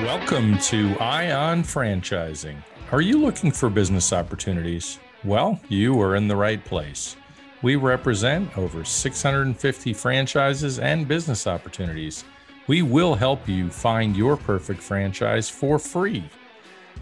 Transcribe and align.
Welcome 0.00 0.58
to 0.58 0.98
Ion 0.98 1.62
Franchising. 1.62 2.56
Are 2.90 3.00
you 3.00 3.20
looking 3.20 3.52
for 3.52 3.70
business 3.70 4.12
opportunities? 4.12 4.98
Well, 5.22 5.60
you 5.68 6.00
are 6.00 6.16
in 6.16 6.26
the 6.26 6.34
right 6.34 6.62
place. 6.64 7.16
We 7.62 7.76
represent 7.76 8.58
over 8.58 8.84
650 8.84 9.92
franchises 9.92 10.80
and 10.80 11.06
business 11.06 11.46
opportunities. 11.46 12.24
We 12.66 12.82
will 12.82 13.14
help 13.14 13.48
you 13.48 13.70
find 13.70 14.16
your 14.16 14.36
perfect 14.36 14.82
franchise 14.82 15.48
for 15.48 15.78
free. 15.78 16.28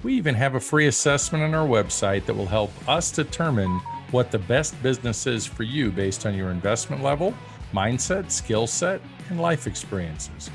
We 0.02 0.12
even 0.12 0.34
have 0.34 0.54
a 0.54 0.60
free 0.60 0.86
assessment 0.86 1.42
on 1.42 1.54
our 1.54 1.66
website 1.66 2.26
that 2.26 2.34
will 2.34 2.46
help 2.46 2.72
us 2.86 3.10
determine 3.10 3.80
what 4.10 4.30
the 4.30 4.38
best 4.38 4.80
business 4.82 5.26
is 5.26 5.46
for 5.46 5.62
you 5.62 5.90
based 5.90 6.26
on 6.26 6.34
your 6.34 6.50
investment 6.50 7.02
level, 7.02 7.32
mindset, 7.72 8.30
skill 8.30 8.66
set, 8.66 9.00
and 9.30 9.40
life 9.40 9.66
experiences. 9.66 10.50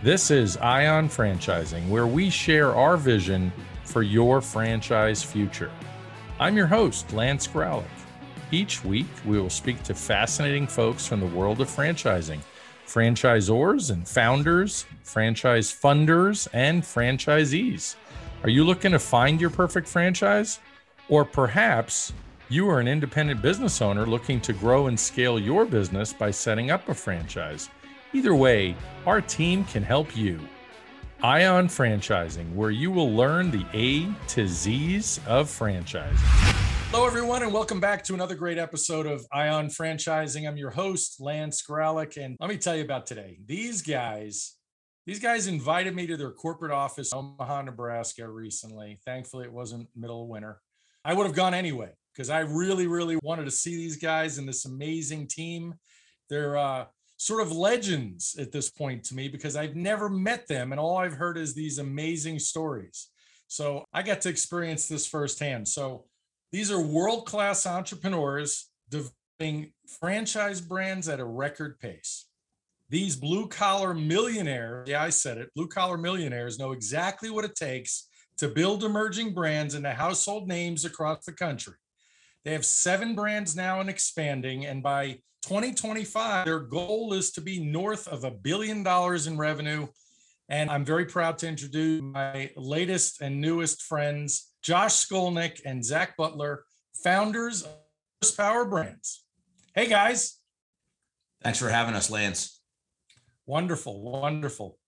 This 0.00 0.30
is 0.30 0.56
Ion 0.58 1.08
Franchising, 1.08 1.88
where 1.88 2.06
we 2.06 2.30
share 2.30 2.72
our 2.72 2.96
vision 2.96 3.52
for 3.82 4.02
your 4.02 4.40
franchise 4.40 5.24
future. 5.24 5.72
I'm 6.38 6.56
your 6.56 6.68
host, 6.68 7.12
Lance 7.12 7.48
Graulich. 7.48 7.84
Each 8.52 8.84
week, 8.84 9.08
we 9.26 9.40
will 9.40 9.50
speak 9.50 9.82
to 9.82 9.94
fascinating 9.94 10.68
folks 10.68 11.04
from 11.04 11.18
the 11.18 11.26
world 11.26 11.60
of 11.60 11.68
franchising, 11.68 12.38
franchisors 12.86 13.90
and 13.90 14.06
founders, 14.06 14.86
franchise 15.02 15.72
funders, 15.72 16.46
and 16.52 16.84
franchisees. 16.84 17.96
Are 18.44 18.50
you 18.50 18.62
looking 18.62 18.92
to 18.92 19.00
find 19.00 19.40
your 19.40 19.50
perfect 19.50 19.88
franchise? 19.88 20.60
Or 21.08 21.24
perhaps 21.24 22.12
you 22.48 22.70
are 22.70 22.78
an 22.78 22.86
independent 22.86 23.42
business 23.42 23.82
owner 23.82 24.06
looking 24.06 24.40
to 24.42 24.52
grow 24.52 24.86
and 24.86 24.98
scale 24.98 25.40
your 25.40 25.64
business 25.64 26.12
by 26.12 26.30
setting 26.30 26.70
up 26.70 26.88
a 26.88 26.94
franchise. 26.94 27.68
Either 28.14 28.34
way, 28.34 28.74
our 29.04 29.20
team 29.20 29.64
can 29.64 29.82
help 29.82 30.16
you. 30.16 30.40
Ion 31.22 31.68
Franchising, 31.68 32.54
where 32.54 32.70
you 32.70 32.90
will 32.90 33.12
learn 33.12 33.50
the 33.50 33.66
A 33.74 34.10
to 34.28 34.48
Z's 34.48 35.20
of 35.26 35.46
franchising. 35.46 36.16
Hello, 36.90 37.06
everyone, 37.06 37.42
and 37.42 37.52
welcome 37.52 37.80
back 37.80 38.02
to 38.04 38.14
another 38.14 38.34
great 38.34 38.56
episode 38.56 39.04
of 39.04 39.26
Ion 39.30 39.66
Franchising. 39.66 40.48
I'm 40.48 40.56
your 40.56 40.70
host, 40.70 41.20
Lance 41.20 41.62
Graulich, 41.62 42.16
and 42.16 42.34
let 42.40 42.48
me 42.48 42.56
tell 42.56 42.74
you 42.74 42.82
about 42.82 43.06
today. 43.06 43.40
These 43.44 43.82
guys, 43.82 44.54
these 45.04 45.20
guys 45.20 45.46
invited 45.46 45.94
me 45.94 46.06
to 46.06 46.16
their 46.16 46.32
corporate 46.32 46.72
office 46.72 47.12
in 47.12 47.18
Omaha, 47.18 47.62
Nebraska 47.62 48.26
recently. 48.26 49.00
Thankfully, 49.04 49.44
it 49.44 49.52
wasn't 49.52 49.86
middle 49.94 50.22
of 50.22 50.28
winter. 50.28 50.62
I 51.04 51.12
would 51.12 51.26
have 51.26 51.36
gone 51.36 51.52
anyway 51.52 51.90
because 52.14 52.30
I 52.30 52.40
really, 52.40 52.86
really 52.86 53.18
wanted 53.22 53.44
to 53.44 53.50
see 53.50 53.76
these 53.76 53.98
guys 53.98 54.38
and 54.38 54.48
this 54.48 54.64
amazing 54.64 55.26
team. 55.28 55.74
They're 56.30 56.56
uh, 56.56 56.86
sort 57.18 57.42
of 57.42 57.52
legends 57.52 58.36
at 58.38 58.52
this 58.52 58.70
point 58.70 59.04
to 59.04 59.14
me 59.14 59.28
because 59.28 59.56
I've 59.56 59.74
never 59.74 60.08
met 60.08 60.46
them 60.46 60.72
and 60.72 60.80
all 60.80 60.96
I've 60.96 61.14
heard 61.14 61.36
is 61.36 61.52
these 61.52 61.78
amazing 61.78 62.38
stories. 62.38 63.08
So 63.48 63.84
I 63.92 64.02
got 64.02 64.20
to 64.22 64.28
experience 64.28 64.86
this 64.86 65.06
firsthand. 65.06 65.66
So 65.66 66.04
these 66.52 66.70
are 66.70 66.80
world 66.80 67.26
class 67.26 67.66
entrepreneurs 67.66 68.70
developing 68.88 69.72
franchise 70.00 70.60
brands 70.60 71.08
at 71.08 71.18
a 71.18 71.24
record 71.24 71.80
pace. 71.80 72.26
These 72.88 73.16
blue 73.16 73.48
collar 73.48 73.94
millionaires, 73.94 74.88
yeah, 74.88 75.02
I 75.02 75.10
said 75.10 75.38
it, 75.38 75.52
blue 75.54 75.68
collar 75.68 75.98
millionaires 75.98 76.58
know 76.58 76.70
exactly 76.72 77.30
what 77.30 77.44
it 77.44 77.56
takes 77.56 78.08
to 78.38 78.48
build 78.48 78.84
emerging 78.84 79.34
brands 79.34 79.74
into 79.74 79.90
household 79.90 80.46
names 80.46 80.84
across 80.84 81.24
the 81.24 81.32
country. 81.32 81.74
They 82.44 82.52
have 82.52 82.64
seven 82.64 83.16
brands 83.16 83.56
now 83.56 83.80
and 83.80 83.90
expanding. 83.90 84.64
And 84.64 84.82
by 84.82 85.18
2025, 85.42 86.44
their 86.44 86.60
goal 86.60 87.12
is 87.12 87.30
to 87.32 87.40
be 87.40 87.62
north 87.64 88.08
of 88.08 88.24
a 88.24 88.30
billion 88.30 88.82
dollars 88.82 89.26
in 89.26 89.38
revenue. 89.38 89.86
And 90.48 90.70
I'm 90.70 90.84
very 90.84 91.04
proud 91.04 91.38
to 91.38 91.48
introduce 91.48 92.02
my 92.02 92.50
latest 92.56 93.20
and 93.20 93.40
newest 93.40 93.82
friends, 93.82 94.52
Josh 94.62 95.06
Skolnick 95.06 95.60
and 95.64 95.84
Zach 95.84 96.16
Butler, 96.16 96.64
founders 97.02 97.62
of 97.62 97.70
Horsepower 98.22 98.64
Brands. 98.64 99.24
Hey, 99.74 99.88
guys. 99.88 100.38
Thanks 101.42 101.58
for 101.58 101.68
having 101.68 101.94
us, 101.94 102.10
Lance. 102.10 102.60
Wonderful, 103.46 104.02
wonderful. 104.02 104.78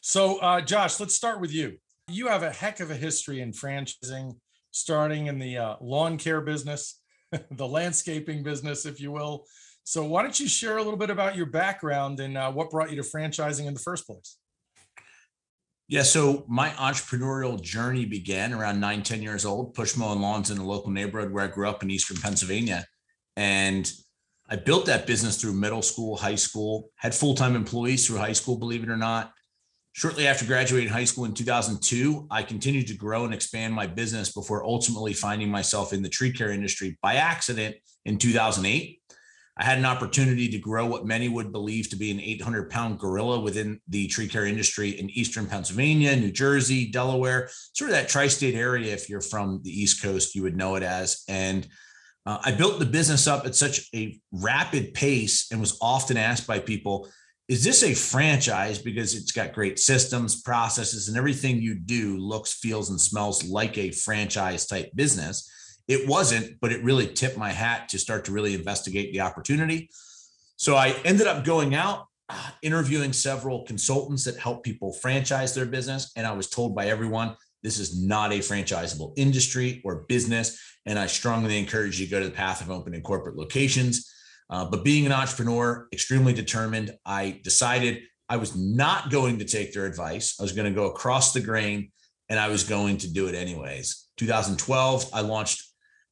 So, 0.00 0.38
uh, 0.38 0.60
Josh, 0.60 0.98
let's 1.00 1.14
start 1.14 1.40
with 1.40 1.52
you. 1.52 1.78
You 2.08 2.28
have 2.28 2.42
a 2.42 2.50
heck 2.50 2.80
of 2.80 2.90
a 2.90 2.94
history 2.94 3.40
in 3.40 3.52
franchising, 3.52 4.36
starting 4.70 5.26
in 5.26 5.38
the 5.38 5.58
uh, 5.58 5.76
lawn 5.80 6.18
care 6.18 6.40
business, 6.40 7.00
the 7.50 7.66
landscaping 7.66 8.42
business, 8.42 8.86
if 8.86 9.00
you 9.00 9.12
will, 9.12 9.46
so 9.84 10.04
why 10.04 10.22
don't 10.22 10.38
you 10.40 10.48
share 10.48 10.78
a 10.78 10.82
little 10.82 10.98
bit 10.98 11.10
about 11.10 11.36
your 11.36 11.46
background 11.46 12.18
and 12.20 12.36
uh, 12.36 12.50
what 12.50 12.70
brought 12.70 12.90
you 12.90 12.96
to 12.96 13.02
franchising 13.02 13.66
in 13.66 13.74
the 13.74 13.80
first 13.80 14.06
place? 14.06 14.38
Yeah, 15.86 16.02
so 16.02 16.46
my 16.48 16.70
entrepreneurial 16.70 17.60
journey 17.60 18.06
began 18.06 18.54
around 18.54 18.80
nine, 18.80 19.02
10 19.02 19.22
years 19.22 19.44
old, 19.44 19.74
push 19.74 19.96
mowing 19.96 20.20
lawns 20.20 20.50
in 20.50 20.56
a 20.56 20.64
local 20.64 20.90
neighborhood 20.90 21.30
where 21.30 21.44
I 21.44 21.48
grew 21.48 21.68
up 21.68 21.82
in 21.82 21.90
Eastern 21.90 22.16
Pennsylvania. 22.16 22.86
And 23.36 23.90
I 24.48 24.56
built 24.56 24.86
that 24.86 25.06
business 25.06 25.38
through 25.38 25.52
middle 25.52 25.82
school, 25.82 26.16
high 26.16 26.34
school, 26.36 26.88
had 26.96 27.14
full 27.14 27.34
time 27.34 27.54
employees 27.54 28.06
through 28.06 28.18
high 28.18 28.32
school, 28.32 28.56
believe 28.56 28.82
it 28.82 28.88
or 28.88 28.96
not. 28.96 29.32
Shortly 29.92 30.26
after 30.26 30.44
graduating 30.46 30.88
high 30.88 31.04
school 31.04 31.26
in 31.26 31.34
2002, 31.34 32.26
I 32.30 32.42
continued 32.42 32.88
to 32.88 32.94
grow 32.94 33.24
and 33.24 33.32
expand 33.32 33.74
my 33.74 33.86
business 33.86 34.32
before 34.32 34.64
ultimately 34.64 35.12
finding 35.12 35.50
myself 35.50 35.92
in 35.92 36.02
the 36.02 36.08
tree 36.08 36.32
care 36.32 36.50
industry 36.50 36.98
by 37.00 37.14
accident 37.16 37.76
in 38.04 38.18
2008. 38.18 39.00
I 39.56 39.64
had 39.64 39.78
an 39.78 39.84
opportunity 39.84 40.48
to 40.48 40.58
grow 40.58 40.84
what 40.86 41.06
many 41.06 41.28
would 41.28 41.52
believe 41.52 41.88
to 41.90 41.96
be 41.96 42.10
an 42.10 42.20
800 42.20 42.70
pound 42.70 42.98
gorilla 42.98 43.38
within 43.38 43.80
the 43.88 44.08
tree 44.08 44.26
care 44.26 44.46
industry 44.46 44.90
in 44.90 45.10
Eastern 45.10 45.46
Pennsylvania, 45.46 46.16
New 46.16 46.32
Jersey, 46.32 46.90
Delaware, 46.90 47.48
sort 47.72 47.90
of 47.90 47.96
that 47.96 48.08
tri 48.08 48.26
state 48.26 48.56
area. 48.56 48.92
If 48.92 49.08
you're 49.08 49.20
from 49.20 49.60
the 49.62 49.70
East 49.70 50.02
Coast, 50.02 50.34
you 50.34 50.42
would 50.42 50.56
know 50.56 50.74
it 50.74 50.82
as. 50.82 51.22
And 51.28 51.68
uh, 52.26 52.38
I 52.42 52.52
built 52.52 52.80
the 52.80 52.86
business 52.86 53.26
up 53.28 53.46
at 53.46 53.54
such 53.54 53.88
a 53.94 54.18
rapid 54.32 54.92
pace 54.94 55.52
and 55.52 55.60
was 55.60 55.78
often 55.80 56.16
asked 56.16 56.48
by 56.48 56.58
people, 56.58 57.08
is 57.46 57.62
this 57.62 57.82
a 57.82 57.94
franchise 57.94 58.78
because 58.78 59.14
it's 59.14 59.32
got 59.32 59.52
great 59.52 59.78
systems, 59.78 60.40
processes, 60.40 61.08
and 61.08 61.16
everything 61.16 61.60
you 61.60 61.74
do 61.74 62.16
looks, 62.16 62.54
feels, 62.54 62.88
and 62.88 63.00
smells 63.00 63.44
like 63.44 63.76
a 63.76 63.90
franchise 63.90 64.66
type 64.66 64.90
business? 64.94 65.48
It 65.86 66.08
wasn't, 66.08 66.58
but 66.60 66.72
it 66.72 66.82
really 66.82 67.06
tipped 67.06 67.36
my 67.36 67.50
hat 67.50 67.88
to 67.90 67.98
start 67.98 68.24
to 68.26 68.32
really 68.32 68.54
investigate 68.54 69.12
the 69.12 69.20
opportunity. 69.20 69.90
So 70.56 70.76
I 70.76 70.94
ended 71.04 71.26
up 71.26 71.44
going 71.44 71.74
out, 71.74 72.06
uh, 72.28 72.50
interviewing 72.62 73.12
several 73.12 73.64
consultants 73.64 74.24
that 74.24 74.38
help 74.38 74.64
people 74.64 74.92
franchise 74.92 75.54
their 75.54 75.66
business. 75.66 76.10
And 76.16 76.26
I 76.26 76.32
was 76.32 76.48
told 76.48 76.74
by 76.74 76.86
everyone, 76.86 77.36
this 77.62 77.78
is 77.78 78.02
not 78.02 78.32
a 78.32 78.38
franchisable 78.38 79.12
industry 79.16 79.82
or 79.84 80.04
business. 80.08 80.58
And 80.86 80.98
I 80.98 81.06
strongly 81.06 81.58
encourage 81.58 81.98
you 81.98 82.06
to 82.06 82.10
go 82.10 82.20
to 82.20 82.26
the 82.26 82.32
path 82.32 82.60
of 82.60 82.70
opening 82.70 83.02
corporate 83.02 83.36
locations. 83.36 84.10
Uh, 84.50 84.64
but 84.64 84.84
being 84.84 85.06
an 85.06 85.12
entrepreneur, 85.12 85.88
extremely 85.92 86.32
determined, 86.32 86.92
I 87.04 87.40
decided 87.42 88.02
I 88.28 88.36
was 88.36 88.56
not 88.56 89.10
going 89.10 89.38
to 89.38 89.44
take 89.44 89.72
their 89.72 89.86
advice. 89.86 90.36
I 90.38 90.42
was 90.42 90.52
going 90.52 90.72
to 90.72 90.74
go 90.74 90.86
across 90.86 91.32
the 91.32 91.40
grain 91.40 91.90
and 92.28 92.38
I 92.38 92.48
was 92.48 92.64
going 92.64 92.98
to 92.98 93.12
do 93.12 93.28
it 93.28 93.34
anyways. 93.34 94.08
2012, 94.16 95.10
I 95.12 95.20
launched 95.20 95.62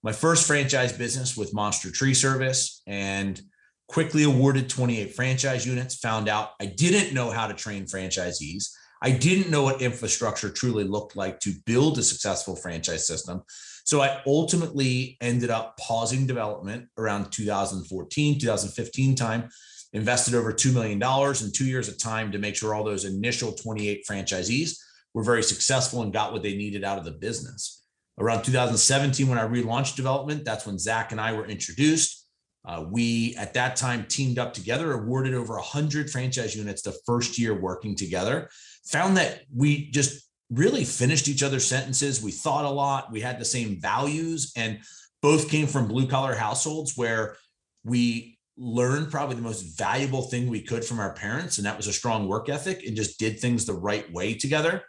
my 0.03 0.13
first 0.13 0.47
franchise 0.47 0.93
business 0.93 1.37
with 1.37 1.55
Monster 1.55 1.91
Tree 1.91 2.15
Service 2.15 2.83
and 2.87 3.41
quickly 3.89 4.25
awarded 4.25 4.69
28 4.69 5.15
franchise 5.15 5.67
units. 5.67 5.97
Found 5.97 6.29
out 6.29 6.51
I 6.61 6.67
didn't 6.67 7.15
know 7.15 7.31
how 7.31 7.47
to 7.47 7.55
train 7.55 7.85
franchisees. 7.85 8.71
I 9.03 9.11
didn't 9.11 9.51
know 9.51 9.65
what 9.65 9.83
infrastructure 9.83 10.49
truly 10.49 10.85
looked 10.85 11.17
like 11.17 11.41
to 11.41 11.53
build 11.67 11.99
a 11.99 12.03
successful 12.03 12.57
franchise 12.57 13.07
system. 13.07 13.43
So 13.85 14.01
I 14.01 14.23
ultimately 14.27 15.17
ended 15.21 15.51
up 15.51 15.77
pausing 15.77 16.27
development 16.27 16.89
around 16.97 17.31
2014, 17.33 18.39
2015 18.39 19.15
time, 19.17 19.49
invested 19.93 20.35
over 20.35 20.53
$2 20.53 20.73
million 20.73 21.03
in 21.03 21.53
two 21.53 21.65
years 21.65 21.89
of 21.89 21.99
time 21.99 22.31
to 22.33 22.39
make 22.39 22.55
sure 22.55 22.75
all 22.75 22.85
those 22.85 23.05
initial 23.05 23.53
28 23.53 24.05
franchisees 24.09 24.79
were 25.15 25.25
very 25.25 25.43
successful 25.43 26.03
and 26.03 26.13
got 26.13 26.33
what 26.33 26.43
they 26.43 26.57
needed 26.57 26.85
out 26.85 26.99
of 26.99 27.05
the 27.05 27.11
business 27.11 27.82
around 28.19 28.43
2017 28.45 29.29
when 29.29 29.39
I 29.39 29.47
relaunched 29.47 29.97
development. 29.97 30.45
That's 30.45 30.67
when 30.67 30.79
Zach 30.79 31.13
and 31.13 31.21
I 31.21 31.33
were 31.33 31.47
introduced. 31.47 32.27
Uh, 32.65 32.85
we 32.89 33.35
at 33.37 33.55
that 33.55 33.75
time 33.75 34.07
teamed 34.09 34.39
up 34.39 34.55
together, 34.55 34.93
awarded 34.93 35.35
over 35.35 35.55
100 35.55 36.11
franchise 36.11 36.55
units 36.55 36.83
the 36.83 36.97
first 37.07 37.39
year 37.39 37.59
working 37.59 37.97
together. 37.97 38.49
Found 38.87 39.17
that 39.17 39.43
we 39.55 39.91
just 39.91 40.29
really 40.51 40.85
finished 40.85 41.29
each 41.29 41.43
other's 41.43 41.67
sentences. 41.67 42.23
We 42.23 42.31
thought 42.31 42.65
a 42.65 42.71
lot. 42.71 43.11
We 43.11 43.21
had 43.21 43.41
the 43.41 43.45
same 43.45 43.81
values, 43.81 44.53
and 44.57 44.79
both 45.23 45.49
came 45.49 45.67
from 45.67 45.89
blue 45.89 46.07
collar 46.07 46.35
households 46.35 46.97
where 46.97 47.37
we 47.85 48.39
learned 48.57 49.11
probably 49.11 49.37
the 49.37 49.43
most 49.43 49.79
valuable 49.79 50.23
thing 50.23 50.49
we 50.49 50.61
could 50.61 50.85
from 50.85 51.01
our 51.01 51.15
parents, 51.15 51.59
and 51.59 51.67
that 51.67 51.77
was 51.77 51.87
a 51.87 51.93
strong 51.93 52.29
work 52.29 52.49
ethic 52.49 52.85
and 52.87 52.97
just 52.97 53.19
did 53.19 53.41
things 53.41 53.65
the 53.65 53.73
right 53.73 54.11
way 54.13 54.35
together. 54.35 54.83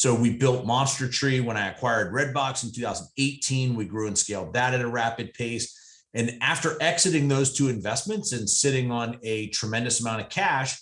So 0.00 0.14
we 0.14 0.34
built 0.34 0.64
Monster 0.64 1.10
Tree 1.10 1.40
when 1.40 1.58
I 1.58 1.68
acquired 1.68 2.14
Redbox 2.14 2.64
in 2.64 2.72
2018. 2.72 3.74
We 3.74 3.84
grew 3.84 4.06
and 4.06 4.16
scaled 4.16 4.54
that 4.54 4.72
at 4.72 4.80
a 4.80 4.88
rapid 4.88 5.34
pace. 5.34 6.06
And 6.14 6.38
after 6.40 6.82
exiting 6.82 7.28
those 7.28 7.52
two 7.52 7.68
investments 7.68 8.32
and 8.32 8.48
sitting 8.48 8.90
on 8.90 9.18
a 9.22 9.48
tremendous 9.48 10.00
amount 10.00 10.22
of 10.22 10.30
cash, 10.30 10.80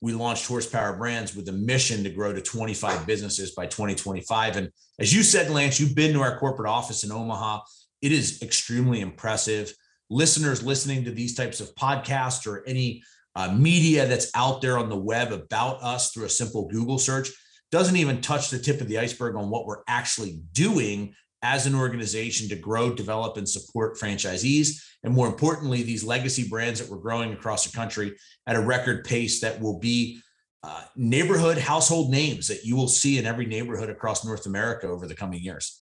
we 0.00 0.12
launched 0.12 0.46
Horsepower 0.46 0.96
Brands 0.96 1.34
with 1.34 1.48
a 1.48 1.52
mission 1.52 2.04
to 2.04 2.10
grow 2.10 2.32
to 2.32 2.40
25 2.40 3.04
businesses 3.04 3.50
by 3.50 3.66
2025. 3.66 4.56
And 4.56 4.70
as 5.00 5.12
you 5.12 5.24
said, 5.24 5.50
Lance, 5.50 5.80
you've 5.80 5.96
been 5.96 6.12
to 6.12 6.20
our 6.20 6.38
corporate 6.38 6.70
office 6.70 7.02
in 7.02 7.10
Omaha. 7.10 7.62
It 8.00 8.12
is 8.12 8.42
extremely 8.42 9.00
impressive. 9.00 9.74
Listeners 10.08 10.62
listening 10.62 11.02
to 11.06 11.10
these 11.10 11.34
types 11.34 11.60
of 11.60 11.74
podcasts 11.74 12.46
or 12.46 12.62
any 12.68 13.02
uh, 13.34 13.52
media 13.52 14.06
that's 14.06 14.30
out 14.36 14.60
there 14.60 14.78
on 14.78 14.88
the 14.88 14.96
web 14.96 15.32
about 15.32 15.82
us 15.82 16.12
through 16.12 16.26
a 16.26 16.30
simple 16.30 16.68
Google 16.68 17.00
search 17.00 17.28
doesn't 17.72 17.96
even 17.96 18.20
touch 18.20 18.50
the 18.50 18.58
tip 18.58 18.80
of 18.80 18.86
the 18.86 18.98
iceberg 18.98 19.34
on 19.34 19.50
what 19.50 19.66
we're 19.66 19.82
actually 19.88 20.42
doing 20.52 21.14
as 21.42 21.66
an 21.66 21.74
organization 21.74 22.48
to 22.48 22.54
grow, 22.54 22.94
develop, 22.94 23.36
and 23.36 23.48
support 23.48 23.98
franchisees. 23.98 24.80
And 25.02 25.12
more 25.12 25.26
importantly, 25.26 25.82
these 25.82 26.04
legacy 26.04 26.46
brands 26.48 26.78
that 26.78 26.88
we're 26.88 27.02
growing 27.02 27.32
across 27.32 27.66
the 27.66 27.76
country 27.76 28.16
at 28.46 28.54
a 28.54 28.60
record 28.60 29.04
pace 29.04 29.40
that 29.40 29.60
will 29.60 29.80
be 29.80 30.20
uh, 30.62 30.84
neighborhood 30.94 31.58
household 31.58 32.10
names 32.12 32.46
that 32.46 32.64
you 32.64 32.76
will 32.76 32.86
see 32.86 33.18
in 33.18 33.26
every 33.26 33.46
neighborhood 33.46 33.90
across 33.90 34.24
North 34.24 34.46
America 34.46 34.86
over 34.86 35.08
the 35.08 35.14
coming 35.14 35.40
years. 35.40 35.82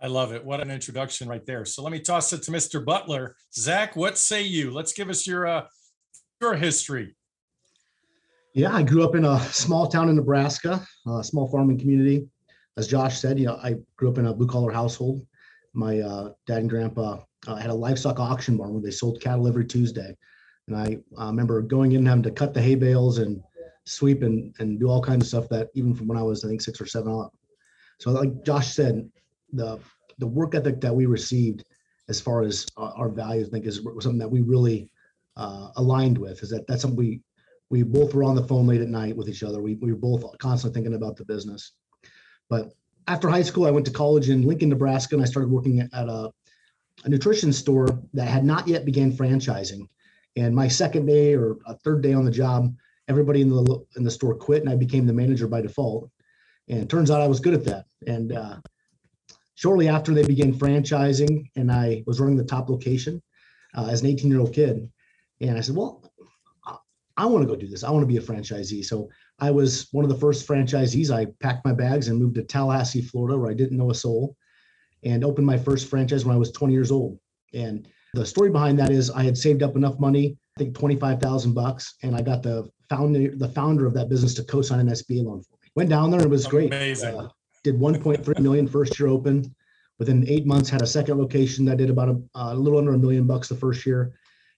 I 0.00 0.06
love 0.06 0.32
it. 0.32 0.44
What 0.44 0.60
an 0.60 0.70
introduction 0.70 1.28
right 1.28 1.44
there. 1.44 1.64
So 1.64 1.82
let 1.82 1.92
me 1.92 2.00
toss 2.00 2.32
it 2.32 2.42
to 2.44 2.50
Mr. 2.50 2.82
Butler. 2.82 3.36
Zach, 3.54 3.96
what 3.96 4.16
say 4.16 4.42
you? 4.42 4.70
Let's 4.70 4.92
give 4.92 5.10
us 5.10 5.26
your 5.26 5.46
uh, 5.46 5.66
your 6.40 6.54
history. 6.54 7.16
Yeah, 8.54 8.72
I 8.72 8.82
grew 8.82 9.04
up 9.04 9.14
in 9.14 9.24
a 9.24 9.40
small 9.40 9.88
town 9.88 10.08
in 10.08 10.16
Nebraska, 10.16 10.86
a 11.06 11.24
small 11.24 11.48
farming 11.48 11.78
community 11.78 12.28
as 12.76 12.88
Josh 12.88 13.18
said, 13.18 13.38
you 13.38 13.46
know, 13.46 13.58
I 13.62 13.76
grew 13.96 14.10
up 14.10 14.18
in 14.18 14.26
a 14.26 14.34
blue 14.34 14.46
collar 14.46 14.72
household. 14.72 15.26
My 15.72 16.00
uh, 16.00 16.32
dad 16.46 16.58
and 16.58 16.70
grandpa 16.70 17.20
uh, 17.46 17.56
had 17.56 17.70
a 17.70 17.74
livestock 17.74 18.18
auction 18.18 18.56
barn 18.56 18.72
where 18.72 18.82
they 18.82 18.90
sold 18.90 19.20
cattle 19.20 19.46
every 19.46 19.64
Tuesday. 19.64 20.16
And 20.66 20.76
I 20.76 20.98
uh, 21.20 21.26
remember 21.26 21.60
going 21.62 21.92
in 21.92 21.98
and 21.98 22.08
having 22.08 22.22
to 22.24 22.30
cut 22.30 22.54
the 22.54 22.62
hay 22.62 22.74
bales 22.74 23.18
and 23.18 23.42
sweep 23.84 24.22
and, 24.22 24.54
and 24.58 24.80
do 24.80 24.88
all 24.88 25.02
kinds 25.02 25.24
of 25.24 25.28
stuff 25.28 25.48
that 25.50 25.68
even 25.74 25.94
from 25.94 26.08
when 26.08 26.18
I 26.18 26.22
was, 26.22 26.44
I 26.44 26.48
think, 26.48 26.62
six 26.62 26.80
or 26.80 26.86
seven. 26.86 27.28
So, 27.98 28.10
like 28.10 28.44
Josh 28.44 28.72
said, 28.74 29.08
the 29.52 29.78
the 30.18 30.26
work 30.26 30.54
ethic 30.54 30.80
that 30.80 30.94
we 30.94 31.06
received 31.06 31.64
as 32.08 32.20
far 32.20 32.42
as 32.42 32.66
our 32.76 33.08
values, 33.08 33.48
I 33.48 33.50
think, 33.50 33.66
is 33.66 33.80
something 34.00 34.18
that 34.18 34.30
we 34.30 34.40
really 34.40 34.88
uh, 35.36 35.70
aligned 35.76 36.16
with. 36.16 36.42
Is 36.42 36.50
that 36.50 36.66
that's 36.66 36.82
something 36.82 36.96
we 36.96 37.20
we 37.70 37.82
both 37.82 38.14
were 38.14 38.24
on 38.24 38.34
the 38.34 38.46
phone 38.46 38.66
late 38.66 38.80
at 38.80 38.88
night 38.88 39.16
with 39.16 39.28
each 39.28 39.42
other. 39.42 39.62
We, 39.62 39.74
we 39.76 39.92
were 39.92 39.98
both 39.98 40.24
constantly 40.38 40.74
thinking 40.74 40.94
about 40.94 41.16
the 41.16 41.24
business. 41.24 41.72
But 42.48 42.72
after 43.06 43.28
high 43.28 43.42
school, 43.42 43.66
I 43.66 43.70
went 43.70 43.86
to 43.86 43.92
college 43.92 44.28
in 44.28 44.42
Lincoln, 44.42 44.68
Nebraska, 44.68 45.14
and 45.14 45.22
I 45.22 45.26
started 45.26 45.50
working 45.50 45.80
at 45.80 45.90
a, 45.92 46.30
a 47.04 47.08
nutrition 47.08 47.52
store 47.52 47.88
that 48.12 48.28
had 48.28 48.44
not 48.44 48.68
yet 48.68 48.84
began 48.84 49.12
franchising. 49.12 49.88
And 50.36 50.54
my 50.54 50.68
second 50.68 51.06
day 51.06 51.34
or 51.34 51.56
a 51.66 51.76
third 51.78 52.02
day 52.02 52.12
on 52.12 52.24
the 52.24 52.30
job, 52.30 52.74
everybody 53.08 53.40
in 53.40 53.48
the 53.48 53.84
in 53.96 54.04
the 54.04 54.10
store 54.10 54.34
quit, 54.34 54.62
and 54.62 54.70
I 54.70 54.76
became 54.76 55.06
the 55.06 55.12
manager 55.12 55.46
by 55.46 55.60
default. 55.60 56.10
And 56.68 56.88
turns 56.88 57.10
out 57.10 57.20
I 57.20 57.28
was 57.28 57.40
good 57.40 57.54
at 57.54 57.64
that. 57.64 57.84
And 58.06 58.32
uh, 58.32 58.56
shortly 59.54 59.88
after 59.88 60.14
they 60.14 60.24
began 60.24 60.54
franchising, 60.54 61.50
and 61.56 61.70
I 61.70 62.02
was 62.06 62.20
running 62.20 62.36
the 62.36 62.44
top 62.44 62.68
location 62.68 63.22
uh, 63.76 63.86
as 63.86 64.02
an 64.02 64.08
18 64.08 64.30
year 64.30 64.40
old 64.40 64.54
kid, 64.54 64.90
and 65.40 65.58
I 65.58 65.60
said, 65.60 65.76
well, 65.76 66.02
I 67.16 67.26
want 67.26 67.42
to 67.42 67.48
go 67.48 67.56
do 67.56 67.68
this. 67.68 67.84
I 67.84 67.90
want 67.90 68.02
to 68.02 68.06
be 68.06 68.16
a 68.16 68.20
franchisee. 68.20 68.84
So 68.84 69.08
I 69.38 69.50
was 69.50 69.88
one 69.92 70.04
of 70.04 70.10
the 70.10 70.18
first 70.18 70.46
franchisees. 70.48 71.10
I 71.10 71.26
packed 71.40 71.64
my 71.64 71.72
bags 71.72 72.08
and 72.08 72.18
moved 72.18 72.34
to 72.36 72.42
Tallahassee, 72.42 73.02
Florida, 73.02 73.38
where 73.38 73.50
I 73.50 73.54
didn't 73.54 73.78
know 73.78 73.90
a 73.90 73.94
soul, 73.94 74.36
and 75.04 75.24
opened 75.24 75.46
my 75.46 75.58
first 75.58 75.88
franchise 75.88 76.24
when 76.24 76.34
I 76.34 76.38
was 76.38 76.50
20 76.50 76.72
years 76.72 76.90
old. 76.90 77.18
And 77.52 77.86
the 78.14 78.26
story 78.26 78.50
behind 78.50 78.78
that 78.78 78.90
is 78.90 79.10
I 79.10 79.22
had 79.22 79.38
saved 79.38 79.62
up 79.62 79.76
enough 79.76 79.98
money, 79.98 80.36
I 80.56 80.58
think 80.58 80.76
25,000 80.76 81.52
bucks, 81.52 81.94
and 82.02 82.16
I 82.16 82.22
got 82.22 82.42
the 82.42 82.68
founder 82.88 83.34
the 83.34 83.48
founder 83.48 83.86
of 83.86 83.94
that 83.94 84.08
business 84.08 84.34
to 84.34 84.44
co-sign 84.44 84.80
an 84.80 84.88
SBA 84.88 85.24
loan 85.24 85.42
for 85.42 85.56
me. 85.62 85.70
Went 85.74 85.90
down 85.90 86.10
there 86.10 86.20
and 86.20 86.26
it 86.26 86.30
was 86.30 86.46
great. 86.46 86.72
Amazing. 86.72 87.18
Uh, 87.18 87.28
did 87.62 87.76
1.3 87.76 88.38
million 88.40 88.68
first 88.68 88.98
year 88.98 89.08
open. 89.08 89.54
Within 89.98 90.28
eight 90.28 90.44
months, 90.44 90.68
had 90.68 90.82
a 90.82 90.86
second 90.86 91.18
location 91.18 91.64
that 91.64 91.78
did 91.78 91.88
about 91.88 92.08
a, 92.08 92.20
a 92.34 92.54
little 92.54 92.78
under 92.78 92.94
a 92.94 92.98
million 92.98 93.26
bucks 93.26 93.48
the 93.48 93.54
first 93.54 93.86
year. 93.86 94.12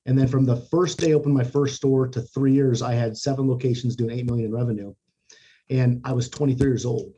And 0.07 0.17
then 0.17 0.29
from 0.29 0.45
the 0.45 0.57
first 0.57 0.99
day 0.99 1.11
I 1.11 1.15
opened 1.15 1.35
my 1.35 1.45
first 1.45 1.77
store 1.77 2.07
to 2.09 2.23
three 2.23 2.53
years, 2.53 2.81
I 2.81 2.95
had 2.95 3.17
seven 3.17 3.49
locations 3.49 3.97
doing 3.97 4.17
eight 4.17 4.27
million 4.27 4.47
in 4.47 4.53
revenue. 4.53 4.95
And 5.69 6.01
I 6.05 6.13
was 6.13 6.29
23 6.29 6.67
years 6.67 6.87
old. 6.87 7.13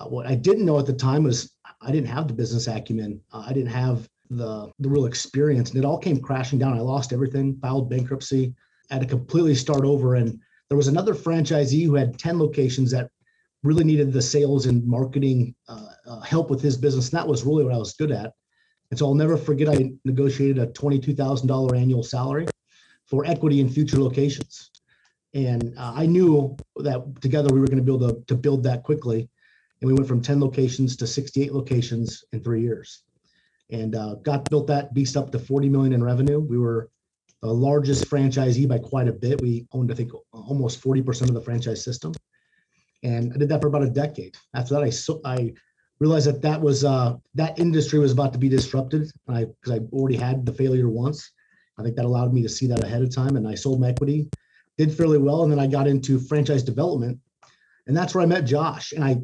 Uh, 0.00 0.06
what 0.06 0.26
I 0.26 0.34
didn't 0.34 0.64
know 0.64 0.78
at 0.78 0.86
the 0.86 0.94
time 0.94 1.24
was 1.24 1.52
I 1.82 1.92
didn't 1.92 2.08
have 2.08 2.26
the 2.26 2.34
business 2.34 2.66
acumen. 2.66 3.20
Uh, 3.32 3.44
I 3.46 3.52
didn't 3.52 3.70
have 3.70 4.08
the 4.30 4.72
the 4.78 4.88
real 4.88 5.06
experience, 5.06 5.70
and 5.70 5.78
it 5.78 5.86
all 5.86 5.98
came 5.98 6.20
crashing 6.20 6.58
down. 6.58 6.76
I 6.76 6.80
lost 6.80 7.12
everything, 7.12 7.58
filed 7.60 7.90
bankruptcy, 7.90 8.54
had 8.90 9.02
to 9.02 9.06
completely 9.06 9.54
start 9.54 9.84
over. 9.84 10.14
And 10.14 10.40
there 10.68 10.76
was 10.76 10.88
another 10.88 11.14
franchisee 11.14 11.84
who 11.84 11.94
had 11.94 12.18
10 12.18 12.38
locations 12.38 12.90
that 12.90 13.10
really 13.62 13.84
needed 13.84 14.12
the 14.12 14.22
sales 14.22 14.66
and 14.66 14.84
marketing 14.86 15.54
uh, 15.68 15.88
uh 16.06 16.20
help 16.20 16.50
with 16.50 16.62
his 16.62 16.76
business. 16.76 17.10
And 17.10 17.18
that 17.18 17.28
was 17.28 17.44
really 17.44 17.64
what 17.64 17.74
I 17.74 17.78
was 17.78 17.94
good 17.94 18.10
at. 18.10 18.32
And 18.90 18.98
so 18.98 19.06
I'll 19.06 19.14
never 19.14 19.36
forget 19.36 19.68
I 19.68 19.92
negotiated 20.04 20.58
a 20.58 20.66
$22,000 20.68 21.76
annual 21.76 22.02
salary 22.02 22.46
for 23.04 23.24
equity 23.26 23.60
in 23.60 23.68
future 23.68 23.98
locations. 23.98 24.70
And 25.34 25.74
uh, 25.76 25.92
I 25.94 26.06
knew 26.06 26.56
that 26.76 27.20
together 27.20 27.52
we 27.52 27.60
were 27.60 27.66
going 27.66 27.78
to 27.78 27.84
build 27.84 28.02
a, 28.02 28.14
to 28.26 28.34
build 28.34 28.62
that 28.64 28.82
quickly. 28.82 29.28
And 29.80 29.88
we 29.88 29.94
went 29.94 30.08
from 30.08 30.22
10 30.22 30.40
locations 30.40 30.96
to 30.96 31.06
68 31.06 31.52
locations 31.52 32.24
in 32.32 32.42
three 32.42 32.62
years 32.62 33.02
and 33.70 33.94
uh, 33.94 34.14
got 34.16 34.48
built 34.48 34.66
that 34.68 34.94
beast 34.94 35.16
up 35.16 35.30
to 35.32 35.38
40 35.38 35.68
million 35.68 35.92
in 35.92 36.02
revenue. 36.02 36.38
We 36.38 36.58
were 36.58 36.88
the 37.42 37.52
largest 37.52 38.08
franchisee 38.08 38.68
by 38.68 38.78
quite 38.78 39.08
a 39.08 39.12
bit. 39.12 39.40
We 39.40 39.66
owned, 39.72 39.92
I 39.92 39.94
think, 39.94 40.12
almost 40.32 40.82
40% 40.82 41.22
of 41.22 41.34
the 41.34 41.40
franchise 41.40 41.84
system. 41.84 42.14
And 43.02 43.32
I 43.34 43.36
did 43.36 43.48
that 43.50 43.60
for 43.60 43.68
about 43.68 43.82
a 43.82 43.90
decade. 43.90 44.36
After 44.54 44.74
that, 44.74 44.82
I, 44.82 44.90
so, 44.90 45.20
I 45.24 45.52
realized 45.98 46.26
that 46.26 46.42
that 46.42 46.60
was 46.60 46.84
uh, 46.84 47.16
that 47.34 47.58
industry 47.58 47.98
was 47.98 48.12
about 48.12 48.32
to 48.32 48.38
be 48.38 48.48
disrupted. 48.48 49.10
I 49.28 49.44
because 49.44 49.72
I 49.72 49.78
already 49.92 50.16
had 50.16 50.44
the 50.44 50.52
failure 50.52 50.88
once. 50.88 51.32
I 51.78 51.82
think 51.82 51.96
that 51.96 52.04
allowed 52.04 52.32
me 52.32 52.42
to 52.42 52.48
see 52.48 52.66
that 52.68 52.82
ahead 52.82 53.02
of 53.02 53.14
time, 53.14 53.36
and 53.36 53.46
I 53.46 53.54
sold 53.54 53.80
my 53.80 53.88
equity, 53.88 54.28
did 54.78 54.94
fairly 54.94 55.18
well, 55.18 55.42
and 55.42 55.52
then 55.52 55.58
I 55.58 55.66
got 55.66 55.86
into 55.86 56.18
franchise 56.18 56.62
development, 56.62 57.18
and 57.86 57.96
that's 57.96 58.14
where 58.14 58.22
I 58.22 58.26
met 58.26 58.44
Josh. 58.44 58.92
And 58.92 59.04
I, 59.04 59.18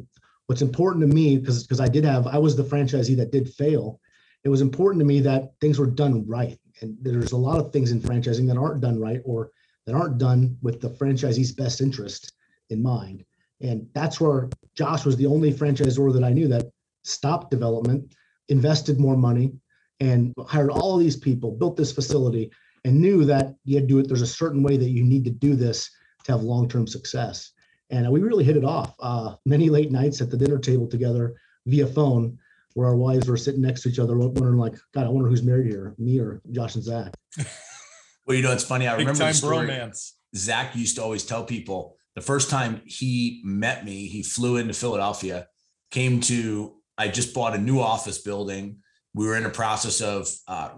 what's 0.47 0.61
important 0.61 1.01
to 1.07 1.13
me 1.13 1.37
because 1.37 1.63
because 1.63 1.79
I 1.79 1.87
did 1.87 2.03
have 2.05 2.27
I 2.27 2.37
was 2.37 2.55
the 2.55 2.63
franchisee 2.63 3.17
that 3.17 3.31
did 3.31 3.49
fail. 3.53 3.99
It 4.43 4.49
was 4.49 4.61
important 4.61 4.99
to 4.99 5.05
me 5.05 5.21
that 5.21 5.53
things 5.61 5.79
were 5.79 5.87
done 5.87 6.25
right, 6.27 6.59
and 6.81 6.97
there's 7.01 7.31
a 7.31 7.37
lot 7.37 7.59
of 7.59 7.71
things 7.71 7.91
in 7.91 8.01
franchising 8.01 8.47
that 8.47 8.57
aren't 8.57 8.81
done 8.81 8.99
right 8.99 9.21
or 9.25 9.51
that 9.85 9.95
aren't 9.95 10.17
done 10.17 10.57
with 10.61 10.81
the 10.81 10.89
franchisee's 10.89 11.51
best 11.51 11.81
interest 11.81 12.33
in 12.69 12.81
mind. 12.81 13.25
And 13.63 13.87
that's 13.93 14.19
where 14.19 14.49
Josh 14.75 15.05
was 15.05 15.15
the 15.15 15.25
only 15.25 15.51
franchisor 15.53 16.13
that 16.13 16.23
I 16.23 16.33
knew 16.33 16.47
that 16.49 16.69
stopped 17.03 17.49
development, 17.49 18.13
invested 18.49 18.99
more 18.99 19.17
money, 19.17 19.53
and 19.99 20.33
hired 20.47 20.69
all 20.69 20.97
these 20.97 21.15
people, 21.15 21.51
built 21.51 21.77
this 21.77 21.91
facility, 21.91 22.51
and 22.83 22.99
knew 23.01 23.23
that 23.25 23.55
you 23.63 23.75
had 23.77 23.87
to 23.87 23.93
do 23.93 23.99
it. 23.99 24.07
There's 24.07 24.21
a 24.21 24.27
certain 24.27 24.61
way 24.61 24.75
that 24.75 24.89
you 24.89 25.03
need 25.03 25.23
to 25.23 25.31
do 25.31 25.55
this 25.55 25.89
to 26.25 26.33
have 26.33 26.43
long-term 26.43 26.87
success. 26.87 27.51
And 27.89 28.09
we 28.11 28.21
really 28.21 28.43
hit 28.43 28.57
it 28.57 28.65
off. 28.65 28.93
Uh, 28.99 29.35
many 29.45 29.69
late 29.69 29.91
nights 29.91 30.19
at 30.19 30.29
the 30.29 30.37
dinner 30.37 30.59
table 30.59 30.87
together 30.87 31.35
via 31.65 31.87
phone, 31.87 32.37
where 32.73 32.87
our 32.87 32.95
wives 32.95 33.29
were 33.29 33.37
sitting 33.37 33.61
next 33.61 33.83
to 33.83 33.89
each 33.89 33.99
other, 33.99 34.17
wondering 34.17 34.57
like, 34.57 34.73
God, 34.93 35.05
I 35.05 35.09
wonder 35.09 35.29
who's 35.29 35.43
married 35.43 35.71
here, 35.71 35.93
me 35.97 36.19
or 36.19 36.41
Josh 36.51 36.75
and 36.75 36.83
Zach. 36.83 37.13
well, 38.25 38.35
you 38.35 38.43
know, 38.43 38.51
it's 38.51 38.63
funny. 38.63 38.87
I 38.87 38.97
Big 38.97 39.07
remember 39.07 39.19
time 39.19 39.31
the 39.31 39.37
story. 39.37 39.67
bromance. 39.67 40.13
Zach 40.35 40.75
used 40.75 40.95
to 40.95 41.03
always 41.03 41.23
tell 41.23 41.43
people 41.45 41.97
the 42.15 42.21
first 42.21 42.49
time 42.49 42.81
he 42.85 43.41
met 43.43 43.85
me, 43.85 44.07
he 44.07 44.23
flew 44.23 44.57
into 44.57 44.73
Philadelphia, 44.73 45.47
came 45.91 46.19
to, 46.21 46.75
I 46.97 47.07
just 47.07 47.33
bought 47.33 47.55
a 47.55 47.57
new 47.57 47.79
office 47.79 48.19
building. 48.19 48.77
We 49.13 49.25
were 49.25 49.37
in 49.37 49.45
a 49.45 49.49
process 49.49 50.01
of 50.01 50.27
uh, 50.47 50.69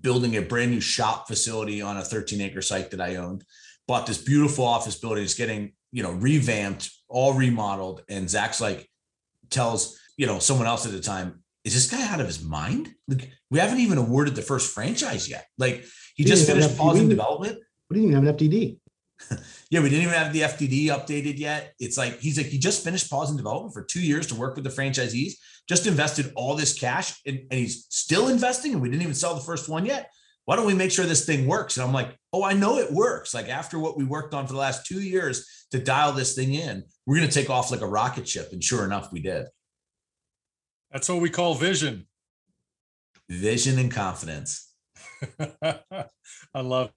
building 0.00 0.36
a 0.36 0.42
brand 0.42 0.70
new 0.70 0.80
shop 0.80 1.28
facility 1.28 1.80
on 1.80 1.96
a 1.96 2.02
13 2.02 2.40
acre 2.40 2.62
site 2.62 2.90
that 2.90 3.00
I 3.00 3.16
owned. 3.16 3.44
Bought 3.86 4.06
this 4.06 4.18
beautiful 4.18 4.64
office 4.64 4.96
building. 4.96 5.22
It's 5.22 5.34
getting, 5.34 5.72
you 5.92 6.02
know, 6.02 6.12
revamped, 6.12 6.90
all 7.08 7.34
remodeled. 7.34 8.02
And 8.08 8.28
Zach's 8.28 8.60
like, 8.60 8.88
tells, 9.50 9.98
you 10.16 10.26
know, 10.26 10.38
someone 10.38 10.66
else 10.66 10.86
at 10.86 10.92
the 10.92 11.00
time, 11.00 11.42
is 11.64 11.74
this 11.74 11.90
guy 11.90 12.12
out 12.12 12.20
of 12.20 12.26
his 12.26 12.42
mind? 12.42 12.94
Like, 13.08 13.30
we 13.50 13.58
haven't 13.58 13.80
even 13.80 13.98
awarded 13.98 14.34
the 14.34 14.42
first 14.42 14.74
franchise 14.74 15.28
yet. 15.28 15.46
Like, 15.58 15.84
he 16.14 16.24
just 16.24 16.46
finished 16.46 16.76
pausing 16.76 17.08
development. 17.08 17.58
We 17.88 17.94
didn't 17.94 18.10
even 18.10 18.24
have 18.24 18.40
an 18.40 18.50
FDD. 18.50 18.78
yeah, 19.70 19.80
we 19.80 19.88
didn't 19.88 20.02
even 20.02 20.14
have 20.14 20.32
the 20.32 20.42
FDD 20.42 20.86
updated 20.86 21.38
yet. 21.38 21.74
It's 21.78 21.96
like 21.96 22.18
he's 22.20 22.36
like 22.36 22.46
he 22.46 22.58
just 22.58 22.84
finished 22.84 23.10
pause 23.10 23.30
and 23.30 23.38
development 23.38 23.74
for 23.74 23.82
two 23.82 24.00
years 24.00 24.26
to 24.28 24.34
work 24.34 24.54
with 24.54 24.64
the 24.64 24.70
franchisees. 24.70 25.34
Just 25.68 25.86
invested 25.86 26.32
all 26.36 26.54
this 26.54 26.78
cash, 26.78 27.20
and, 27.26 27.38
and 27.50 27.58
he's 27.58 27.86
still 27.88 28.28
investing, 28.28 28.72
and 28.72 28.82
we 28.82 28.90
didn't 28.90 29.02
even 29.02 29.14
sell 29.14 29.34
the 29.34 29.40
first 29.40 29.68
one 29.68 29.86
yet. 29.86 30.10
Why 30.44 30.56
don't 30.56 30.66
we 30.66 30.74
make 30.74 30.90
sure 30.90 31.06
this 31.06 31.24
thing 31.24 31.46
works? 31.46 31.76
And 31.76 31.86
I'm 31.86 31.94
like, 31.94 32.14
oh, 32.32 32.44
I 32.44 32.52
know 32.52 32.76
it 32.78 32.92
works. 32.92 33.32
Like 33.32 33.48
after 33.48 33.78
what 33.78 33.96
we 33.96 34.04
worked 34.04 34.34
on 34.34 34.46
for 34.46 34.52
the 34.52 34.58
last 34.58 34.84
two 34.84 35.00
years 35.00 35.66
to 35.70 35.78
dial 35.78 36.12
this 36.12 36.34
thing 36.34 36.52
in, 36.54 36.84
we're 37.06 37.16
going 37.16 37.28
to 37.28 37.34
take 37.34 37.48
off 37.48 37.70
like 37.70 37.80
a 37.80 37.86
rocket 37.86 38.28
ship. 38.28 38.50
And 38.52 38.62
sure 38.62 38.84
enough, 38.84 39.10
we 39.10 39.20
did. 39.20 39.46
That's 40.90 41.08
what 41.08 41.22
we 41.22 41.30
call 41.30 41.54
vision. 41.54 42.06
Vision 43.30 43.78
and 43.78 43.90
confidence. 43.90 44.70
I 45.40 46.60
love 46.60 46.90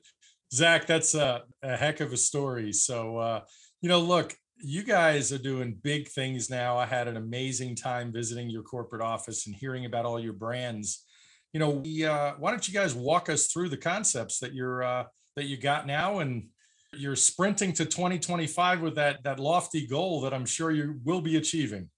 Zach, 0.53 0.87
that's 0.87 1.13
a, 1.13 1.43
a 1.61 1.75
heck 1.75 1.99
of 1.99 2.13
a 2.13 2.17
story. 2.17 2.71
So, 2.71 3.17
uh, 3.17 3.41
you 3.81 3.89
know, 3.89 3.99
look, 3.99 4.35
you 4.59 4.83
guys 4.83 5.31
are 5.31 5.37
doing 5.37 5.77
big 5.83 6.07
things 6.07 6.49
now. 6.49 6.77
I 6.77 6.85
had 6.85 7.07
an 7.07 7.17
amazing 7.17 7.75
time 7.75 8.11
visiting 8.11 8.49
your 8.49 8.63
corporate 8.63 9.01
office 9.01 9.45
and 9.45 9.55
hearing 9.55 9.85
about 9.85 10.05
all 10.05 10.19
your 10.19 10.33
brands. 10.33 11.05
You 11.53 11.59
know, 11.59 11.69
we, 11.69 12.05
uh, 12.05 12.33
why 12.39 12.51
don't 12.51 12.67
you 12.67 12.73
guys 12.73 12.95
walk 12.95 13.29
us 13.29 13.47
through 13.47 13.69
the 13.69 13.77
concepts 13.77 14.39
that 14.39 14.53
you're 14.53 14.83
uh, 14.83 15.05
that 15.35 15.45
you 15.45 15.57
got 15.57 15.85
now, 15.85 16.19
and 16.19 16.47
you're 16.93 17.15
sprinting 17.15 17.73
to 17.73 17.85
2025 17.85 18.81
with 18.81 18.95
that 18.95 19.23
that 19.23 19.39
lofty 19.39 19.85
goal 19.85 20.21
that 20.21 20.33
I'm 20.33 20.45
sure 20.45 20.71
you 20.71 20.99
will 21.03 21.21
be 21.21 21.37
achieving. 21.37 21.89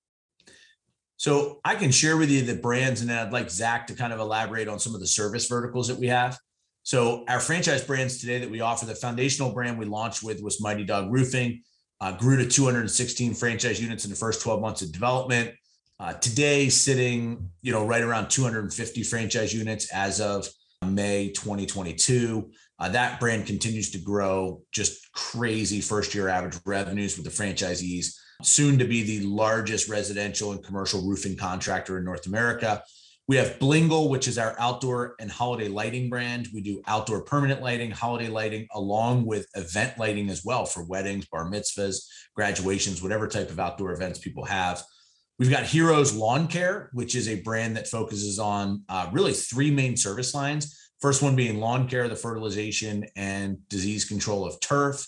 So 1.17 1.59
I 1.65 1.75
can 1.75 1.91
share 1.91 2.17
with 2.17 2.29
you 2.29 2.41
the 2.41 2.55
brands, 2.55 3.01
and 3.01 3.11
I'd 3.11 3.33
like 3.33 3.49
Zach 3.49 3.87
to 3.87 3.93
kind 3.93 4.13
of 4.13 4.19
elaborate 4.19 4.67
on 4.67 4.79
some 4.79 4.93
of 4.93 5.01
the 5.01 5.07
service 5.07 5.47
verticals 5.47 5.87
that 5.87 5.97
we 5.97 6.07
have. 6.07 6.37
So 6.89 7.23
our 7.27 7.39
franchise 7.39 7.83
brands 7.83 8.17
today 8.17 8.39
that 8.39 8.49
we 8.49 8.61
offer, 8.61 8.87
the 8.87 8.95
foundational 8.95 9.51
brand 9.51 9.77
we 9.77 9.85
launched 9.85 10.23
with 10.23 10.41
was 10.41 10.59
Mighty 10.59 10.83
Dog 10.83 11.11
Roofing 11.11 11.61
uh, 12.01 12.13
grew 12.13 12.35
to 12.35 12.49
216 12.49 13.35
franchise 13.35 13.79
units 13.79 14.05
in 14.05 14.09
the 14.09 14.15
first 14.15 14.41
12 14.41 14.59
months 14.59 14.81
of 14.81 14.91
development. 14.91 15.51
Uh, 15.99 16.13
today, 16.13 16.67
sitting 16.67 17.51
you 17.61 17.71
know 17.71 17.85
right 17.85 18.01
around 18.01 18.29
250 18.29 19.03
franchise 19.03 19.53
units 19.53 19.93
as 19.93 20.19
of 20.19 20.47
May 20.83 21.29
2022. 21.29 22.49
Uh, 22.79 22.89
that 22.89 23.19
brand 23.19 23.45
continues 23.45 23.91
to 23.91 23.99
grow, 23.99 24.63
just 24.71 25.13
crazy 25.13 25.81
first 25.81 26.15
year 26.15 26.27
average 26.27 26.57
revenues 26.65 27.17
with 27.17 27.25
the 27.25 27.43
franchisees. 27.43 28.15
Soon 28.41 28.79
to 28.79 28.85
be 28.85 29.03
the 29.03 29.27
largest 29.27 29.89
residential 29.89 30.53
and 30.53 30.63
commercial 30.63 31.07
roofing 31.07 31.37
contractor 31.37 31.99
in 31.99 32.03
North 32.03 32.25
America. 32.25 32.81
We 33.29 33.35
have 33.35 33.59
Blingle, 33.59 34.09
which 34.09 34.27
is 34.27 34.39
our 34.39 34.55
outdoor 34.57 35.13
and 35.19 35.29
holiday 35.29 35.67
lighting 35.67 36.09
brand. 36.09 36.47
We 36.51 36.61
do 36.61 36.81
outdoor 36.87 37.21
permanent 37.21 37.61
lighting, 37.61 37.91
holiday 37.91 38.27
lighting, 38.27 38.65
along 38.71 39.27
with 39.27 39.45
event 39.53 39.99
lighting 39.99 40.31
as 40.31 40.43
well 40.43 40.65
for 40.65 40.83
weddings, 40.83 41.27
bar 41.27 41.45
mitzvahs, 41.47 42.07
graduations, 42.35 43.03
whatever 43.03 43.27
type 43.27 43.51
of 43.51 43.59
outdoor 43.59 43.91
events 43.91 44.17
people 44.17 44.45
have. 44.45 44.81
We've 45.37 45.51
got 45.51 45.61
Heroes 45.61 46.15
Lawn 46.15 46.47
Care, 46.47 46.89
which 46.91 47.13
is 47.15 47.29
a 47.29 47.39
brand 47.41 47.77
that 47.77 47.87
focuses 47.87 48.39
on 48.39 48.81
uh, 48.89 49.11
really 49.11 49.33
three 49.33 49.69
main 49.69 49.95
service 49.95 50.33
lines. 50.33 50.89
First 50.99 51.21
one 51.21 51.35
being 51.35 51.59
lawn 51.59 51.87
care, 51.87 52.09
the 52.09 52.15
fertilization 52.15 53.05
and 53.15 53.59
disease 53.69 54.05
control 54.05 54.43
of 54.43 54.59
turf, 54.59 55.05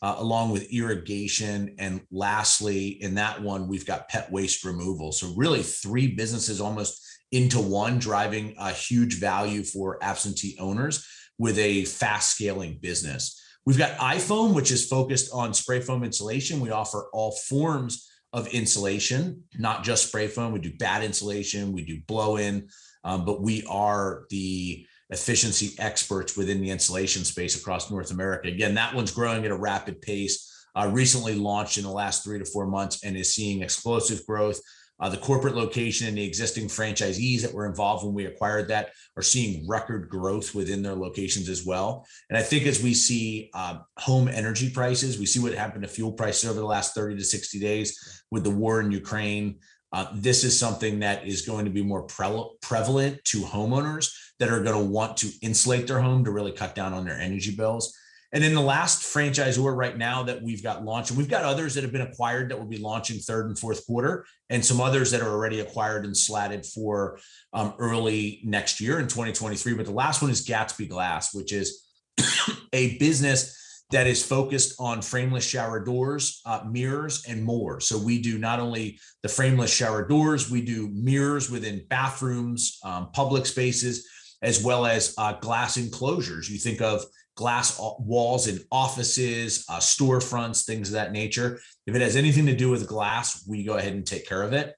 uh, 0.00 0.14
along 0.18 0.52
with 0.52 0.72
irrigation. 0.72 1.74
And 1.80 2.02
lastly, 2.12 3.02
in 3.02 3.16
that 3.16 3.42
one, 3.42 3.66
we've 3.66 3.84
got 3.84 4.08
pet 4.08 4.30
waste 4.30 4.64
removal. 4.64 5.10
So, 5.10 5.34
really, 5.36 5.64
three 5.64 6.06
businesses 6.06 6.60
almost 6.60 7.00
into 7.34 7.58
one, 7.58 7.98
driving 7.98 8.54
a 8.58 8.70
huge 8.70 9.18
value 9.18 9.64
for 9.64 9.98
absentee 10.02 10.56
owners 10.60 11.04
with 11.36 11.58
a 11.58 11.84
fast 11.84 12.36
scaling 12.36 12.78
business. 12.80 13.42
We've 13.66 13.78
got 13.78 13.98
iFoam, 13.98 14.54
which 14.54 14.70
is 14.70 14.86
focused 14.86 15.30
on 15.32 15.52
spray 15.52 15.80
foam 15.80 16.04
insulation. 16.04 16.60
We 16.60 16.70
offer 16.70 17.08
all 17.12 17.32
forms 17.48 18.08
of 18.32 18.46
insulation, 18.48 19.42
not 19.58 19.82
just 19.82 20.06
spray 20.08 20.28
foam. 20.28 20.52
We 20.52 20.60
do 20.60 20.72
bat 20.78 21.02
insulation, 21.02 21.72
we 21.72 21.84
do 21.84 22.00
blow 22.06 22.36
in, 22.36 22.68
um, 23.02 23.24
but 23.24 23.42
we 23.42 23.64
are 23.68 24.26
the 24.30 24.86
efficiency 25.10 25.74
experts 25.78 26.36
within 26.36 26.60
the 26.60 26.70
insulation 26.70 27.24
space 27.24 27.58
across 27.58 27.90
North 27.90 28.12
America. 28.12 28.48
Again, 28.48 28.74
that 28.74 28.94
one's 28.94 29.10
growing 29.10 29.44
at 29.44 29.50
a 29.50 29.56
rapid 29.56 30.00
pace. 30.02 30.50
Uh, 30.76 30.90
recently 30.92 31.34
launched 31.34 31.78
in 31.78 31.84
the 31.84 31.90
last 31.90 32.24
three 32.24 32.38
to 32.38 32.44
four 32.44 32.66
months 32.66 33.04
and 33.04 33.16
is 33.16 33.34
seeing 33.34 33.62
explosive 33.62 34.24
growth. 34.26 34.60
Uh, 35.00 35.08
the 35.08 35.16
corporate 35.16 35.56
location 35.56 36.06
and 36.06 36.16
the 36.16 36.24
existing 36.24 36.66
franchisees 36.66 37.42
that 37.42 37.52
were 37.52 37.66
involved 37.66 38.04
when 38.04 38.14
we 38.14 38.26
acquired 38.26 38.68
that 38.68 38.90
are 39.16 39.22
seeing 39.22 39.66
record 39.68 40.08
growth 40.08 40.54
within 40.54 40.82
their 40.82 40.94
locations 40.94 41.48
as 41.48 41.66
well. 41.66 42.06
And 42.30 42.38
I 42.38 42.42
think 42.42 42.66
as 42.66 42.82
we 42.82 42.94
see 42.94 43.50
uh, 43.54 43.78
home 43.98 44.28
energy 44.28 44.70
prices, 44.70 45.18
we 45.18 45.26
see 45.26 45.40
what 45.40 45.52
happened 45.52 45.82
to 45.82 45.88
fuel 45.88 46.12
prices 46.12 46.48
over 46.48 46.60
the 46.60 46.66
last 46.66 46.94
30 46.94 47.16
to 47.16 47.24
60 47.24 47.58
days 47.58 48.22
with 48.30 48.44
the 48.44 48.50
war 48.50 48.80
in 48.80 48.92
Ukraine. 48.92 49.58
Uh, 49.92 50.06
this 50.14 50.44
is 50.44 50.58
something 50.58 51.00
that 51.00 51.26
is 51.26 51.42
going 51.42 51.64
to 51.64 51.70
be 51.70 51.82
more 51.82 52.02
pre- 52.02 52.50
prevalent 52.62 53.22
to 53.24 53.42
homeowners 53.42 54.12
that 54.38 54.50
are 54.50 54.62
going 54.62 54.78
to 54.78 54.90
want 54.90 55.16
to 55.16 55.30
insulate 55.42 55.86
their 55.86 56.00
home 56.00 56.24
to 56.24 56.30
really 56.30 56.52
cut 56.52 56.74
down 56.74 56.92
on 56.92 57.04
their 57.04 57.18
energy 57.18 57.54
bills. 57.54 57.96
And 58.34 58.42
then 58.42 58.52
the 58.52 58.60
last 58.60 59.02
franchisor 59.02 59.74
right 59.76 59.96
now 59.96 60.24
that 60.24 60.42
we've 60.42 60.62
got 60.62 60.84
launched, 60.84 61.10
and 61.10 61.18
we've 61.18 61.30
got 61.30 61.44
others 61.44 61.74
that 61.74 61.84
have 61.84 61.92
been 61.92 62.02
acquired 62.02 62.50
that 62.50 62.58
will 62.58 62.66
be 62.66 62.78
launching 62.78 63.20
third 63.20 63.46
and 63.46 63.56
fourth 63.56 63.86
quarter, 63.86 64.26
and 64.50 64.62
some 64.62 64.80
others 64.80 65.12
that 65.12 65.22
are 65.22 65.30
already 65.30 65.60
acquired 65.60 66.04
and 66.04 66.16
slatted 66.16 66.66
for 66.66 67.20
um, 67.52 67.74
early 67.78 68.40
next 68.42 68.80
year 68.80 68.98
in 68.98 69.06
2023. 69.06 69.74
But 69.74 69.86
the 69.86 69.92
last 69.92 70.20
one 70.20 70.32
is 70.32 70.44
Gatsby 70.44 70.88
Glass, 70.88 71.32
which 71.32 71.52
is 71.52 71.86
a 72.72 72.98
business 72.98 73.84
that 73.92 74.08
is 74.08 74.24
focused 74.24 74.74
on 74.80 75.00
frameless 75.00 75.46
shower 75.46 75.78
doors, 75.78 76.40
uh, 76.44 76.64
mirrors, 76.68 77.24
and 77.28 77.44
more. 77.44 77.78
So 77.78 77.96
we 77.96 78.20
do 78.20 78.38
not 78.38 78.58
only 78.58 78.98
the 79.22 79.28
frameless 79.28 79.72
shower 79.72 80.08
doors, 80.08 80.50
we 80.50 80.60
do 80.60 80.90
mirrors 80.92 81.50
within 81.50 81.86
bathrooms, 81.88 82.80
um, 82.82 83.12
public 83.12 83.46
spaces, 83.46 84.08
as 84.42 84.64
well 84.64 84.86
as 84.86 85.14
uh, 85.18 85.34
glass 85.34 85.76
enclosures. 85.76 86.50
You 86.50 86.58
think 86.58 86.80
of 86.80 87.04
glass 87.36 87.78
walls 87.98 88.46
in 88.46 88.60
offices, 88.70 89.64
uh, 89.68 89.78
storefronts, 89.78 90.64
things 90.64 90.88
of 90.88 90.94
that 90.94 91.12
nature. 91.12 91.60
If 91.86 91.94
it 91.94 92.02
has 92.02 92.16
anything 92.16 92.46
to 92.46 92.56
do 92.56 92.70
with 92.70 92.88
glass, 92.88 93.46
we 93.48 93.64
go 93.64 93.76
ahead 93.76 93.92
and 93.92 94.06
take 94.06 94.28
care 94.28 94.42
of 94.42 94.52
it. 94.52 94.74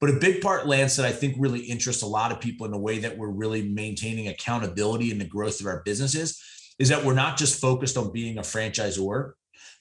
But 0.00 0.10
a 0.10 0.18
big 0.18 0.40
part, 0.40 0.66
Lance, 0.66 0.96
that 0.96 1.06
I 1.06 1.12
think 1.12 1.36
really 1.38 1.60
interests 1.60 2.02
a 2.02 2.06
lot 2.06 2.32
of 2.32 2.40
people 2.40 2.64
in 2.64 2.72
the 2.72 2.78
way 2.78 2.98
that 3.00 3.18
we're 3.18 3.30
really 3.30 3.68
maintaining 3.68 4.28
accountability 4.28 5.10
in 5.10 5.18
the 5.18 5.26
growth 5.26 5.60
of 5.60 5.66
our 5.66 5.82
businesses 5.84 6.42
is 6.78 6.88
that 6.88 7.04
we're 7.04 7.14
not 7.14 7.36
just 7.36 7.60
focused 7.60 7.98
on 7.98 8.10
being 8.10 8.38
a 8.38 8.42
franchisor. 8.42 9.32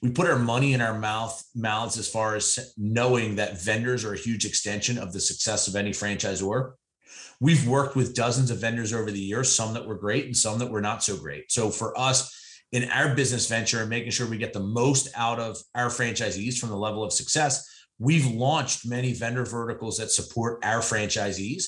We 0.01 0.12
put 0.12 0.29
our 0.29 0.38
money 0.38 0.74
in 0.74 0.81
our 0.81 0.98
mouth 0.98 1.41
mouths 1.55 1.98
as 1.98 2.09
far 2.09 2.36
as 2.36 2.74
knowing 2.77 3.38
that 3.38 3.62
vendors 3.62 4.03
are 4.03 4.13
a 4.13 4.17
huge 4.17 4.45
extension 4.45 4.98
of 4.98 5.13
the 5.13 5.19
success 5.21 5.67
of 5.67 5.75
any 5.75 5.91
franchisor. 5.91 6.74
We've 7.39 7.68
worked 7.68 7.96
with 7.96 8.16
dozens 8.16 8.51
of 8.51 8.60
vendors 8.60 8.94
over 8.94 9.12
the 9.12 9.20
years, 9.20 9.56
some 9.56 9.74
that 9.74 9.88
were 9.88 9.98
great 9.98 10.25
and 10.25 10.36
some 10.36 10.60
that 10.60 10.70
were 10.70 10.82
not 10.82 11.04
so 11.04 11.18
great. 11.18 11.51
So 11.51 11.70
for 11.70 11.98
us 11.98 12.36
in 12.72 12.89
our 12.89 13.16
business 13.16 13.48
venture 13.48 13.82
and 13.82 13.89
making 13.89 14.12
sure 14.12 14.28
we 14.28 14.38
get 14.38 14.54
the 14.54 14.60
most 14.60 15.10
out 15.16 15.39
of 15.39 15.58
our 15.74 15.88
franchisees 15.88 16.60
from 16.60 16.70
the 16.70 16.78
level 16.78 17.04
of 17.04 17.13
success, 17.13 17.66
we've 17.98 18.28
launched 18.28 18.88
many 18.88 19.13
vendor 19.13 19.46
verticals 19.46 19.98
that 19.98 20.12
support 20.12 20.63
our 20.63 20.80
franchisees. 20.80 21.63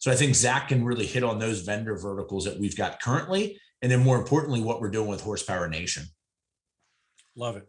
So 0.00 0.10
I 0.10 0.14
think 0.14 0.34
Zach 0.34 0.68
can 0.68 0.84
really 0.84 1.06
hit 1.06 1.24
on 1.24 1.38
those 1.38 1.62
vendor 1.62 1.96
verticals 1.96 2.44
that 2.44 2.58
we've 2.58 2.76
got 2.76 3.00
currently. 3.00 3.58
And 3.82 3.90
then 3.90 4.02
more 4.02 4.16
importantly, 4.16 4.60
what 4.60 4.80
we're 4.80 4.90
doing 4.90 5.08
with 5.08 5.20
Horsepower 5.20 5.68
Nation. 5.68 6.04
Love 7.36 7.56
it. 7.56 7.68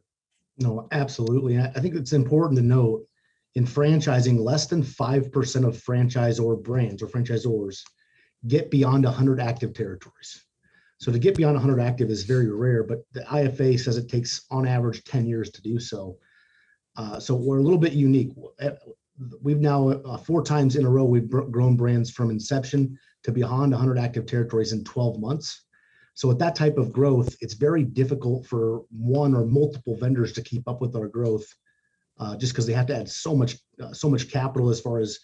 No, 0.59 0.87
absolutely. 0.91 1.59
I 1.59 1.69
think 1.79 1.95
it's 1.95 2.13
important 2.13 2.57
to 2.57 2.63
note 2.63 3.06
in 3.57 3.65
franchising, 3.65 4.39
less 4.39 4.67
than 4.67 4.83
5% 4.83 5.67
of 5.67 5.75
franchisor 5.75 6.63
brands 6.63 7.01
or 7.01 7.07
franchisors 7.07 7.81
get 8.45 8.69
beyond 8.69 9.03
100 9.03 9.39
active 9.39 9.73
territories. 9.73 10.45
So 10.99 11.11
to 11.11 11.17
get 11.17 11.35
beyond 11.35 11.55
100 11.55 11.79
active 11.79 12.11
is 12.11 12.23
very 12.23 12.51
rare, 12.51 12.83
but 12.83 12.99
the 13.13 13.21
IFA 13.21 13.79
says 13.79 13.97
it 13.97 14.09
takes 14.09 14.45
on 14.51 14.67
average 14.67 15.03
10 15.05 15.25
years 15.25 15.49
to 15.49 15.63
do 15.63 15.79
so. 15.79 16.19
Uh, 16.97 17.19
so 17.19 17.33
we're 17.33 17.57
a 17.57 17.63
little 17.63 17.79
bit 17.79 17.93
unique. 17.93 18.31
We've 19.41 19.59
now 19.59 19.89
uh, 19.89 20.17
four 20.17 20.43
times 20.43 20.75
in 20.75 20.85
a 20.85 20.89
row 20.89 21.05
we've 21.05 21.27
grown 21.27 21.75
brands 21.75 22.11
from 22.11 22.29
inception 22.29 22.95
to 23.23 23.31
beyond 23.31 23.71
100 23.71 23.97
active 23.97 24.27
territories 24.27 24.71
in 24.71 24.83
12 24.83 25.19
months. 25.19 25.63
So 26.13 26.27
with 26.27 26.37
that 26.37 26.55
type 26.55 26.77
of 26.77 26.93
growth, 26.93 27.35
it's 27.41 27.55
very 27.55 27.83
difficult 27.83 28.45
for 28.45 28.83
one 28.91 29.33
or 29.33 29.47
multiple 29.47 29.97
vendors 29.97 30.31
to 30.33 30.43
keep 30.43 30.67
up 30.67 30.79
with 30.79 30.95
our 30.95 31.07
growth 31.07 31.51
uh, 32.19 32.35
just 32.35 32.53
because 32.53 32.65
they 32.65 32.73
have 32.73 32.87
to 32.87 32.95
add 32.95 33.09
so 33.09 33.35
much 33.35 33.57
uh, 33.81 33.93
so 33.93 34.09
much 34.09 34.31
capital 34.31 34.69
as 34.69 34.79
far 34.79 34.99
as 34.99 35.19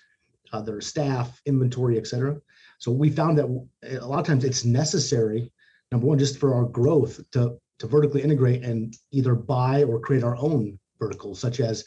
uh, 0.51 0.61
their 0.61 0.81
staff, 0.81 1.41
inventory, 1.45 1.97
et 1.97 2.07
cetera. 2.07 2.39
So 2.79 2.91
we 2.91 3.09
found 3.09 3.37
that 3.37 3.45
a 4.01 4.05
lot 4.05 4.19
of 4.19 4.27
times 4.27 4.43
it's 4.43 4.65
necessary, 4.65 5.51
number 5.91 6.07
one, 6.07 6.19
just 6.19 6.37
for 6.37 6.53
our 6.53 6.65
growth 6.65 7.19
to 7.31 7.57
to 7.79 7.87
vertically 7.87 8.21
integrate 8.21 8.63
and 8.63 8.95
either 9.11 9.35
buy 9.35 9.83
or 9.83 9.99
create 9.99 10.23
our 10.23 10.37
own 10.37 10.79
verticals, 10.99 11.39
such 11.39 11.59
as 11.59 11.83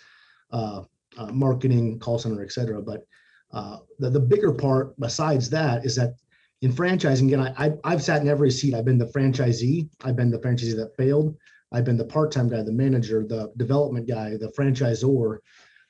uh, 0.51 0.83
uh, 1.17 1.33
marketing, 1.33 1.99
call 1.99 2.19
center, 2.19 2.43
et 2.43 2.53
cetera. 2.53 2.83
But 2.83 3.07
uh, 3.53 3.79
the, 3.99 4.11
the 4.11 4.21
bigger 4.21 4.53
part 4.53 4.99
besides 4.99 5.49
that 5.51 5.85
is 5.85 5.95
that 5.97 6.15
in 6.63 6.73
franchising, 6.73 7.29
again, 7.29 7.55
I, 7.57 7.73
I've 7.85 8.03
sat 8.03 8.23
in 8.23 8.29
every 8.29 8.51
seat. 8.51 8.75
I've 8.75 8.85
been 8.85 8.99
the 8.99 9.07
franchisee. 9.07 9.89
I've 10.05 10.17
been 10.17 10.31
the 10.31 10.39
franchisee 10.39 10.77
that 10.77 10.97
failed. 10.97 11.37
I've 11.73 11.85
been 11.85 11.97
the 11.97 12.05
part-time 12.05 12.49
guy, 12.49 12.63
the 12.63 12.73
manager, 12.73 13.25
the 13.27 13.53
development 13.57 14.07
guy, 14.09 14.37
the 14.37 14.53
franchisor. 14.57 15.39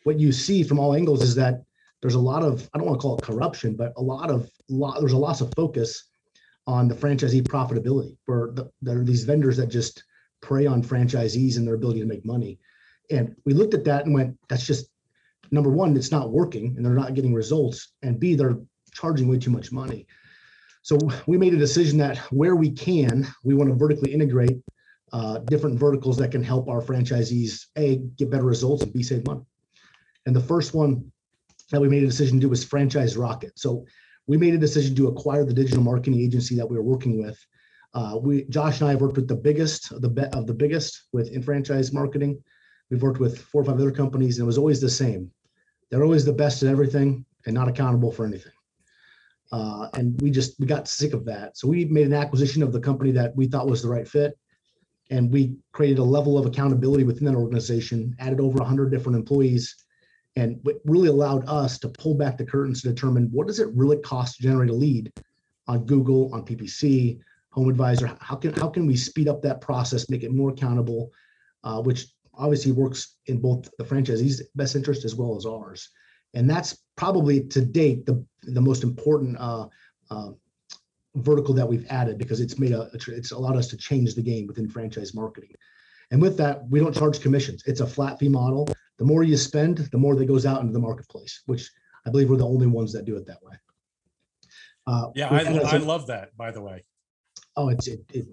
What 0.05 0.19
you 0.19 0.33
see 0.33 0.63
from 0.63 0.79
all 0.79 0.95
angles 0.95 1.23
is 1.23 1.35
that 1.35 1.63
there's 2.01 2.15
a 2.15 2.21
lot 2.21 2.43
of 2.43 2.69
I 2.73 2.79
don't 2.79 2.87
want 2.87 3.01
to 3.01 3.03
call 3.03 3.19
it 3.19 3.23
corruption, 3.23 3.77
but 3.77 3.93
a 3.97 4.03
lot 4.03 4.31
of 4.31 4.51
lot 4.69 5.01
there's 5.01 5.13
a 5.13 5.19
loss 5.19 5.41
of 5.41 5.53
focus 5.57 6.05
on 6.67 6.89
the 6.89 6.95
franchisee 6.95 7.43
profitability. 7.43 8.17
For 8.25 8.53
the, 8.55 8.71
there 8.83 8.99
are 9.01 9.05
these 9.05 9.25
vendors 9.25 9.57
that 9.57 9.69
just 9.69 10.03
prey 10.41 10.67
on 10.67 10.83
franchisees 10.83 11.57
and 11.57 11.67
their 11.67 11.75
ability 11.75 12.01
to 12.01 12.07
make 12.07 12.25
money. 12.25 12.59
And 13.11 13.35
we 13.45 13.55
looked 13.55 13.75
at 13.75 13.85
that 13.85 14.05
and 14.05 14.15
went, 14.15 14.37
that's 14.49 14.67
just 14.67 14.91
number 15.51 15.71
one, 15.71 15.97
it's 15.97 16.11
not 16.11 16.33
working 16.33 16.75
and 16.77 16.85
they're 16.85 16.93
not 16.93 17.15
getting 17.15 17.35
results. 17.35 17.93
And 18.03 18.19
B, 18.19 18.35
they're 18.35 18.59
charging 18.93 19.29
way 19.29 19.39
too 19.39 19.51
much 19.51 19.73
money. 19.73 20.07
So 20.83 20.99
we 21.27 21.37
made 21.37 21.55
a 21.55 21.59
decision 21.59 21.99
that 21.99 22.19
where 22.33 22.57
we 22.57 22.71
can, 22.71 23.27
we 23.45 23.55
want 23.55 23.71
to 23.71 23.77
vertically 23.77 24.13
integrate 24.13 24.59
uh, 25.13 25.39
different 25.39 25.79
verticals 25.79 26.17
that 26.17 26.31
can 26.31 26.43
help 26.43 26.69
our 26.69 26.83
franchisees 26.83 27.67
a 27.77 27.97
get 28.17 28.31
better 28.31 28.45
results 28.45 28.83
and 28.83 28.93
b 28.93 29.03
save 29.03 29.25
money. 29.27 29.43
And 30.27 30.35
the 30.35 30.41
first 30.41 30.75
one 30.75 31.11
that 31.71 31.81
we 31.81 31.89
made 31.89 32.03
a 32.03 32.07
decision 32.07 32.39
to 32.39 32.43
do 32.43 32.49
was 32.49 32.65
franchise 32.65 33.17
Rocket. 33.17 33.59
So 33.59 33.87
we 34.27 34.37
made 34.37 34.55
a 34.55 34.59
decision 34.59 34.95
to 34.97 35.09
acquire 35.09 35.45
the 35.45 35.55
digital 35.55 35.83
marketing 35.83 36.21
agency 36.21 36.57
that 36.57 36.69
we 36.69 36.77
were 36.77 36.83
working 36.83 37.23
with. 37.23 37.39
Uh, 37.95 38.19
we 38.21 38.45
Josh 38.45 38.81
and 38.81 38.89
I 38.89 38.93
have 38.93 39.01
worked 39.01 39.17
with 39.17 39.29
the 39.29 39.37
biggest 39.37 39.93
of 39.93 40.03
the 40.03 40.31
of 40.37 40.47
the 40.47 40.55
biggest 40.55 41.05
with 41.13 41.31
in 41.31 41.43
franchise 41.43 41.93
marketing. 41.93 42.43
We've 42.91 43.03
worked 43.03 43.21
with 43.21 43.39
four 43.39 43.63
or 43.63 43.65
five 43.65 43.77
other 43.77 43.91
companies, 43.91 44.39
and 44.39 44.45
it 44.45 44.47
was 44.47 44.59
always 44.59 44.81
the 44.81 44.91
same. 44.91 45.31
They're 45.91 46.05
always 46.05 46.25
the 46.25 46.33
best 46.33 46.63
at 46.63 46.69
everything 46.69 47.25
and 47.47 47.55
not 47.55 47.69
accountable 47.69 48.13
for 48.13 48.27
anything. 48.27 48.53
Uh, 49.53 49.89
and 49.95 50.21
we 50.21 50.31
just 50.31 50.59
we 50.59 50.67
got 50.67 50.89
sick 50.89 51.13
of 51.15 51.25
that. 51.25 51.57
So 51.57 51.69
we 51.69 51.85
made 51.85 52.07
an 52.07 52.13
acquisition 52.13 52.63
of 52.63 52.73
the 52.73 52.81
company 52.81 53.13
that 53.13 53.35
we 53.37 53.47
thought 53.47 53.69
was 53.69 53.83
the 53.83 53.89
right 53.89 54.07
fit, 54.07 54.37
and 55.11 55.31
we 55.33 55.57
created 55.73 55.99
a 55.99 56.05
level 56.05 56.37
of 56.37 56.47
accountability 56.47 57.05
within 57.05 57.27
that 57.27 57.37
organization. 57.37 58.15
Added 58.19 58.41
over 58.41 58.59
100 58.59 58.91
different 58.91 59.17
employees, 59.17 59.77
and 60.35 60.61
it 60.67 60.81
really 60.85 61.09
allowed 61.09 61.49
us 61.49 61.79
to 61.81 61.89
pull 61.89 62.15
back 62.15 62.37
the 62.37 62.45
curtains 62.45 62.83
to 62.83 62.89
determine 62.89 63.29
what 63.31 63.47
does 63.47 63.61
it 63.61 63.69
really 63.75 63.99
cost 63.99 64.37
to 64.37 64.43
generate 64.43 64.71
a 64.71 64.75
lead 64.75 65.13
on 65.69 65.85
Google, 65.85 66.33
on 66.35 66.45
PPC, 66.45 67.19
Home 67.51 67.69
Advisor. 67.69 68.17
How 68.21 68.37
can 68.37 68.53
how 68.55 68.69
can 68.69 68.87
we 68.87 68.97
speed 68.97 69.29
up 69.29 69.43
that 69.43 69.61
process, 69.61 70.11
make 70.11 70.25
it 70.25 70.33
more 70.33 70.51
accountable, 70.51 71.11
uh, 71.65 71.81
which 71.81 72.07
obviously 72.35 72.73
works 72.73 73.17
in 73.27 73.41
both 73.41 73.69
the 73.79 73.85
franchisee's 73.85 74.43
best 74.55 74.77
interest 74.77 75.05
as 75.05 75.15
well 75.15 75.37
as 75.37 75.47
ours. 75.47 75.89
And 76.35 76.49
that's 76.49 76.79
probably 76.97 77.45
to 77.45 77.65
date 77.65 78.05
the 78.07 78.25
the 78.43 78.61
most 78.61 78.83
important 78.83 79.37
uh, 79.39 79.69
uh, 80.11 80.31
vertical 81.17 81.55
that 81.55 81.69
we've 81.69 81.87
added 81.91 82.19
because 82.19 82.41
it's 82.41 82.59
made 82.59 82.73
a 82.73 82.91
it's 83.09 83.33
allowed 83.33 83.57
us 83.57 83.69
to 83.69 83.77
change 83.77 84.15
the 84.15 84.23
game 84.23 84.47
within 84.47 84.69
franchise 84.69 85.15
marketing. 85.15 85.51
And 86.11 86.23
with 86.23 86.37
that, 86.39 86.69
we 86.69 86.79
don't 86.79 86.95
charge 86.95 87.21
commissions. 87.21 87.63
It's 87.67 87.81
a 87.81 87.87
flat 87.87 88.19
fee 88.19 88.29
model. 88.29 88.69
The 88.99 89.05
more 89.05 89.23
you 89.23 89.37
spend, 89.37 89.79
the 89.79 89.99
more 89.99 90.15
that 90.15 90.27
goes 90.27 90.47
out 90.47 90.61
into 90.61 90.73
the 90.73 90.79
marketplace, 90.79 91.43
which 91.47 91.71
I 92.07 92.11
believe 92.11 92.31
we're 92.31 92.37
the 92.37 92.47
only 92.47 92.67
ones 92.67 92.93
that 92.93 93.05
do 93.05 93.17
it 93.17 93.27
that 93.27 93.43
way. 93.43 93.55
Uh, 94.87 95.09
yeah, 95.15 95.29
I, 95.29 95.41
I 95.43 95.77
love 95.79 96.07
that. 96.07 96.37
By 96.37 96.53
the 96.53 96.61
way. 96.61 96.85
Oh, 97.57 97.71
it's 97.71 97.89
it, 97.89 98.05
it 98.13 98.27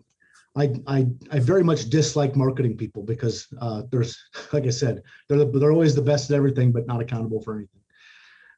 I, 0.56 0.76
I, 0.86 1.08
I 1.32 1.40
very 1.40 1.64
much 1.64 1.90
dislike 1.90 2.36
marketing 2.36 2.78
people 2.78 3.04
because 3.04 3.48
uh, 3.60 3.84
there's, 3.90 4.22
like 4.54 4.66
I 4.66 4.70
said, 4.70 5.02
they're, 5.28 5.46
they're 5.46 5.72
always 5.72 5.96
the 5.96 6.02
best 6.02 6.30
at 6.30 6.38
everything, 6.38 6.72
but 6.72 6.86
not 6.86 7.02
accountable 7.02 7.42
for 7.42 7.56
anything. 7.56 7.82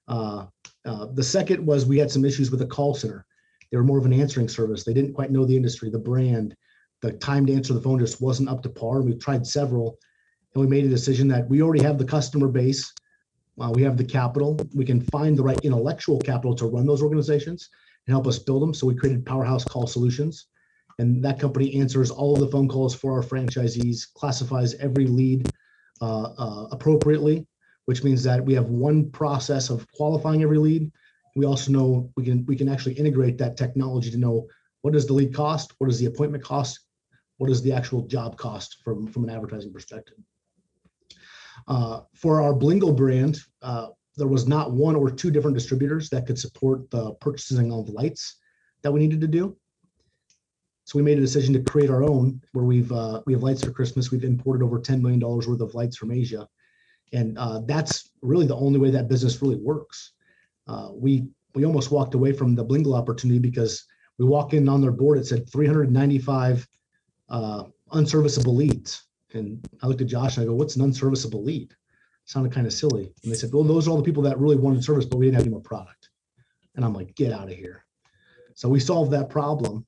Uh, 0.07 0.45
uh, 0.85 1.07
the 1.13 1.23
second 1.23 1.65
was 1.65 1.85
we 1.85 1.97
had 1.97 2.11
some 2.11 2.25
issues 2.25 2.51
with 2.51 2.59
the 2.59 2.65
call 2.65 2.93
center. 2.93 3.25
They 3.71 3.77
were 3.77 3.83
more 3.83 3.97
of 3.97 4.05
an 4.05 4.13
answering 4.13 4.47
service. 4.47 4.83
They 4.83 4.93
didn't 4.93 5.13
quite 5.13 5.31
know 5.31 5.45
the 5.45 5.55
industry, 5.55 5.89
the 5.89 5.99
brand, 5.99 6.55
the 7.01 7.13
time 7.13 7.45
to 7.45 7.53
answer 7.53 7.73
the 7.73 7.81
phone 7.81 7.99
just 7.99 8.21
wasn't 8.21 8.49
up 8.49 8.63
to 8.63 8.69
par. 8.69 9.01
We've 9.01 9.19
tried 9.19 9.45
several, 9.45 9.97
and 10.53 10.61
we 10.61 10.67
made 10.67 10.85
a 10.85 10.89
decision 10.89 11.27
that 11.29 11.49
we 11.49 11.61
already 11.61 11.83
have 11.83 11.97
the 11.97 12.05
customer 12.05 12.47
base. 12.47 12.93
Uh, 13.59 13.71
we 13.73 13.83
have 13.83 13.97
the 13.97 14.03
capital. 14.03 14.59
We 14.73 14.85
can 14.85 15.01
find 15.01 15.37
the 15.37 15.43
right 15.43 15.59
intellectual 15.63 16.19
capital 16.19 16.55
to 16.55 16.65
run 16.65 16.85
those 16.85 17.01
organizations 17.01 17.69
and 18.05 18.13
help 18.13 18.27
us 18.27 18.39
build 18.39 18.61
them. 18.61 18.73
So 18.73 18.87
we 18.87 18.95
created 18.95 19.25
Powerhouse 19.25 19.63
Call 19.63 19.87
Solutions 19.87 20.47
and 20.99 21.23
that 21.23 21.39
company 21.39 21.75
answers 21.79 22.11
all 22.11 22.33
of 22.33 22.39
the 22.39 22.47
phone 22.47 22.67
calls 22.67 22.95
for 22.95 23.13
our 23.13 23.21
franchisees, 23.21 24.13
classifies 24.13 24.75
every 24.75 25.07
lead 25.07 25.49
uh, 26.01 26.33
uh, 26.37 26.67
appropriately, 26.71 27.45
which 27.85 28.03
means 28.03 28.23
that 28.23 28.43
we 28.43 28.53
have 28.53 28.69
one 28.69 29.09
process 29.11 29.69
of 29.69 29.89
qualifying 29.91 30.43
every 30.43 30.57
lead. 30.57 30.91
We 31.35 31.45
also 31.45 31.71
know 31.71 32.11
we 32.15 32.23
can 32.23 32.45
we 32.45 32.55
can 32.55 32.69
actually 32.69 32.93
integrate 32.93 33.37
that 33.37 33.57
technology 33.57 34.09
to 34.11 34.17
know 34.17 34.47
what 34.81 34.95
is 34.95 35.05
the 35.05 35.13
lead 35.13 35.33
cost, 35.33 35.73
what 35.79 35.89
is 35.89 35.99
the 35.99 36.05
appointment 36.05 36.43
cost, 36.43 36.79
what 37.37 37.49
is 37.49 37.61
the 37.61 37.73
actual 37.73 38.01
job 38.07 38.37
cost 38.37 38.77
from 38.83 39.07
from 39.07 39.23
an 39.25 39.29
advertising 39.29 39.73
perspective. 39.73 40.15
Uh, 41.67 42.01
for 42.13 42.41
our 42.41 42.53
Blingle 42.53 42.95
brand, 42.95 43.39
uh, 43.61 43.87
there 44.17 44.27
was 44.27 44.47
not 44.47 44.71
one 44.71 44.95
or 44.95 45.09
two 45.09 45.31
different 45.31 45.57
distributors 45.57 46.09
that 46.09 46.25
could 46.25 46.39
support 46.39 46.89
the 46.89 47.13
purchasing 47.15 47.71
of 47.71 47.89
lights 47.89 48.37
that 48.81 48.91
we 48.91 48.99
needed 48.99 49.19
to 49.21 49.27
do. 49.27 49.57
So 50.85 50.99
we 50.99 51.03
made 51.03 51.17
a 51.17 51.21
decision 51.21 51.53
to 51.55 51.63
create 51.63 51.89
our 51.89 52.03
own, 52.03 52.41
where 52.53 52.63
we've 52.63 52.91
uh, 52.91 53.21
we 53.25 53.33
have 53.33 53.43
lights 53.43 53.63
for 53.63 53.71
Christmas. 53.71 54.11
We've 54.11 54.23
imported 54.23 54.63
over 54.63 54.79
ten 54.79 55.01
million 55.01 55.19
dollars 55.19 55.47
worth 55.47 55.61
of 55.61 55.73
lights 55.73 55.97
from 55.97 56.11
Asia, 56.11 56.47
and 57.11 57.37
uh, 57.37 57.61
that's 57.65 58.11
really 58.21 58.45
the 58.45 58.55
only 58.55 58.79
way 58.79 58.91
that 58.91 59.09
business 59.09 59.41
really 59.41 59.57
works. 59.57 60.13
Uh, 60.67 60.89
we 60.93 61.27
we 61.53 61.65
almost 61.65 61.91
walked 61.91 62.15
away 62.15 62.33
from 62.33 62.55
the 62.55 62.65
Blingle 62.65 62.97
opportunity 62.97 63.39
because 63.39 63.85
we 64.17 64.25
walk 64.25 64.53
in 64.53 64.67
on 64.67 64.81
their 64.81 64.91
board. 64.91 65.17
It 65.17 65.25
said 65.25 65.49
395 65.49 66.67
uh, 67.29 67.63
unserviceable 67.91 68.55
leads, 68.55 69.05
and 69.33 69.65
I 69.81 69.87
looked 69.87 70.01
at 70.01 70.07
Josh 70.07 70.37
and 70.37 70.43
I 70.43 70.47
go, 70.47 70.55
"What's 70.55 70.75
an 70.75 70.81
unserviceable 70.81 71.43
lead?" 71.43 71.71
It 71.71 71.77
sounded 72.25 72.51
kind 72.51 72.67
of 72.67 72.73
silly, 72.73 73.13
and 73.23 73.31
they 73.31 73.37
said, 73.37 73.51
"Well, 73.53 73.63
those 73.63 73.87
are 73.87 73.91
all 73.91 73.97
the 73.97 74.03
people 74.03 74.23
that 74.23 74.39
really 74.39 74.57
wanted 74.57 74.83
service, 74.83 75.05
but 75.05 75.17
we 75.17 75.25
didn't 75.25 75.35
have 75.35 75.43
any 75.43 75.51
more 75.51 75.61
product." 75.61 76.09
And 76.75 76.83
I'm 76.83 76.93
like, 76.93 77.15
"Get 77.15 77.31
out 77.31 77.51
of 77.51 77.55
here!" 77.57 77.85
So 78.53 78.69
we 78.69 78.79
solved 78.79 79.11
that 79.11 79.29
problem 79.29 79.85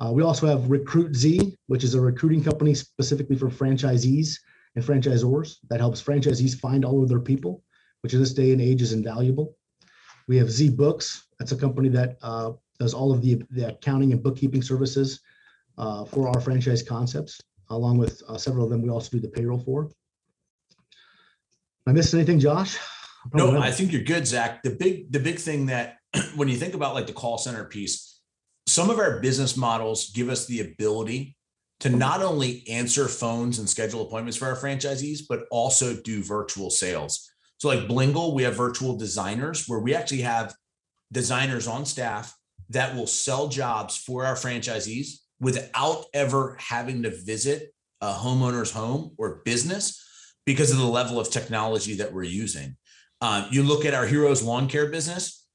uh, 0.00 0.10
we 0.12 0.22
also 0.22 0.46
have 0.46 0.70
Recruit 0.70 1.14
Z, 1.14 1.56
which 1.66 1.84
is 1.84 1.94
a 1.94 2.00
recruiting 2.00 2.42
company 2.42 2.74
specifically 2.74 3.36
for 3.36 3.48
franchisees 3.48 4.38
and 4.74 4.84
franchisors 4.84 5.56
that 5.68 5.80
helps 5.80 6.02
franchisees 6.02 6.58
find 6.58 6.84
all 6.84 7.02
of 7.02 7.08
their 7.08 7.20
people, 7.20 7.62
which 8.00 8.14
in 8.14 8.20
this 8.20 8.32
day 8.32 8.52
and 8.52 8.62
age 8.62 8.80
is 8.80 8.94
invaluable. 8.94 9.56
We 10.30 10.36
have 10.36 10.48
Z 10.48 10.70
Books. 10.70 11.26
That's 11.40 11.50
a 11.50 11.56
company 11.56 11.88
that 11.88 12.16
uh, 12.22 12.52
does 12.78 12.94
all 12.94 13.10
of 13.10 13.20
the, 13.20 13.42
the 13.50 13.70
accounting 13.70 14.12
and 14.12 14.22
bookkeeping 14.22 14.62
services 14.62 15.22
uh, 15.76 16.04
for 16.04 16.28
our 16.28 16.40
franchise 16.40 16.84
concepts, 16.84 17.40
along 17.70 17.98
with 17.98 18.22
uh, 18.28 18.38
several 18.38 18.62
of 18.62 18.70
them 18.70 18.80
we 18.80 18.90
also 18.90 19.10
do 19.10 19.18
the 19.18 19.28
payroll 19.28 19.58
for. 19.58 19.90
Am 21.84 21.88
I 21.88 21.92
missing 21.94 22.20
anything, 22.20 22.38
Josh? 22.38 22.78
No, 23.34 23.60
I 23.60 23.72
think 23.72 23.90
you're 23.90 24.04
good, 24.04 24.24
Zach. 24.24 24.62
The 24.62 24.70
big 24.70 25.10
the 25.10 25.18
big 25.18 25.40
thing 25.40 25.66
that 25.66 25.96
when 26.36 26.46
you 26.46 26.56
think 26.56 26.74
about 26.74 26.94
like 26.94 27.08
the 27.08 27.12
call 27.12 27.36
center 27.36 27.64
piece, 27.64 28.20
some 28.68 28.88
of 28.88 29.00
our 29.00 29.18
business 29.18 29.56
models 29.56 30.10
give 30.10 30.28
us 30.28 30.46
the 30.46 30.60
ability 30.60 31.36
to 31.80 31.88
not 31.88 32.22
only 32.22 32.62
answer 32.68 33.08
phones 33.08 33.58
and 33.58 33.68
schedule 33.68 34.02
appointments 34.02 34.36
for 34.36 34.46
our 34.46 34.56
franchisees, 34.56 35.22
but 35.28 35.46
also 35.50 35.96
do 35.96 36.22
virtual 36.22 36.70
sales. 36.70 37.32
So, 37.60 37.68
like 37.68 37.80
Blingle, 37.80 38.32
we 38.32 38.44
have 38.44 38.56
virtual 38.56 38.96
designers 38.96 39.68
where 39.68 39.80
we 39.80 39.94
actually 39.94 40.22
have 40.22 40.54
designers 41.12 41.68
on 41.68 41.84
staff 41.84 42.34
that 42.70 42.96
will 42.96 43.06
sell 43.06 43.48
jobs 43.48 43.98
for 43.98 44.24
our 44.24 44.34
franchisees 44.34 45.18
without 45.40 46.06
ever 46.14 46.56
having 46.58 47.02
to 47.02 47.10
visit 47.10 47.74
a 48.00 48.14
homeowner's 48.14 48.70
home 48.70 49.12
or 49.18 49.42
business 49.44 50.02
because 50.46 50.70
of 50.70 50.78
the 50.78 50.86
level 50.86 51.20
of 51.20 51.28
technology 51.28 51.96
that 51.96 52.14
we're 52.14 52.22
using. 52.22 52.78
Uh, 53.20 53.46
you 53.50 53.62
look 53.62 53.84
at 53.84 53.92
our 53.92 54.06
Heroes 54.06 54.42
Lawn 54.42 54.66
Care 54.66 54.86
business, 54.86 55.46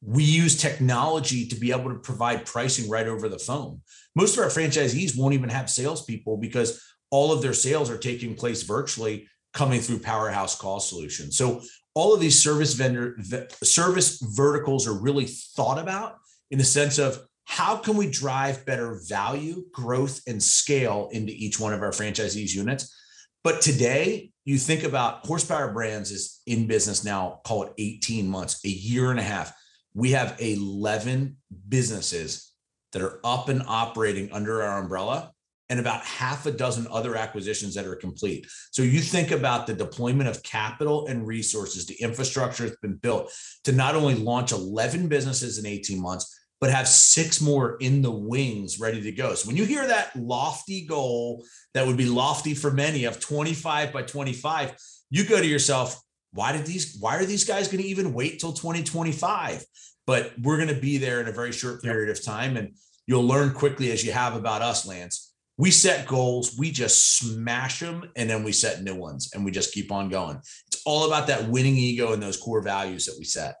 we 0.00 0.24
use 0.24 0.56
technology 0.56 1.46
to 1.46 1.56
be 1.56 1.72
able 1.72 1.90
to 1.90 1.98
provide 1.98 2.46
pricing 2.46 2.88
right 2.88 3.06
over 3.06 3.28
the 3.28 3.38
phone. 3.38 3.82
Most 4.16 4.38
of 4.38 4.42
our 4.42 4.48
franchisees 4.48 5.14
won't 5.14 5.34
even 5.34 5.50
have 5.50 5.68
salespeople 5.68 6.38
because 6.38 6.82
all 7.10 7.32
of 7.32 7.42
their 7.42 7.52
sales 7.52 7.90
are 7.90 7.98
taking 7.98 8.34
place 8.34 8.62
virtually 8.62 9.28
coming 9.52 9.80
through 9.80 10.00
Powerhouse 10.00 10.58
Call 10.58 10.80
Solutions. 10.80 11.36
So 11.36 11.60
all 11.94 12.14
of 12.14 12.20
these 12.20 12.42
service 12.42 12.74
vendor 12.74 13.16
service 13.62 14.20
verticals 14.20 14.86
are 14.86 14.94
really 14.94 15.26
thought 15.26 15.78
about 15.78 16.16
in 16.50 16.58
the 16.58 16.64
sense 16.64 16.98
of 16.98 17.18
how 17.44 17.76
can 17.76 17.96
we 17.96 18.08
drive 18.08 18.64
better 18.64 19.00
value, 19.08 19.64
growth, 19.72 20.20
and 20.28 20.40
scale 20.40 21.08
into 21.12 21.32
each 21.32 21.58
one 21.58 21.72
of 21.72 21.82
our 21.82 21.90
franchisees 21.90 22.54
units. 22.54 22.96
But 23.42 23.60
today, 23.60 24.30
you 24.44 24.56
think 24.56 24.84
about 24.84 25.26
horsepower 25.26 25.72
brands 25.72 26.12
is 26.12 26.40
in 26.46 26.68
business 26.68 27.04
now, 27.04 27.40
call 27.44 27.64
it 27.64 27.72
18 27.78 28.28
months, 28.28 28.64
a 28.64 28.68
year 28.68 29.10
and 29.10 29.18
a 29.18 29.24
half 29.24 29.52
we 29.94 30.12
have 30.12 30.36
11 30.40 31.36
businesses 31.68 32.52
that 32.92 33.02
are 33.02 33.20
up 33.24 33.48
and 33.48 33.62
operating 33.66 34.32
under 34.32 34.62
our 34.62 34.80
umbrella 34.80 35.32
and 35.70 35.80
about 35.80 36.04
half 36.04 36.44
a 36.44 36.50
dozen 36.50 36.86
other 36.90 37.16
acquisitions 37.16 37.74
that 37.74 37.86
are 37.86 37.94
complete. 37.94 38.46
So 38.72 38.82
you 38.82 39.00
think 39.00 39.30
about 39.30 39.66
the 39.66 39.72
deployment 39.72 40.28
of 40.28 40.42
capital 40.42 41.06
and 41.06 41.26
resources, 41.26 41.86
the 41.86 41.94
infrastructure 42.02 42.64
that's 42.64 42.80
been 42.80 42.96
built 42.96 43.32
to 43.64 43.72
not 43.72 43.94
only 43.94 44.16
launch 44.16 44.52
11 44.52 45.08
businesses 45.08 45.58
in 45.58 45.66
18 45.66 46.02
months, 46.02 46.36
but 46.60 46.70
have 46.70 46.88
six 46.88 47.40
more 47.40 47.76
in 47.78 48.02
the 48.02 48.10
wings 48.10 48.78
ready 48.78 49.00
to 49.00 49.12
go. 49.12 49.34
So 49.34 49.46
when 49.46 49.56
you 49.56 49.64
hear 49.64 49.86
that 49.86 50.14
lofty 50.14 50.84
goal 50.84 51.44
that 51.72 51.86
would 51.86 51.96
be 51.96 52.04
lofty 52.04 52.52
for 52.52 52.70
many 52.70 53.04
of 53.04 53.18
25 53.18 53.92
by 53.92 54.02
25, 54.02 54.76
you 55.08 55.24
go 55.24 55.40
to 55.40 55.46
yourself, 55.46 55.98
why 56.32 56.52
did 56.52 56.66
these 56.66 56.96
why 57.00 57.16
are 57.16 57.24
these 57.24 57.44
guys 57.44 57.68
going 57.68 57.82
to 57.82 57.88
even 57.88 58.12
wait 58.12 58.38
till 58.38 58.52
2025 58.52 59.64
but 60.06 60.32
we're 60.42 60.56
going 60.56 60.74
to 60.74 60.80
be 60.80 60.98
there 60.98 61.20
in 61.20 61.28
a 61.28 61.32
very 61.32 61.52
short 61.52 61.82
period 61.82 62.08
of 62.08 62.24
time 62.24 62.56
and 62.56 62.74
you'll 63.06 63.26
learn 63.26 63.52
quickly 63.52 63.90
as 63.90 64.04
you 64.04 64.12
have 64.12 64.36
about 64.36 64.62
us 64.62 64.86
lance 64.86 65.29
we 65.60 65.70
set 65.70 66.08
goals 66.08 66.56
we 66.58 66.70
just 66.70 67.18
smash 67.18 67.80
them 67.80 68.10
and 68.16 68.28
then 68.30 68.42
we 68.42 68.50
set 68.50 68.82
new 68.82 68.94
ones 68.94 69.30
and 69.34 69.44
we 69.44 69.50
just 69.50 69.74
keep 69.74 69.92
on 69.92 70.08
going 70.08 70.36
it's 70.66 70.82
all 70.86 71.06
about 71.06 71.26
that 71.26 71.46
winning 71.48 71.76
ego 71.76 72.12
and 72.12 72.22
those 72.22 72.38
core 72.38 72.62
values 72.62 73.04
that 73.04 73.14
we 73.18 73.24
set 73.24 73.56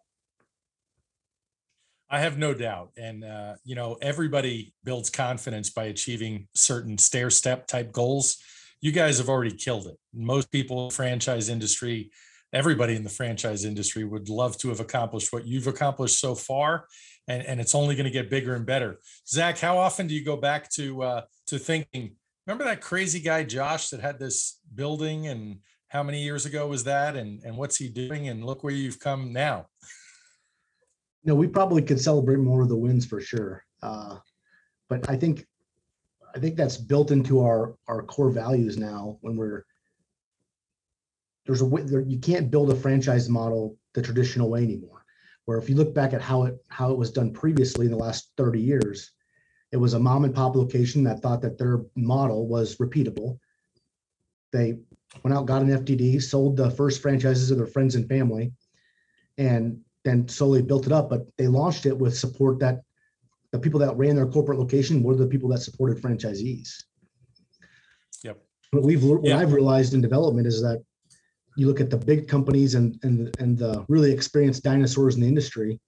I 2.12 2.18
have 2.18 2.36
no 2.36 2.52
doubt. 2.52 2.90
And, 2.96 3.22
uh, 3.22 3.54
you 3.64 3.76
know, 3.76 3.96
everybody 4.02 4.74
builds 4.82 5.10
confidence 5.10 5.70
by 5.70 5.84
achieving 5.84 6.48
certain 6.56 6.98
stair 6.98 7.30
step 7.30 7.68
type 7.68 7.92
goals. 7.92 8.38
You 8.80 8.90
guys 8.90 9.18
have 9.18 9.28
already 9.28 9.54
killed 9.54 9.86
it. 9.86 9.96
Most 10.12 10.50
people 10.50 10.90
franchise 10.90 11.48
industry, 11.48 12.10
everybody 12.52 12.96
in 12.96 13.04
the 13.04 13.10
franchise 13.10 13.64
industry 13.64 14.02
would 14.02 14.28
love 14.28 14.58
to 14.58 14.70
have 14.70 14.80
accomplished 14.80 15.32
what 15.32 15.46
you've 15.46 15.68
accomplished 15.68 16.18
so 16.18 16.34
far. 16.34 16.86
And, 17.30 17.42
and 17.46 17.60
it's 17.60 17.74
only 17.74 17.94
going 17.94 18.06
to 18.06 18.10
get 18.10 18.28
bigger 18.28 18.54
and 18.54 18.66
better. 18.66 18.98
Zach, 19.26 19.58
how 19.58 19.78
often 19.78 20.06
do 20.06 20.14
you 20.14 20.24
go 20.24 20.36
back 20.36 20.68
to 20.70 21.02
uh, 21.02 21.22
to 21.46 21.58
thinking, 21.58 22.16
remember 22.46 22.64
that 22.64 22.80
crazy 22.80 23.20
guy 23.20 23.44
Josh 23.44 23.90
that 23.90 24.00
had 24.00 24.18
this 24.18 24.58
building 24.74 25.28
and 25.28 25.58
how 25.88 26.02
many 26.02 26.22
years 26.22 26.44
ago 26.44 26.66
was 26.66 26.84
that 26.84 27.16
and 27.16 27.40
and 27.44 27.56
what's 27.56 27.76
he 27.76 27.88
doing 27.88 28.28
and 28.28 28.44
look 28.44 28.64
where 28.64 28.72
you've 28.72 28.98
come 28.98 29.32
now 29.32 29.66
no, 31.24 31.34
we 31.34 31.46
probably 31.46 31.82
could 31.82 32.00
celebrate 32.00 32.38
more 32.38 32.62
of 32.62 32.68
the 32.68 32.76
wins 32.76 33.04
for 33.04 33.20
sure. 33.20 33.64
Uh, 33.82 34.16
but 34.88 35.08
I 35.08 35.16
think, 35.16 35.46
I 36.34 36.38
think 36.38 36.56
that's 36.56 36.76
built 36.76 37.10
into 37.10 37.40
our 37.40 37.76
our 37.88 38.02
core 38.02 38.30
values 38.30 38.78
now. 38.78 39.18
When 39.20 39.36
we're 39.36 39.64
there's 41.44 41.62
a 41.62 41.66
there, 41.66 42.02
you 42.02 42.18
can't 42.18 42.50
build 42.50 42.70
a 42.70 42.76
franchise 42.76 43.28
model 43.28 43.76
the 43.94 44.02
traditional 44.02 44.48
way 44.48 44.62
anymore. 44.62 44.99
Where 45.50 45.58
if 45.58 45.68
you 45.68 45.74
look 45.74 45.92
back 45.92 46.12
at 46.12 46.22
how 46.22 46.44
it 46.44 46.64
how 46.68 46.92
it 46.92 46.96
was 46.96 47.10
done 47.10 47.32
previously 47.32 47.86
in 47.86 47.90
the 47.90 47.98
last 47.98 48.30
30 48.36 48.60
years, 48.60 49.10
it 49.72 49.78
was 49.78 49.94
a 49.94 49.98
mom 49.98 50.22
and 50.22 50.32
pop 50.32 50.54
location 50.54 51.02
that 51.02 51.22
thought 51.22 51.42
that 51.42 51.58
their 51.58 51.80
model 51.96 52.46
was 52.46 52.76
repeatable. 52.76 53.36
They 54.52 54.78
went 55.24 55.36
out, 55.36 55.46
got 55.46 55.62
an 55.62 55.70
FDD, 55.70 56.22
sold 56.22 56.56
the 56.56 56.70
first 56.70 57.02
franchises 57.02 57.48
to 57.48 57.56
their 57.56 57.66
friends 57.66 57.96
and 57.96 58.08
family, 58.08 58.52
and 59.38 59.80
then 60.04 60.28
slowly 60.28 60.62
built 60.62 60.86
it 60.86 60.92
up. 60.92 61.10
But 61.10 61.26
they 61.36 61.48
launched 61.48 61.84
it 61.84 61.98
with 61.98 62.16
support 62.16 62.60
that 62.60 62.82
the 63.50 63.58
people 63.58 63.80
that 63.80 63.96
ran 63.96 64.14
their 64.14 64.28
corporate 64.28 64.60
location 64.60 65.02
were 65.02 65.16
the 65.16 65.26
people 65.26 65.48
that 65.48 65.62
supported 65.62 66.00
franchisees. 66.00 66.84
Yep. 68.22 68.40
What 68.70 68.84
we've 68.84 69.02
what 69.02 69.24
yeah. 69.24 69.40
I've 69.40 69.52
realized 69.52 69.94
in 69.94 70.00
development 70.00 70.46
is 70.46 70.62
that 70.62 70.84
you 71.56 71.66
look 71.66 71.80
at 71.80 71.90
the 71.90 71.96
big 71.96 72.28
companies 72.28 72.74
and 72.74 72.98
and 73.02 73.34
and 73.38 73.58
the 73.58 73.84
really 73.88 74.12
experienced 74.12 74.62
dinosaurs 74.62 75.14
in 75.14 75.20
the 75.20 75.28
industry. 75.28 75.80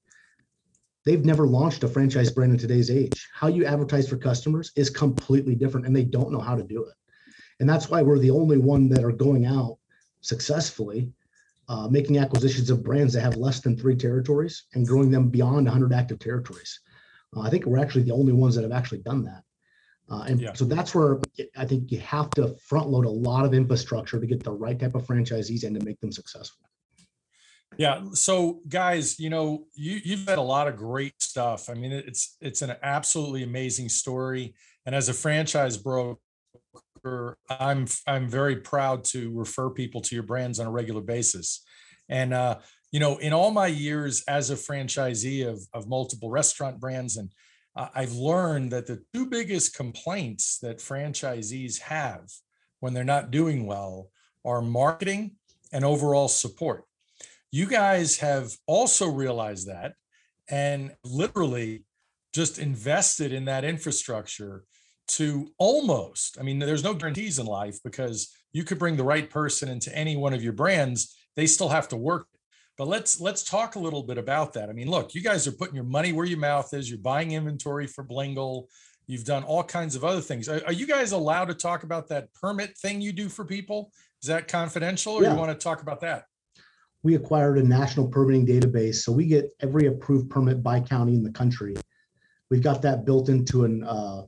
They've 1.05 1.25
never 1.25 1.47
launched 1.47 1.83
a 1.83 1.89
franchise 1.89 2.31
brand 2.31 2.53
in 2.53 2.59
today's 2.59 2.91
age. 2.91 3.29
How 3.35 3.49
you 3.49 3.65
advertise 3.65 4.09
for 4.09 4.17
customers 4.17 4.71
is 4.77 4.89
completely 4.89 5.57
different, 5.57 5.87
and 5.87 5.95
they 5.95 6.05
don't 6.05 6.31
know 6.31 6.41
how 6.41 6.55
to 6.55 6.63
do 6.63 6.85
it. 6.85 6.95
And 7.59 7.69
that's 7.69 7.89
why 7.89 8.03
we're 8.03 8.21
the 8.21 8.31
only 8.31 8.59
one 8.59 8.89
that 8.91 9.05
are 9.05 9.13
going 9.13 9.47
out 9.47 9.79
successfully 10.21 11.13
uh, 11.69 11.89
making 11.89 12.19
acquisitions 12.19 12.71
of 12.71 12.83
brands 12.83 13.15
that 13.15 13.23
have 13.23 13.37
less 13.37 13.61
than 13.61 13.77
three 13.77 13.97
territories 13.97 14.65
and 14.75 14.87
growing 14.87 15.11
them 15.11 15.29
beyond 15.29 15.67
100 15.67 15.93
active 15.93 16.19
territories. 16.19 16.81
Uh, 17.37 17.41
I 17.41 17.51
think 17.51 17.67
we're 17.67 17.79
actually 17.79 18.03
the 18.03 18.13
only 18.13 18.33
ones 18.33 18.55
that 18.55 18.63
have 18.63 18.73
actually 18.73 18.99
done 18.99 19.23
that. 19.25 19.43
Uh, 20.13 20.25
and 20.29 20.41
yeah. 20.41 20.53
so 20.53 20.67
that's 20.67 20.95
where 20.95 21.19
I 21.57 21.65
think 21.65 21.91
you 21.91 21.99
have 22.01 22.29
to 22.31 22.55
front 22.67 22.89
load 22.89 23.07
a 23.07 23.11
lot 23.11 23.47
of 23.47 23.55
infrastructure 23.55 24.21
to 24.21 24.27
get 24.27 24.43
the 24.43 24.53
right 24.53 24.79
type 24.79 24.95
of 24.95 25.07
franchisees 25.07 25.65
and 25.65 25.79
to 25.79 25.85
make 25.85 25.99
them 26.01 26.13
successful. 26.13 26.69
Yeah. 27.79 28.03
So 28.13 28.61
guys, 28.69 29.19
you 29.19 29.31
know, 29.31 29.65
you, 29.75 30.01
you've 30.05 30.29
had 30.29 30.37
a 30.37 30.43
lot 30.43 30.69
of 30.69 30.77
great 30.77 31.15
stuff. 31.23 31.71
I 31.71 31.75
mean, 31.75 31.93
it's, 31.93 32.37
it's 32.43 32.61
an 32.61 32.75
absolutely 32.83 33.43
amazing 33.43 33.89
story. 33.89 34.55
And 34.85 34.95
as 34.95 35.09
a 35.09 35.15
franchise 35.15 35.79
broker, 35.79 36.19
I'm 37.49 37.87
I'm 38.07 38.29
very 38.29 38.57
proud 38.57 39.05
to 39.07 39.33
refer 39.33 39.71
people 39.71 40.01
to 40.03 40.15
your 40.15 40.25
brands 40.25 40.61
on 40.61 40.67
a 40.67 40.71
regular 40.71 41.01
basis. 41.01 41.65
And 42.09 42.35
uh, 42.35 42.59
you 42.91 43.01
know, 43.01 43.17
in 43.17 43.33
all 43.33 43.51
my 43.51 43.67
years 43.69 44.23
as 44.29 44.51
a 44.51 44.57
franchisee 44.57 45.47
of 45.49 45.61
of 45.73 45.89
multiple 45.89 46.31
restaurant 46.31 46.81
brands, 46.81 47.17
and 47.17 47.31
uh, 47.75 47.89
I've 47.95 48.13
learned 48.13 48.73
that 48.73 48.87
the 48.87 49.03
two 49.15 49.27
biggest 49.27 49.75
complaints 49.75 50.59
that 50.59 50.79
franchisees 50.79 51.81
have 51.81 52.29
when 52.81 52.95
they're 52.95 53.05
not 53.05 53.31
doing 53.31 53.67
well 53.67 54.11
are 54.45 54.61
marketing 54.61 55.37
and 55.73 55.85
overall 55.85 56.29
support. 56.29 56.85
You 57.51 57.67
guys 57.67 58.19
have 58.19 58.53
also 58.67 59.09
realized 59.09 59.69
that 59.69 59.95
and 60.49 60.95
literally 61.05 61.85
just 62.35 62.59
invested 62.59 63.33
in 63.33 63.45
that 63.47 63.65
infrastructure 63.65 64.65
to 65.09 65.49
almost, 65.59 66.39
I 66.39 66.43
mean, 66.43 66.59
there's 66.59 66.85
no 66.85 66.95
guarantees 66.95 67.39
in 67.39 67.47
life 67.47 67.79
because 67.85 68.35
you 68.53 68.65
could 68.65 68.79
bring 68.79 68.97
the 68.97 69.05
right 69.05 69.29
person 69.29 69.69
into 69.69 69.95
any 69.97 70.17
one 70.17 70.33
of 70.33 70.43
your 70.43 70.53
brands. 70.53 71.17
They 71.37 71.47
still 71.47 71.69
have 71.69 71.89
to 71.89 71.97
work. 71.97 72.27
But 72.83 72.89
let's 72.89 73.21
let's 73.21 73.45
talk 73.45 73.77
a 73.77 73.79
little 73.79 74.03
bit 74.03 74.19
about 74.19 74.55
that. 74.55 74.69
I 74.69 74.73
mean, 74.73 74.91
look, 74.91 75.15
you 75.15 75.23
guys 75.23 75.47
are 75.47 75.53
putting 75.53 75.77
your 75.77 75.85
money 75.85 76.13
where 76.13 76.27
your 76.27 76.41
mouth 76.41 76.75
is. 76.75 76.91
You're 76.91 76.99
buying 76.99 77.31
inventory 77.31 77.87
for 77.87 78.03
Blingle. 78.03 78.65
You've 79.07 79.23
done 79.23 79.45
all 79.45 79.63
kinds 79.63 79.95
of 79.95 80.03
other 80.03 80.21
things. 80.21 80.49
Are, 80.49 80.61
are 80.67 80.73
you 80.73 80.89
guys 80.89 81.13
allowed 81.13 81.45
to 81.45 81.55
talk 81.55 81.85
about 81.85 82.09
that 82.09 82.35
permit 82.35 82.77
thing 82.77 83.01
you 83.01 83.13
do 83.13 83.29
for 83.29 83.45
people? 83.45 83.93
Is 84.21 84.27
that 84.27 84.49
confidential, 84.49 85.13
or 85.13 85.23
yeah. 85.23 85.31
you 85.31 85.39
want 85.39 85.53
to 85.53 85.65
talk 85.65 85.81
about 85.81 86.01
that? 86.01 86.25
We 87.05 87.15
acquired 87.15 87.57
a 87.59 87.63
national 87.63 88.09
permitting 88.09 88.49
database, 88.49 88.97
so 88.97 89.13
we 89.13 89.27
get 89.27 89.49
every 89.61 89.87
approved 89.87 90.29
permit 90.29 90.61
by 90.61 90.81
county 90.81 91.15
in 91.15 91.23
the 91.23 91.31
country. 91.31 91.77
We've 92.51 92.65
got 92.65 92.83
that 92.83 93.05
built 93.05 93.29
into 93.29 93.65
an 93.65 93.85
uh, 93.85 94.23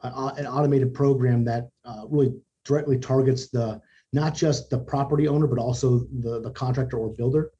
an 0.00 0.46
automated 0.46 0.94
program 0.94 1.44
that 1.44 1.68
uh, 1.84 2.06
really 2.08 2.32
directly 2.64 2.98
targets 2.98 3.50
the 3.50 3.78
not 4.14 4.34
just 4.34 4.70
the 4.70 4.78
property 4.78 5.28
owner 5.28 5.46
but 5.46 5.58
also 5.58 6.06
the 6.20 6.40
the 6.40 6.50
contractor 6.52 6.96
or 6.96 7.12
builder 7.12 7.50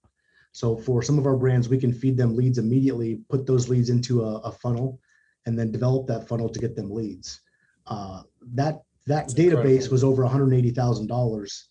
so 0.54 0.76
for 0.76 1.02
some 1.02 1.18
of 1.18 1.26
our 1.26 1.36
brands 1.36 1.68
we 1.68 1.78
can 1.78 1.92
feed 1.92 2.16
them 2.16 2.36
leads 2.36 2.58
immediately 2.58 3.20
put 3.28 3.46
those 3.46 3.68
leads 3.68 3.90
into 3.90 4.22
a, 4.22 4.36
a 4.38 4.52
funnel 4.52 5.00
and 5.46 5.58
then 5.58 5.70
develop 5.72 6.06
that 6.06 6.28
funnel 6.28 6.48
to 6.48 6.60
get 6.60 6.76
them 6.76 6.90
leads 6.90 7.40
uh, 7.88 8.22
that 8.54 8.82
that 9.06 9.28
That's 9.28 9.34
database 9.34 9.84
incredible. 9.84 9.92
was 9.92 10.04
over 10.04 10.22
$180000 10.22 11.62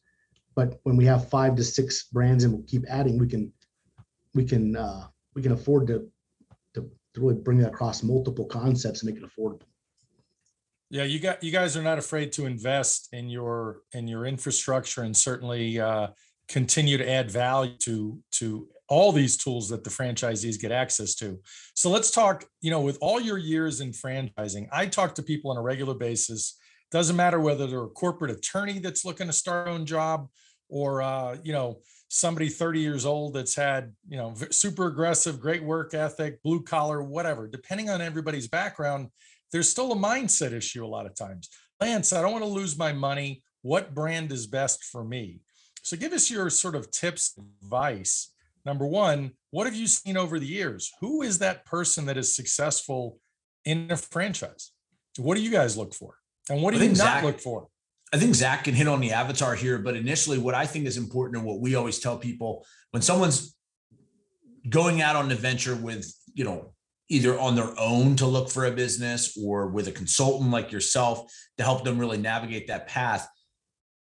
but 0.56 0.80
when 0.84 0.96
we 0.98 1.06
have 1.06 1.30
five 1.30 1.56
to 1.56 1.63
six 1.63 2.04
brands 2.04 2.43
and 2.43 2.54
we'll 2.54 2.67
keep 2.67 2.84
adding 2.89 3.17
we 3.17 3.28
can 3.28 3.52
we 4.36 4.43
can 4.46 4.76
uh, 4.76 5.08
we 5.34 5.41
can 5.41 5.54
afford 5.54 5.88
to, 5.88 6.08
to 6.76 6.82
to 7.13 7.22
really 7.22 7.36
bring 7.36 7.58
that 7.60 7.69
across 7.69 8.04
multiple 8.04 8.46
concepts 8.46 9.02
and 9.02 9.13
make 9.13 9.24
it 9.24 9.28
affordable 9.28 9.67
yeah, 10.93 11.06
you 11.06 11.17
got 11.17 11.43
you 11.43 11.52
guys 11.52 11.76
are 11.76 11.82
not 11.82 11.98
afraid 11.98 12.32
to 12.34 12.46
invest 12.46 13.10
in 13.13 13.28
your 13.28 13.80
in 13.93 14.08
your 14.08 14.28
infrastructure 14.28 15.02
and 15.02 15.17
certainly 15.17 15.80
uh, 15.80 16.10
continue 16.48 17.00
to 17.00 17.10
add 17.10 17.32
value 17.32 17.76
to 17.80 18.19
to 18.34 18.67
all 18.89 19.12
these 19.12 19.38
tools 19.38 19.69
that 19.69 19.84
the 19.84 19.89
franchisees 19.89 20.60
get 20.60 20.72
access 20.72 21.15
to. 21.15 21.39
So 21.76 21.89
let's 21.89 22.12
talk. 22.12 22.46
You 22.62 22.72
know, 22.72 22.82
with 22.82 22.98
all 23.02 23.19
your 23.19 23.38
years 23.38 23.82
in 23.82 23.91
franchising, 23.91 24.67
I 24.72 24.88
talk 24.88 25.15
to 25.15 25.24
people 25.24 25.52
on 25.52 25.58
a 25.58 25.62
regular 25.62 25.93
basis. 25.93 26.58
Doesn't 26.91 27.15
matter 27.15 27.39
whether 27.39 27.65
they're 27.65 27.84
a 27.84 27.89
corporate 27.89 28.32
attorney 28.32 28.80
that's 28.80 29.06
looking 29.06 29.28
to 29.28 29.34
start 29.34 29.67
own 29.67 29.86
job, 29.86 30.28
or 30.69 31.02
uh, 31.02 31.38
you 31.43 31.54
know 31.54 31.80
somebody 32.10 32.48
30 32.48 32.80
years 32.80 33.06
old 33.06 33.34
that's 33.34 33.56
had 33.56 33.93
you 34.08 34.17
know 34.17 34.34
super 34.52 34.88
aggressive, 34.88 35.39
great 35.39 35.63
work 35.63 35.93
ethic, 35.93 36.41
blue 36.43 36.62
collar, 36.62 37.02
whatever. 37.02 37.48
Depending 37.48 37.89
on 37.89 38.02
everybody's 38.02 38.48
background 38.48 39.10
there's 39.54 39.69
still 39.69 39.93
a 39.93 39.96
mindset 39.96 40.52
issue 40.52 40.84
a 40.84 40.88
lot 40.88 41.06
of 41.06 41.15
times. 41.15 41.48
Lance, 41.80 42.12
I 42.12 42.22
don't 42.22 42.32
want 42.32 42.43
to 42.43 42.50
lose 42.50 42.78
my 42.78 42.91
money. 42.91 43.43
What 43.62 43.93
brand 43.93 44.32
is 44.32 44.48
best 44.48 44.84
for 44.84 45.06
me? 45.06 45.41
So 45.84 45.96
give 45.96 46.12
us 46.12 46.30
your 46.30 46.50
sort 46.50 46.76
of 46.76 46.91
tips, 46.91 47.38
advice. 47.62 48.33
Number 48.65 48.88
one, 48.88 49.32
what 49.52 49.65
have 49.67 49.76
you 49.76 49.88
seen 49.88 50.17
over 50.17 50.39
the 50.39 50.45
years? 50.45 50.91
Who 51.02 51.21
is 51.21 51.39
that 51.39 51.65
person 51.65 52.06
that 52.06 52.17
is 52.17 52.36
successful 52.36 53.19
in 53.65 53.91
a 53.91 53.97
franchise? 53.97 54.71
What 55.17 55.36
do 55.36 55.41
you 55.41 55.52
guys 55.52 55.78
look 55.78 55.93
for? 55.93 56.15
And 56.49 56.62
what 56.62 56.73
do 56.73 56.80
you 56.80 56.89
not 56.89 56.97
Zach, 56.97 57.23
look 57.23 57.39
for? 57.39 57.67
I 58.13 58.17
think 58.17 58.36
Zach 58.36 58.65
can 58.65 58.73
hit 58.73 58.88
on 58.88 58.99
the 58.99 59.12
avatar 59.12 59.56
here, 59.56 59.78
but 59.80 59.95
initially, 59.95 60.38
what 60.38 60.56
I 60.56 60.65
think 60.65 60.86
is 60.86 60.97
important 60.97 61.38
and 61.38 61.45
what 61.45 61.60
we 61.60 61.76
always 61.76 61.99
tell 61.99 62.17
people 62.17 62.65
when 62.91 63.02
someone's 63.02 63.56
going 64.69 65.02
out 65.02 65.15
on 65.15 65.26
an 65.26 65.32
adventure 65.32 65.76
with, 65.76 66.12
you 66.34 66.43
know, 66.43 66.73
either 67.10 67.38
on 67.39 67.56
their 67.56 67.78
own 67.78 68.15
to 68.15 68.26
look 68.26 68.49
for 68.49 68.65
a 68.65 68.71
business 68.71 69.38
or 69.38 69.67
with 69.67 69.88
a 69.88 69.91
consultant 69.91 70.52
like 70.52 70.71
yourself 70.71 71.32
to 71.58 71.63
help 71.63 71.84
them 71.84 71.99
really 71.99 72.17
navigate 72.17 72.67
that 72.67 72.88
path. 72.88 73.28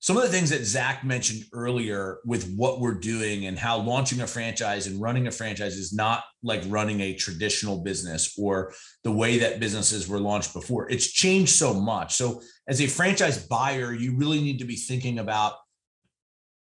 Some 0.02 0.18
of 0.18 0.24
the 0.24 0.30
things 0.30 0.50
that 0.50 0.66
Zach 0.66 1.04
mentioned 1.04 1.44
earlier 1.54 2.22
with 2.26 2.52
what 2.56 2.80
we're 2.80 2.96
doing 2.96 3.46
and 3.46 3.58
how 3.58 3.78
launching 3.78 4.22
a 4.22 4.28
franchise 4.28 4.88
and 4.88 5.00
running 5.00 5.28
a 5.28 5.32
franchise 5.32 5.78
is 5.78 5.94
not 5.94 6.24
like 6.42 6.64
running 6.66 7.02
a 7.02 7.14
traditional 7.14 7.84
business 7.84 8.34
or 8.36 8.74
the 9.04 9.12
way 9.12 9.38
that 9.38 9.60
businesses 9.60 10.08
were 10.08 10.20
launched 10.20 10.56
before. 10.56 10.90
It's 10.90 11.06
changed 11.12 11.54
so 11.54 11.76
much. 11.76 12.16
So, 12.16 12.42
as 12.68 12.82
a 12.82 12.88
franchise 12.88 13.46
buyer, 13.46 13.94
you 13.94 14.16
really 14.16 14.42
need 14.42 14.58
to 14.58 14.66
be 14.66 14.76
thinking 14.76 15.20
about, 15.20 15.54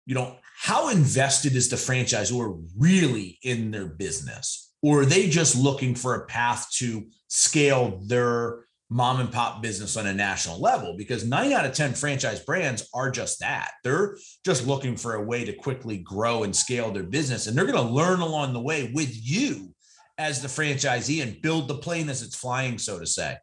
you 0.06 0.14
know, 0.14 0.36
how 0.60 0.90
invested 0.90 1.56
is 1.56 1.70
the 1.70 1.78
franchisor 1.78 2.62
really 2.78 3.40
in 3.44 3.72
their 3.72 3.88
business? 3.88 4.74
Or 4.84 5.04
are 5.04 5.06
they 5.06 5.30
just 5.30 5.56
looking 5.56 5.96
for 5.96 6.16
a 6.16 6.26
path 6.26 6.68
to 6.80 7.08
scale 7.30 8.02
their 8.08 8.66
mom 8.92 9.22
and 9.22 9.32
pop 9.32 9.62
business 9.62 9.96
on 9.96 10.06
a 10.06 10.14
national 10.14 10.60
level? 10.60 10.96
Because 10.98 11.26
nine 11.26 11.54
out 11.54 11.66
of 11.66 11.74
10 11.74 11.94
franchise 11.94 12.42
brands 12.42 12.88
are 12.94 13.10
just 13.10 13.40
that. 13.40 13.72
They're 13.84 14.18
just 14.46 14.68
looking 14.68 14.98
for 14.98 15.16
a 15.16 15.24
way 15.24 15.46
to 15.46 15.54
quickly 15.54 15.98
grow 15.98 16.44
and 16.44 16.56
scale 16.56 16.92
their 16.92 17.04
business. 17.04 17.48
And 17.48 17.58
they're 17.58 17.66
going 17.66 17.88
to 17.88 17.94
learn 17.94 18.20
along 18.20 18.54
the 18.54 18.62
way 18.62 18.92
with 18.94 19.10
you 19.12 19.74
as 20.18 20.42
the 20.42 20.48
franchisee 20.48 21.24
and 21.24 21.42
build 21.42 21.68
the 21.68 21.78
plane 21.78 22.10
as 22.10 22.22
it's 22.22 22.36
flying, 22.36 22.78
so 22.78 23.00
to 23.00 23.08
say. 23.08 23.38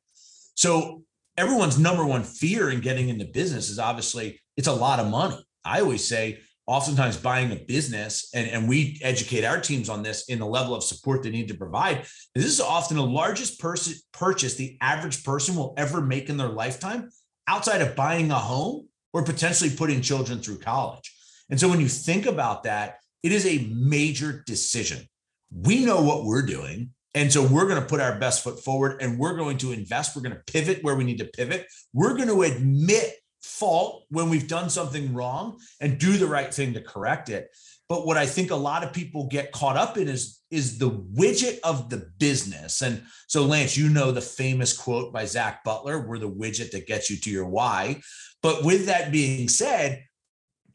So 0.54 1.02
everyone's 1.36 1.78
number 1.78 2.04
one 2.04 2.24
fear 2.24 2.70
in 2.70 2.80
getting 2.80 3.08
into 3.08 3.24
business 3.24 3.70
is 3.70 3.78
obviously 3.78 4.40
it's 4.56 4.68
a 4.68 4.72
lot 4.72 5.00
of 5.00 5.08
money. 5.08 5.42
I 5.64 5.80
always 5.80 6.06
say 6.06 6.40
oftentimes 6.68 7.16
buying 7.16 7.50
a 7.50 7.56
business 7.56 8.28
and, 8.34 8.46
and 8.48 8.68
we 8.68 9.00
educate 9.02 9.42
our 9.42 9.58
teams 9.58 9.88
on 9.88 10.02
this 10.02 10.26
in 10.28 10.38
the 10.38 10.46
level 10.46 10.74
of 10.74 10.84
support 10.84 11.22
they 11.22 11.30
need 11.30 11.48
to 11.48 11.54
provide. 11.54 12.06
This 12.34 12.44
is 12.44 12.60
often 12.60 12.98
the 12.98 13.02
largest 13.02 13.58
person 13.58 13.94
purchase 14.12 14.54
the 14.54 14.76
average 14.82 15.24
person 15.24 15.56
will 15.56 15.72
ever 15.78 16.02
make 16.02 16.28
in 16.28 16.36
their 16.36 16.48
lifetime 16.48 17.08
outside 17.48 17.80
of 17.80 17.96
buying 17.96 18.30
a 18.30 18.38
home 18.38 18.86
or 19.14 19.24
potentially 19.24 19.70
putting 19.70 20.02
children 20.02 20.40
through 20.40 20.58
college. 20.58 21.10
And 21.48 21.58
so 21.58 21.70
when 21.70 21.80
you 21.80 21.88
think 21.88 22.26
about 22.26 22.64
that 22.64 22.98
it 23.22 23.32
is 23.32 23.46
a 23.46 23.66
major 23.74 24.44
decision. 24.46 25.08
We 25.50 25.86
know 25.86 26.02
what 26.02 26.24
we're 26.24 26.44
doing 26.44 26.90
and 27.14 27.32
so 27.32 27.44
we're 27.44 27.66
going 27.66 27.80
to 27.80 27.88
put 27.88 28.00
our 28.00 28.18
best 28.18 28.44
foot 28.44 28.62
forward 28.62 29.00
and 29.00 29.18
we're 29.18 29.36
going 29.36 29.56
to 29.58 29.72
invest. 29.72 30.14
We're 30.14 30.22
going 30.22 30.36
to 30.36 30.52
pivot 30.52 30.84
where 30.84 30.94
we 30.94 31.04
need 31.04 31.18
to 31.18 31.24
pivot. 31.24 31.66
We're 31.94 32.14
going 32.14 32.28
to 32.28 32.42
admit 32.42 33.14
fault 33.42 34.04
when 34.10 34.30
we've 34.30 34.48
done 34.48 34.70
something 34.70 35.14
wrong 35.14 35.58
and 35.80 35.98
do 35.98 36.16
the 36.16 36.26
right 36.26 36.52
thing 36.52 36.74
to 36.74 36.80
correct 36.80 37.28
it. 37.28 37.48
But 37.88 38.06
what 38.06 38.18
I 38.18 38.26
think 38.26 38.50
a 38.50 38.56
lot 38.56 38.84
of 38.84 38.92
people 38.92 39.28
get 39.28 39.52
caught 39.52 39.76
up 39.76 39.96
in 39.96 40.08
is 40.08 40.40
is 40.50 40.78
the 40.78 40.90
widget 40.90 41.58
of 41.62 41.90
the 41.90 42.10
business. 42.18 42.82
And 42.82 43.02
so, 43.26 43.44
Lance, 43.44 43.76
you 43.76 43.88
know 43.88 44.12
the 44.12 44.20
famous 44.20 44.76
quote 44.76 45.12
by 45.12 45.24
Zach 45.24 45.64
Butler: 45.64 46.06
"We're 46.06 46.18
the 46.18 46.30
widget 46.30 46.70
that 46.72 46.86
gets 46.86 47.08
you 47.10 47.16
to 47.18 47.30
your 47.30 47.46
why." 47.46 48.02
But 48.42 48.62
with 48.62 48.86
that 48.86 49.10
being 49.10 49.48
said, 49.48 50.04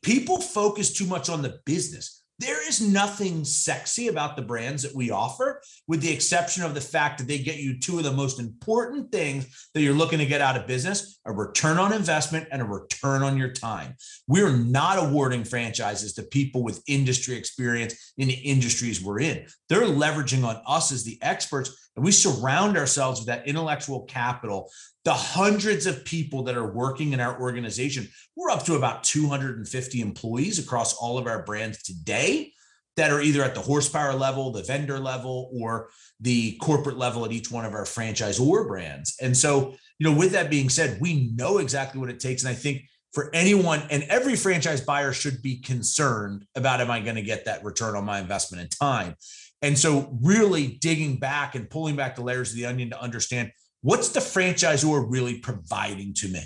people 0.01 0.41
focus 0.41 0.91
too 0.91 1.05
much 1.05 1.29
on 1.29 1.41
the 1.41 1.59
business. 1.65 2.22
There 2.43 2.67
is 2.67 2.81
nothing 2.81 3.45
sexy 3.45 4.09
about 4.09 4.35
the 4.35 4.41
brands 4.41 4.83
that 4.83 4.93
we 4.93 5.11
offer, 5.11 5.61
with 5.87 6.01
the 6.01 6.11
exception 6.11 6.63
of 6.63 6.73
the 6.73 6.81
fact 6.81 7.17
that 7.17 7.27
they 7.27 7.37
get 7.37 7.55
you 7.55 7.79
two 7.79 7.99
of 7.99 8.03
the 8.03 8.11
most 8.11 8.37
important 8.37 9.13
things 9.13 9.69
that 9.73 9.81
you're 9.81 9.93
looking 9.93 10.19
to 10.19 10.25
get 10.25 10.41
out 10.41 10.57
of 10.57 10.67
business 10.67 11.21
a 11.25 11.31
return 11.31 11.77
on 11.77 11.93
investment 11.93 12.49
and 12.51 12.61
a 12.61 12.65
return 12.65 13.23
on 13.23 13.37
your 13.37 13.53
time. 13.53 13.95
We're 14.27 14.57
not 14.57 14.99
awarding 14.99 15.45
franchises 15.45 16.15
to 16.15 16.23
people 16.23 16.63
with 16.63 16.83
industry 16.85 17.37
experience 17.37 18.13
in 18.17 18.27
the 18.27 18.33
industries 18.33 19.01
we're 19.01 19.21
in. 19.21 19.45
They're 19.69 19.83
leveraging 19.83 20.43
on 20.43 20.61
us 20.67 20.91
as 20.91 21.05
the 21.05 21.17
experts 21.21 21.83
and 21.95 22.03
we 22.03 22.11
surround 22.11 22.77
ourselves 22.77 23.19
with 23.19 23.27
that 23.27 23.47
intellectual 23.47 24.01
capital, 24.03 24.71
the 25.05 25.13
hundreds 25.13 25.85
of 25.85 26.05
people 26.05 26.43
that 26.43 26.55
are 26.55 26.71
working 26.71 27.13
in 27.13 27.19
our 27.19 27.39
organization, 27.39 28.07
we're 28.35 28.49
up 28.49 28.63
to 28.65 28.75
about 28.75 29.03
250 29.03 30.01
employees 30.01 30.59
across 30.59 30.95
all 30.95 31.17
of 31.17 31.27
our 31.27 31.43
brands 31.43 31.83
today 31.83 32.53
that 32.95 33.11
are 33.11 33.21
either 33.21 33.43
at 33.43 33.55
the 33.55 33.61
horsepower 33.61 34.13
level, 34.13 34.51
the 34.51 34.63
vendor 34.63 34.99
level, 34.99 35.49
or 35.53 35.89
the 36.19 36.55
corporate 36.57 36.97
level 36.97 37.25
at 37.25 37.31
each 37.31 37.51
one 37.51 37.65
of 37.65 37.73
our 37.73 37.85
franchise 37.85 38.39
or 38.39 38.67
brands. 38.67 39.15
And 39.21 39.35
so, 39.35 39.75
you 39.99 40.09
know, 40.09 40.17
with 40.17 40.31
that 40.31 40.49
being 40.49 40.69
said, 40.69 40.99
we 41.01 41.31
know 41.35 41.57
exactly 41.57 41.99
what 41.99 42.09
it 42.09 42.19
takes. 42.19 42.43
And 42.43 42.51
I 42.51 42.55
think 42.55 42.83
for 43.13 43.29
anyone 43.33 43.83
and 43.89 44.03
every 44.03 44.35
franchise 44.35 44.81
buyer 44.81 45.11
should 45.11 45.41
be 45.41 45.57
concerned 45.57 46.45
about 46.55 46.81
am 46.81 46.91
I 46.91 46.99
going 46.99 47.15
to 47.15 47.21
get 47.21 47.45
that 47.45 47.63
return 47.63 47.95
on 47.95 48.05
my 48.05 48.19
investment 48.19 48.63
in 48.63 48.69
time? 48.69 49.15
And 49.61 49.77
so, 49.77 50.17
really 50.21 50.67
digging 50.67 51.17
back 51.17 51.55
and 51.55 51.69
pulling 51.69 51.95
back 51.95 52.15
the 52.15 52.21
layers 52.21 52.51
of 52.51 52.57
the 52.57 52.65
onion 52.65 52.89
to 52.89 53.01
understand 53.01 53.51
what's 53.83 54.09
the 54.09 54.19
franchisor 54.19 55.05
really 55.07 55.37
providing 55.37 56.15
to 56.15 56.27
me. 56.29 56.41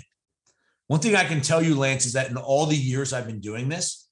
One 0.88 1.00
thing 1.00 1.16
I 1.16 1.24
can 1.24 1.40
tell 1.40 1.62
you, 1.62 1.74
Lance, 1.74 2.04
is 2.04 2.12
that 2.12 2.30
in 2.30 2.36
all 2.36 2.66
the 2.66 2.76
years 2.76 3.12
I've 3.12 3.26
been 3.26 3.40
doing 3.40 3.68
this, 3.68 4.08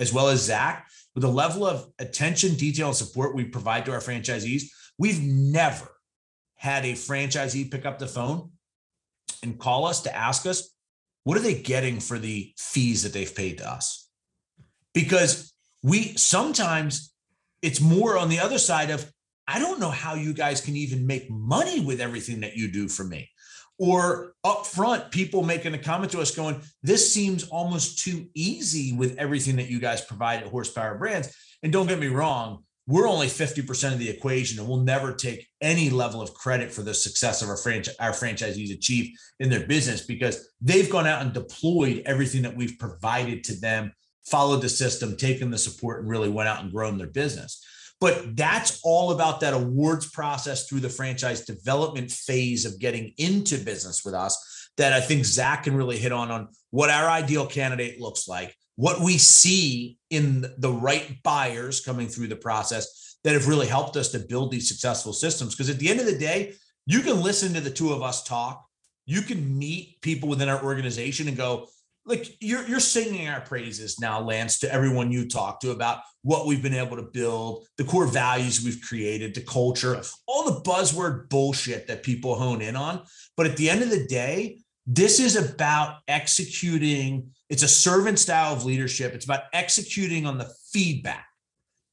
as 0.00 0.12
well 0.12 0.28
as 0.28 0.42
Zach, 0.42 0.88
with 1.14 1.22
the 1.22 1.28
level 1.28 1.66
of 1.66 1.86
attention, 1.98 2.54
detail, 2.54 2.88
and 2.88 2.96
support 2.96 3.34
we 3.36 3.44
provide 3.44 3.84
to 3.84 3.92
our 3.92 4.00
franchisees, 4.00 4.64
we've 4.98 5.20
never 5.20 5.88
had 6.56 6.84
a 6.84 6.92
franchisee 6.92 7.70
pick 7.70 7.84
up 7.84 7.98
the 7.98 8.06
phone 8.06 8.50
and 9.42 9.58
call 9.58 9.86
us 9.86 10.02
to 10.02 10.16
ask 10.16 10.46
us, 10.46 10.74
what 11.24 11.36
are 11.36 11.42
they 11.42 11.60
getting 11.60 12.00
for 12.00 12.18
the 12.18 12.52
fees 12.56 13.02
that 13.02 13.12
they've 13.12 13.34
paid 13.34 13.58
to 13.58 13.70
us? 13.70 14.08
Because 14.94 15.52
we 15.82 16.14
sometimes 16.16 17.12
it's 17.62 17.80
more 17.80 18.16
on 18.16 18.28
the 18.28 18.38
other 18.38 18.58
side 18.58 18.90
of 18.90 19.10
I 19.50 19.58
don't 19.58 19.80
know 19.80 19.90
how 19.90 20.14
you 20.14 20.32
guys 20.32 20.60
can 20.60 20.76
even 20.76 21.06
make 21.06 21.28
money 21.28 21.80
with 21.80 22.00
everything 22.00 22.40
that 22.40 22.56
you 22.56 22.70
do 22.70 22.86
for 22.86 23.02
me. 23.02 23.28
Or 23.78 24.34
up 24.44 24.64
front, 24.64 25.10
people 25.10 25.42
making 25.42 25.74
a 25.74 25.78
comment 25.78 26.12
to 26.12 26.20
us 26.20 26.30
going, 26.30 26.60
This 26.84 27.12
seems 27.12 27.48
almost 27.48 28.04
too 28.04 28.28
easy 28.34 28.92
with 28.92 29.18
everything 29.18 29.56
that 29.56 29.68
you 29.68 29.80
guys 29.80 30.02
provide 30.02 30.42
at 30.42 30.48
Horsepower 30.48 30.98
Brands. 30.98 31.34
And 31.64 31.72
don't 31.72 31.88
get 31.88 31.98
me 31.98 32.06
wrong, 32.06 32.62
we're 32.86 33.08
only 33.08 33.26
50% 33.26 33.92
of 33.92 33.98
the 33.98 34.08
equation 34.08 34.60
and 34.60 34.68
we'll 34.68 34.84
never 34.84 35.12
take 35.14 35.48
any 35.60 35.90
level 35.90 36.22
of 36.22 36.32
credit 36.34 36.70
for 36.70 36.82
the 36.82 36.94
success 36.94 37.42
of 37.42 37.48
our, 37.48 37.54
our 37.54 38.12
franchisees 38.12 38.72
achieve 38.72 39.16
in 39.40 39.50
their 39.50 39.66
business 39.66 40.06
because 40.06 40.48
they've 40.60 40.90
gone 40.90 41.06
out 41.06 41.22
and 41.22 41.32
deployed 41.32 42.02
everything 42.06 42.42
that 42.42 42.56
we've 42.56 42.78
provided 42.78 43.44
to 43.44 43.60
them 43.60 43.92
followed 44.26 44.62
the 44.62 44.68
system, 44.68 45.16
taken 45.16 45.50
the 45.50 45.58
support, 45.58 46.00
and 46.00 46.08
really 46.08 46.28
went 46.28 46.48
out 46.48 46.62
and 46.62 46.72
grown 46.72 46.98
their 46.98 47.08
business. 47.08 47.64
But 48.00 48.34
that's 48.34 48.80
all 48.82 49.12
about 49.12 49.40
that 49.40 49.52
awards 49.52 50.10
process 50.10 50.66
through 50.66 50.80
the 50.80 50.88
franchise 50.88 51.44
development 51.44 52.10
phase 52.10 52.64
of 52.64 52.80
getting 52.80 53.12
into 53.18 53.58
business 53.58 54.04
with 54.04 54.14
us 54.14 54.70
that 54.78 54.94
I 54.94 55.00
think 55.00 55.26
Zach 55.26 55.64
can 55.64 55.76
really 55.76 55.98
hit 55.98 56.12
on 56.12 56.30
on 56.30 56.48
what 56.70 56.88
our 56.88 57.10
ideal 57.10 57.46
candidate 57.46 58.00
looks 58.00 58.26
like, 58.26 58.56
what 58.76 59.00
we 59.00 59.18
see 59.18 59.98
in 60.08 60.46
the 60.58 60.72
right 60.72 61.22
buyers 61.22 61.80
coming 61.80 62.08
through 62.08 62.28
the 62.28 62.36
process 62.36 63.18
that 63.24 63.34
have 63.34 63.48
really 63.48 63.66
helped 63.66 63.96
us 63.96 64.08
to 64.12 64.18
build 64.18 64.50
these 64.50 64.68
successful 64.68 65.12
systems. 65.12 65.54
Because 65.54 65.68
at 65.68 65.78
the 65.78 65.90
end 65.90 66.00
of 66.00 66.06
the 66.06 66.16
day, 66.16 66.54
you 66.86 67.00
can 67.00 67.20
listen 67.20 67.52
to 67.52 67.60
the 67.60 67.70
two 67.70 67.92
of 67.92 68.02
us 68.02 68.24
talk. 68.24 68.64
You 69.04 69.20
can 69.20 69.58
meet 69.58 70.00
people 70.00 70.28
within 70.28 70.48
our 70.48 70.64
organization 70.64 71.28
and 71.28 71.36
go, 71.36 71.68
like 72.06 72.36
you're 72.40 72.66
you're 72.66 72.80
singing 72.80 73.28
our 73.28 73.40
praises 73.40 74.00
now, 74.00 74.20
Lance, 74.20 74.58
to 74.60 74.72
everyone 74.72 75.12
you 75.12 75.28
talk 75.28 75.60
to 75.60 75.70
about 75.70 76.00
what 76.22 76.46
we've 76.46 76.62
been 76.62 76.74
able 76.74 76.96
to 76.96 77.02
build, 77.02 77.66
the 77.78 77.84
core 77.84 78.06
values 78.06 78.64
we've 78.64 78.80
created, 78.80 79.34
the 79.34 79.42
culture, 79.42 80.00
all 80.26 80.44
the 80.44 80.60
buzzword 80.68 81.28
bullshit 81.28 81.86
that 81.86 82.02
people 82.02 82.34
hone 82.34 82.62
in 82.62 82.76
on. 82.76 83.02
But 83.36 83.46
at 83.46 83.56
the 83.56 83.70
end 83.70 83.82
of 83.82 83.90
the 83.90 84.06
day, 84.06 84.60
this 84.86 85.20
is 85.20 85.36
about 85.36 85.98
executing. 86.08 87.30
It's 87.48 87.62
a 87.62 87.68
servant 87.68 88.18
style 88.18 88.52
of 88.52 88.64
leadership. 88.64 89.14
It's 89.14 89.24
about 89.24 89.44
executing 89.52 90.26
on 90.26 90.38
the 90.38 90.52
feedback. 90.72 91.26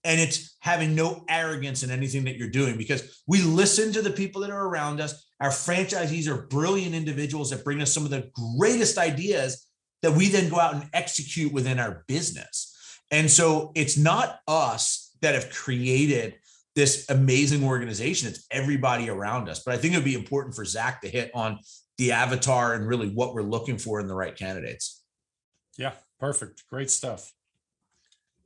And 0.03 0.21
it's 0.21 0.55
having 0.59 0.95
no 0.95 1.25
arrogance 1.27 1.83
in 1.83 1.91
anything 1.91 2.23
that 2.25 2.37
you're 2.37 2.49
doing 2.49 2.77
because 2.77 3.21
we 3.27 3.41
listen 3.41 3.91
to 3.93 4.01
the 4.01 4.11
people 4.11 4.41
that 4.41 4.51
are 4.51 4.67
around 4.67 5.01
us. 5.01 5.27
Our 5.41 5.49
franchisees 5.49 6.27
are 6.27 6.47
brilliant 6.47 6.95
individuals 6.95 7.49
that 7.49 7.65
bring 7.65 7.81
us 7.81 7.93
some 7.93 8.05
of 8.05 8.11
the 8.11 8.31
greatest 8.57 8.97
ideas 8.97 9.66
that 10.01 10.13
we 10.13 10.29
then 10.29 10.49
go 10.49 10.59
out 10.59 10.75
and 10.75 10.89
execute 10.93 11.51
within 11.51 11.79
our 11.79 12.03
business. 12.07 12.73
And 13.11 13.29
so 13.29 13.71
it's 13.75 13.97
not 13.97 14.39
us 14.47 15.15
that 15.21 15.33
have 15.33 15.49
created 15.51 16.35
this 16.75 17.09
amazing 17.09 17.63
organization. 17.63 18.29
It's 18.29 18.45
everybody 18.51 19.09
around 19.09 19.49
us. 19.49 19.63
But 19.63 19.73
I 19.73 19.77
think 19.77 19.93
it 19.93 19.97
would 19.97 20.05
be 20.05 20.13
important 20.13 20.55
for 20.55 20.65
Zach 20.65 21.01
to 21.01 21.09
hit 21.09 21.31
on 21.33 21.59
the 21.97 22.11
avatar 22.11 22.75
and 22.75 22.87
really 22.87 23.09
what 23.09 23.33
we're 23.33 23.41
looking 23.41 23.77
for 23.77 23.99
in 23.99 24.07
the 24.07 24.13
right 24.13 24.35
candidates. 24.35 25.03
Yeah, 25.77 25.93
perfect. 26.19 26.63
Great 26.69 26.91
stuff. 26.91 27.31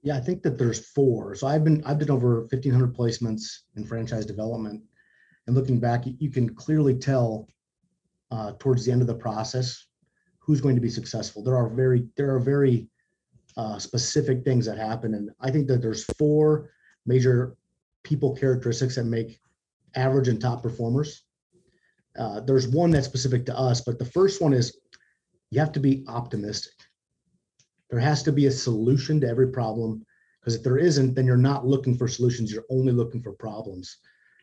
Yeah, 0.03 0.15
I 0.15 0.21
think 0.21 0.43
that 0.43 0.57
there's 0.57 0.87
four. 0.91 1.35
So 1.35 1.47
I've 1.47 1.63
been 1.63 1.83
I've 1.85 1.99
done 1.99 2.09
over 2.09 2.41
1500 2.41 2.95
placements 2.95 3.43
in 3.75 3.85
franchise 3.85 4.25
development. 4.25 4.81
And 5.47 5.55
looking 5.55 5.79
back, 5.79 6.03
you 6.05 6.31
can 6.31 6.55
clearly 6.55 6.95
tell 6.95 7.47
uh, 8.31 8.53
towards 8.59 8.85
the 8.85 8.91
end 8.91 9.01
of 9.01 9.07
the 9.07 9.15
process 9.15 9.85
who's 10.51 10.59
going 10.59 10.75
to 10.75 10.81
be 10.81 10.89
successful. 10.89 11.41
There 11.41 11.55
are 11.55 11.69
very 11.69 12.09
there 12.17 12.35
are 12.35 12.39
very 12.39 12.89
uh, 13.55 13.79
specific 13.79 14.43
things 14.43 14.65
that 14.65 14.77
happen, 14.77 15.13
and 15.13 15.31
I 15.39 15.49
think 15.49 15.65
that 15.69 15.81
there's 15.81 16.03
four 16.19 16.71
major 17.05 17.55
people 18.03 18.35
characteristics 18.35 18.95
that 18.95 19.05
make 19.05 19.39
average 19.95 20.27
and 20.27 20.41
top 20.41 20.61
performers. 20.61 21.23
Uh, 22.19 22.41
there's 22.41 22.67
one 22.67 22.91
that's 22.91 23.07
specific 23.07 23.45
to 23.45 23.57
us, 23.57 23.79
but 23.79 23.97
the 23.97 24.03
first 24.03 24.41
one 24.41 24.51
is 24.51 24.77
you 25.51 25.59
have 25.61 25.71
to 25.71 25.79
be 25.79 26.03
optimistic. 26.09 26.73
There 27.89 28.01
has 28.01 28.21
to 28.23 28.33
be 28.33 28.47
a 28.47 28.51
solution 28.51 29.21
to 29.21 29.29
every 29.29 29.53
problem 29.53 30.05
because 30.41 30.55
if 30.55 30.63
there 30.63 30.77
isn't, 30.77 31.13
then 31.13 31.25
you're 31.25 31.37
not 31.37 31.65
looking 31.65 31.97
for 31.97 32.09
solutions. 32.09 32.51
You're 32.51 32.65
only 32.69 32.91
looking 32.91 33.21
for 33.21 33.31
problems. 33.31 33.99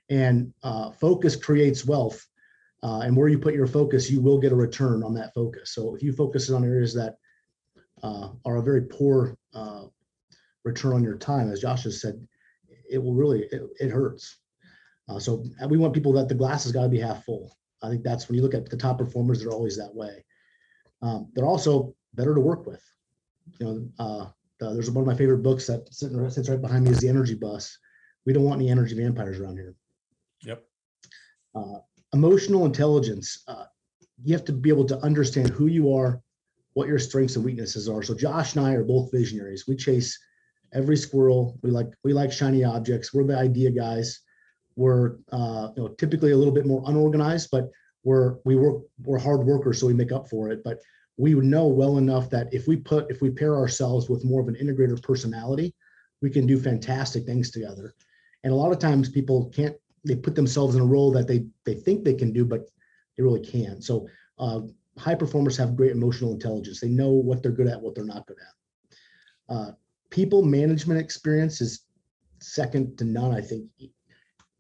And 0.09 0.55
uh, 0.63 0.91
focus 0.91 1.37
creates 1.37 1.85
wealth. 1.85 2.27
Uh, 2.83 3.01
and 3.01 3.17
where 3.17 3.29
you 3.29 3.39
put 3.39 3.55
your 3.55 3.67
focus, 3.67 4.11
you 4.11 4.21
will 4.21 4.39
get 4.39 4.53
a 4.53 4.57
return 4.57 5.03
on 5.03 5.15
that 5.15 5.35
focus. 5.35 5.73
So 5.75 5.95
if 5.97 6.03
you 6.03 6.13
focus 6.13 6.49
on 6.51 6.65
areas 6.65 6.95
that 6.95 7.17
uh, 8.03 8.31
are 8.45 8.57
a 8.57 8.63
very 8.63 8.83
poor 8.83 9.37
uh, 9.53 9.85
return 10.65 10.93
on 10.93 11.03
your 11.03 11.17
time, 11.17 11.51
as 11.51 11.61
Josh 11.61 11.85
has 11.85 12.01
said, 12.01 12.25
it 12.91 12.99
will 12.99 13.15
really 13.15 13.43
it, 13.51 13.63
it 13.81 13.91
hurts. 13.91 14.39
Uh, 15.09 15.19
so 15.19 15.45
we 15.69 15.79
want 15.79 15.95
people 15.95 16.13
that 16.13 16.29
the 16.29 16.35
glass 16.35 16.65
has 16.65 16.73
got 16.73 16.83
to 16.83 16.89
be 16.89 17.01
half 17.01 17.25
full. 17.25 17.57
I 17.83 17.89
think 17.89 18.03
that's 18.03 18.29
when 18.29 18.37
you 18.37 18.43
look 18.43 18.55
at 18.55 18.69
the 18.69 18.77
top 18.77 18.99
performers, 18.99 19.41
they're 19.41 19.53
always 19.53 19.77
that 19.77 19.95
way. 19.95 20.25
Um, 21.03 21.31
they're 21.35 21.47
also 21.47 21.95
better 22.15 22.35
to 22.35 22.41
work 22.41 22.67
with. 22.67 22.83
You 23.59 23.67
know, 23.67 24.05
uh, 24.05 24.27
there's 24.61 24.91
one 24.91 25.03
of 25.03 25.07
my 25.07 25.15
favorite 25.15 25.43
books 25.43 25.67
that 25.67 25.93
sits 25.93 26.49
right 26.49 26.61
behind 26.61 26.85
me 26.85 26.91
is 26.91 27.01
the 27.01 27.09
Energy 27.09 27.35
Bus. 27.35 27.79
We 28.27 28.33
don't 28.33 28.45
want 28.45 28.61
any 28.61 28.71
energy 28.71 28.95
vampires 28.95 29.39
around 29.39 29.57
here. 29.57 29.75
Yep. 30.43 30.65
Uh, 31.55 31.79
emotional 32.13 32.67
intelligence. 32.67 33.43
Uh, 33.49 33.65
you 34.25 34.33
have 34.35 34.45
to 34.45 34.53
be 34.53 34.69
able 34.69 34.87
to 34.87 34.99
understand 35.01 35.49
who 35.51 35.67
you 35.67 35.95
are, 35.95 36.21
what 36.75 36.89
your 36.89 36.99
strengths 36.99 37.37
and 37.37 37.45
weaknesses 37.45 37.89
are. 37.89 38.03
So 38.03 38.15
Josh 38.15 38.57
and 38.57 38.67
I 38.67 38.73
are 38.73 38.85
both 38.85 39.13
visionaries. 39.13 39.67
We 39.67 39.77
chase 39.77 40.19
every 40.73 40.97
squirrel. 40.97 41.59
We 41.63 41.71
like 41.71 41.89
we 42.05 42.13
like 42.13 42.33
shiny 42.33 42.65
objects. 42.65 43.13
We're 43.13 43.25
the 43.25 43.39
idea 43.39 43.71
guys. 43.71 44.21
We're 44.77 45.17
uh, 45.33 45.69
you 45.77 45.83
know 45.83 45.89
typically 45.89 46.33
a 46.33 46.37
little 46.37 46.53
bit 46.53 46.67
more 46.67 46.83
unorganized, 46.87 47.49
but 47.51 47.71
we're 48.05 48.37
we 48.45 48.57
work 48.57 48.83
we're 49.05 49.19
hard 49.19 49.41
workers, 49.41 49.81
so 49.81 49.87
we 49.87 49.95
make 49.95 50.13
up 50.13 50.29
for 50.29 50.51
it. 50.51 50.63
But 50.65 50.79
we 51.17 51.35
know 51.35 51.67
well 51.67 51.99
enough 51.99 52.31
that 52.31 52.53
if 52.53 52.69
we 52.69 52.77
put 52.77 53.11
if 53.11 53.21
we 53.21 53.31
pair 53.31 53.57
ourselves 53.57 54.09
with 54.09 54.25
more 54.25 54.41
of 54.41 54.49
an 54.49 54.55
integrator 54.55 55.01
personality, 55.03 55.75
we 56.23 56.31
can 56.31 56.47
do 56.47 56.59
fantastic 56.59 57.25
things 57.25 57.51
together. 57.51 57.95
And 58.45 58.53
a 58.53 58.57
lot 58.57 58.73
of 58.73 58.79
times 58.79 59.09
people 59.09 59.51
can't 59.51 59.77
they 60.09 60.17
put 60.17 60.35
themselves 60.35 60.75
in 60.75 60.81
a 60.81 60.87
role 60.87 61.13
that 61.13 61.29
they 61.29 61.47
they 61.65 61.75
think 61.75 62.03
they 62.03 62.15
can 62.15 62.33
do, 62.33 62.45
but 62.45 62.67
they 63.17 63.23
really 63.23 63.41
can't. 63.41 63.85
So 63.85 64.09
uh, 64.39 64.61
high 64.97 65.15
performers 65.15 65.57
have 65.59 65.77
great 65.77 65.93
emotional 65.93 66.33
intelligence. 66.33 66.81
They 66.81 66.89
know 66.89 67.11
what 67.11 67.43
they're 67.43 67.53
good 67.53 67.69
at, 67.69 67.81
what 67.81 67.95
they're 67.95 68.05
not 68.05 68.27
good 68.27 68.39
at. 68.41 69.55
Uh, 69.55 69.71
people 70.11 70.43
management 70.43 71.01
experience 71.01 71.61
is 71.61 71.85
second 72.41 72.97
to 72.99 73.05
none. 73.05 73.35
I 73.35 73.43
think 73.43 73.67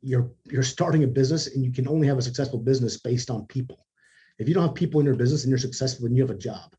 you're 0.03 0.31
you're 0.45 0.63
starting 0.63 1.05
a 1.05 1.09
business 1.09 1.55
and 1.55 1.65
you 1.65 1.73
can 1.73 1.89
only 1.89 2.07
have 2.07 2.19
a 2.19 2.23
successful 2.23 2.59
business 2.59 2.99
based 2.99 3.31
on 3.31 3.47
people. 3.47 3.87
If 4.39 4.49
you 4.49 4.55
don't 4.55 4.67
have 4.67 4.75
people 4.75 5.01
in 5.01 5.07
your 5.07 5.17
business 5.17 5.43
and 5.43 5.51
you're 5.51 5.59
successful, 5.59 6.07
then 6.07 6.15
you 6.15 6.23
have 6.23 6.31
a 6.31 6.39
job. 6.39 6.75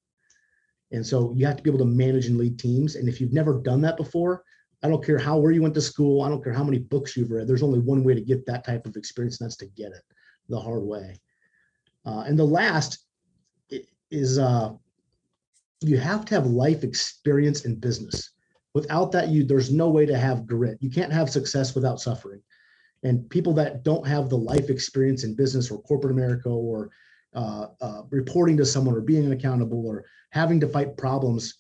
And 0.92 1.06
so 1.06 1.34
you 1.36 1.46
have 1.46 1.58
to 1.58 1.64
be 1.64 1.70
able 1.70 1.80
to 1.80 1.86
manage 1.86 2.28
and 2.28 2.38
lead 2.38 2.58
teams. 2.58 2.96
And 2.96 3.10
if 3.10 3.20
you've 3.20 3.34
never 3.34 3.60
done 3.60 3.82
that 3.82 3.98
before, 3.98 4.44
I 4.82 4.88
don't 4.88 5.06
care 5.06 5.18
how 5.18 5.38
where 5.38 5.52
you 5.52 5.62
went 5.62 5.74
to 5.76 5.82
school, 5.82 6.22
I 6.22 6.30
don't 6.30 6.44
care 6.44 6.54
how 6.54 6.64
many 6.64 6.80
books 6.80 7.18
you've 7.18 7.32
read. 7.32 7.48
There's 7.48 7.64
only 7.64 7.80
one 7.80 8.04
way 8.04 8.14
to 8.14 8.22
get 8.22 8.46
that 8.46 8.64
type 8.64 8.86
of 8.86 8.96
experience, 8.96 9.40
and 9.40 9.46
that's 9.48 9.58
to 9.58 9.66
get 9.66 9.92
it 9.92 10.04
the 10.48 10.60
hard 10.60 10.84
way. 10.84 11.20
Uh, 12.06 12.24
and 12.26 12.40
the 12.40 12.46
last 12.46 13.06
is 14.12 14.40
uh, 14.40 14.72
you 15.82 15.98
have 15.98 16.26
to 16.26 16.36
have 16.36 16.48
life 16.48 16.84
experience 16.84 17.66
in 17.66 17.76
business. 17.76 18.32
Without 18.74 19.12
that, 19.12 19.30
you 19.30 19.44
there's 19.44 19.72
no 19.72 19.90
way 19.90 20.06
to 20.06 20.18
have 20.18 20.48
grit. 20.48 20.78
You 20.80 20.90
can't 20.90 21.14
have 21.14 21.30
success 21.30 21.76
without 21.76 22.00
suffering. 22.00 22.42
And 23.04 23.30
people 23.30 23.54
that 23.54 23.84
don't 23.84 24.06
have 24.06 24.30
the 24.30 24.38
life 24.38 24.70
experience 24.70 25.24
in 25.24 25.36
business 25.36 25.72
or 25.72 25.82
corporate 25.82 26.12
America 26.12 26.50
or 26.50 26.90
uh, 27.34 27.68
uh, 27.80 28.02
reporting 28.10 28.58
to 28.58 28.66
someone 28.66 28.96
or 28.96 29.02
being 29.02 29.32
accountable 29.32 29.86
or 29.88 30.04
having 30.32 30.60
to 30.60 30.68
fight 30.68 30.98
problems, 30.98 31.56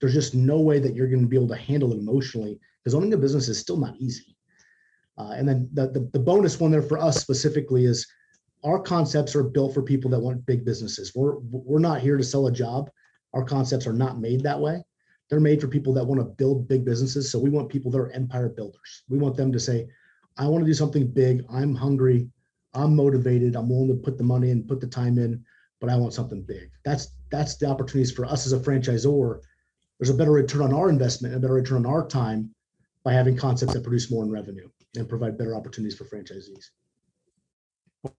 there's 0.00 0.14
just 0.14 0.34
no 0.34 0.60
way 0.60 0.78
that 0.78 0.94
you're 0.94 1.08
going 1.08 1.22
to 1.22 1.28
be 1.28 1.36
able 1.36 1.48
to 1.48 1.56
handle 1.56 1.92
it 1.92 1.98
emotionally 1.98 2.58
because 2.82 2.94
owning 2.94 3.12
a 3.12 3.18
business 3.18 3.48
is 3.48 3.58
still 3.58 3.76
not 3.76 3.96
easy. 3.98 4.36
Uh, 5.18 5.32
and 5.32 5.46
then 5.46 5.68
the, 5.74 5.88
the, 5.88 6.08
the 6.12 6.18
bonus 6.18 6.58
one 6.58 6.70
there 6.70 6.82
for 6.82 6.98
us 6.98 7.20
specifically 7.20 7.84
is 7.84 8.06
our 8.64 8.80
concepts 8.80 9.34
are 9.36 9.42
built 9.42 9.74
for 9.74 9.82
people 9.82 10.10
that 10.10 10.20
want 10.20 10.46
big 10.46 10.64
businesses. 10.64 11.12
We're 11.14 11.38
we're 11.50 11.78
not 11.78 12.00
here 12.00 12.16
to 12.16 12.24
sell 12.24 12.46
a 12.46 12.52
job. 12.52 12.90
Our 13.34 13.44
concepts 13.44 13.86
are 13.86 13.92
not 13.92 14.20
made 14.20 14.42
that 14.42 14.58
way. 14.58 14.82
They're 15.28 15.40
made 15.40 15.60
for 15.60 15.68
people 15.68 15.94
that 15.94 16.04
want 16.04 16.20
to 16.20 16.24
build 16.24 16.68
big 16.68 16.84
businesses. 16.84 17.30
So 17.30 17.38
we 17.38 17.50
want 17.50 17.68
people 17.68 17.90
that 17.92 17.98
are 17.98 18.10
empire 18.10 18.48
builders. 18.48 19.04
We 19.08 19.18
want 19.18 19.36
them 19.36 19.52
to 19.52 19.60
say, 19.60 19.86
I 20.36 20.48
want 20.48 20.62
to 20.64 20.70
do 20.70 20.74
something 20.74 21.06
big. 21.06 21.44
I'm 21.48 21.74
hungry. 21.74 22.28
I'm 22.74 22.96
motivated. 22.96 23.56
I'm 23.56 23.68
willing 23.68 23.88
to 23.88 23.94
put 23.94 24.18
the 24.18 24.24
money 24.24 24.50
in, 24.50 24.66
put 24.66 24.80
the 24.80 24.86
time 24.86 25.18
in, 25.18 25.44
but 25.80 25.90
I 25.90 25.96
want 25.96 26.14
something 26.14 26.42
big. 26.42 26.70
That's 26.84 27.08
that's 27.30 27.56
the 27.56 27.66
opportunities 27.66 28.12
for 28.12 28.24
us 28.24 28.46
as 28.46 28.52
a 28.52 28.58
franchisor. 28.58 29.40
There's 30.00 30.10
a 30.10 30.14
better 30.14 30.32
return 30.32 30.62
on 30.62 30.72
our 30.72 30.88
investment, 30.88 31.34
a 31.34 31.38
better 31.38 31.52
return 31.52 31.84
on 31.84 31.92
our 31.92 32.06
time 32.06 32.54
by 33.04 33.12
having 33.12 33.36
concepts 33.36 33.74
that 33.74 33.82
produce 33.82 34.10
more 34.10 34.24
in 34.24 34.30
revenue 34.30 34.66
and 34.96 35.06
provide 35.06 35.36
better 35.36 35.54
opportunities 35.54 35.96
for 35.96 36.04
franchisees. 36.04 36.70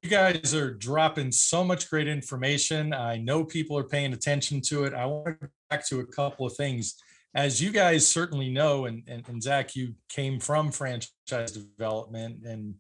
You 0.04 0.10
guys 0.12 0.54
are 0.54 0.76
dropping 0.76 1.32
so 1.32 1.64
much 1.64 1.90
great 1.90 2.08
information. 2.08 2.94
I 2.94 3.18
know 3.18 3.44
people 3.44 3.76
are 3.80 3.84
paying 3.84 4.14
attention 4.14 4.62
to 4.62 4.84
it. 4.84 4.94
I 4.94 5.08
want 5.08 5.26
to 5.26 5.34
go 5.34 5.48
back 5.72 5.88
to 5.88 6.02
a 6.02 6.06
couple 6.06 6.46
of 6.46 6.56
things. 6.56 7.02
As 7.34 7.60
you 7.60 7.72
guys 7.72 8.08
certainly 8.08 8.52
know, 8.52 8.86
and, 8.86 9.02
and, 9.08 9.28
and 9.28 9.42
Zach, 9.42 9.76
you 9.76 9.96
came 10.08 10.40
from 10.40 10.72
franchise 10.72 11.52
development, 11.52 12.46
and 12.46 12.76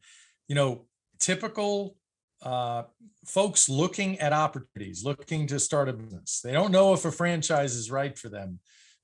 you 0.47 0.53
know, 0.53 0.85
typical 1.17 1.95
uh, 2.43 2.83
folks 3.25 3.67
looking 3.67 4.19
at 4.19 4.31
opportunities, 4.31 5.03
looking 5.03 5.47
to 5.47 5.59
start 5.59 5.89
a 5.89 5.93
business. 5.93 6.41
They 6.43 6.51
don't 6.51 6.71
know 6.71 6.93
if 6.93 7.03
a 7.05 7.11
franchise 7.11 7.73
is 7.73 7.89
right 7.89 8.15
for 8.15 8.29
them. 8.29 8.59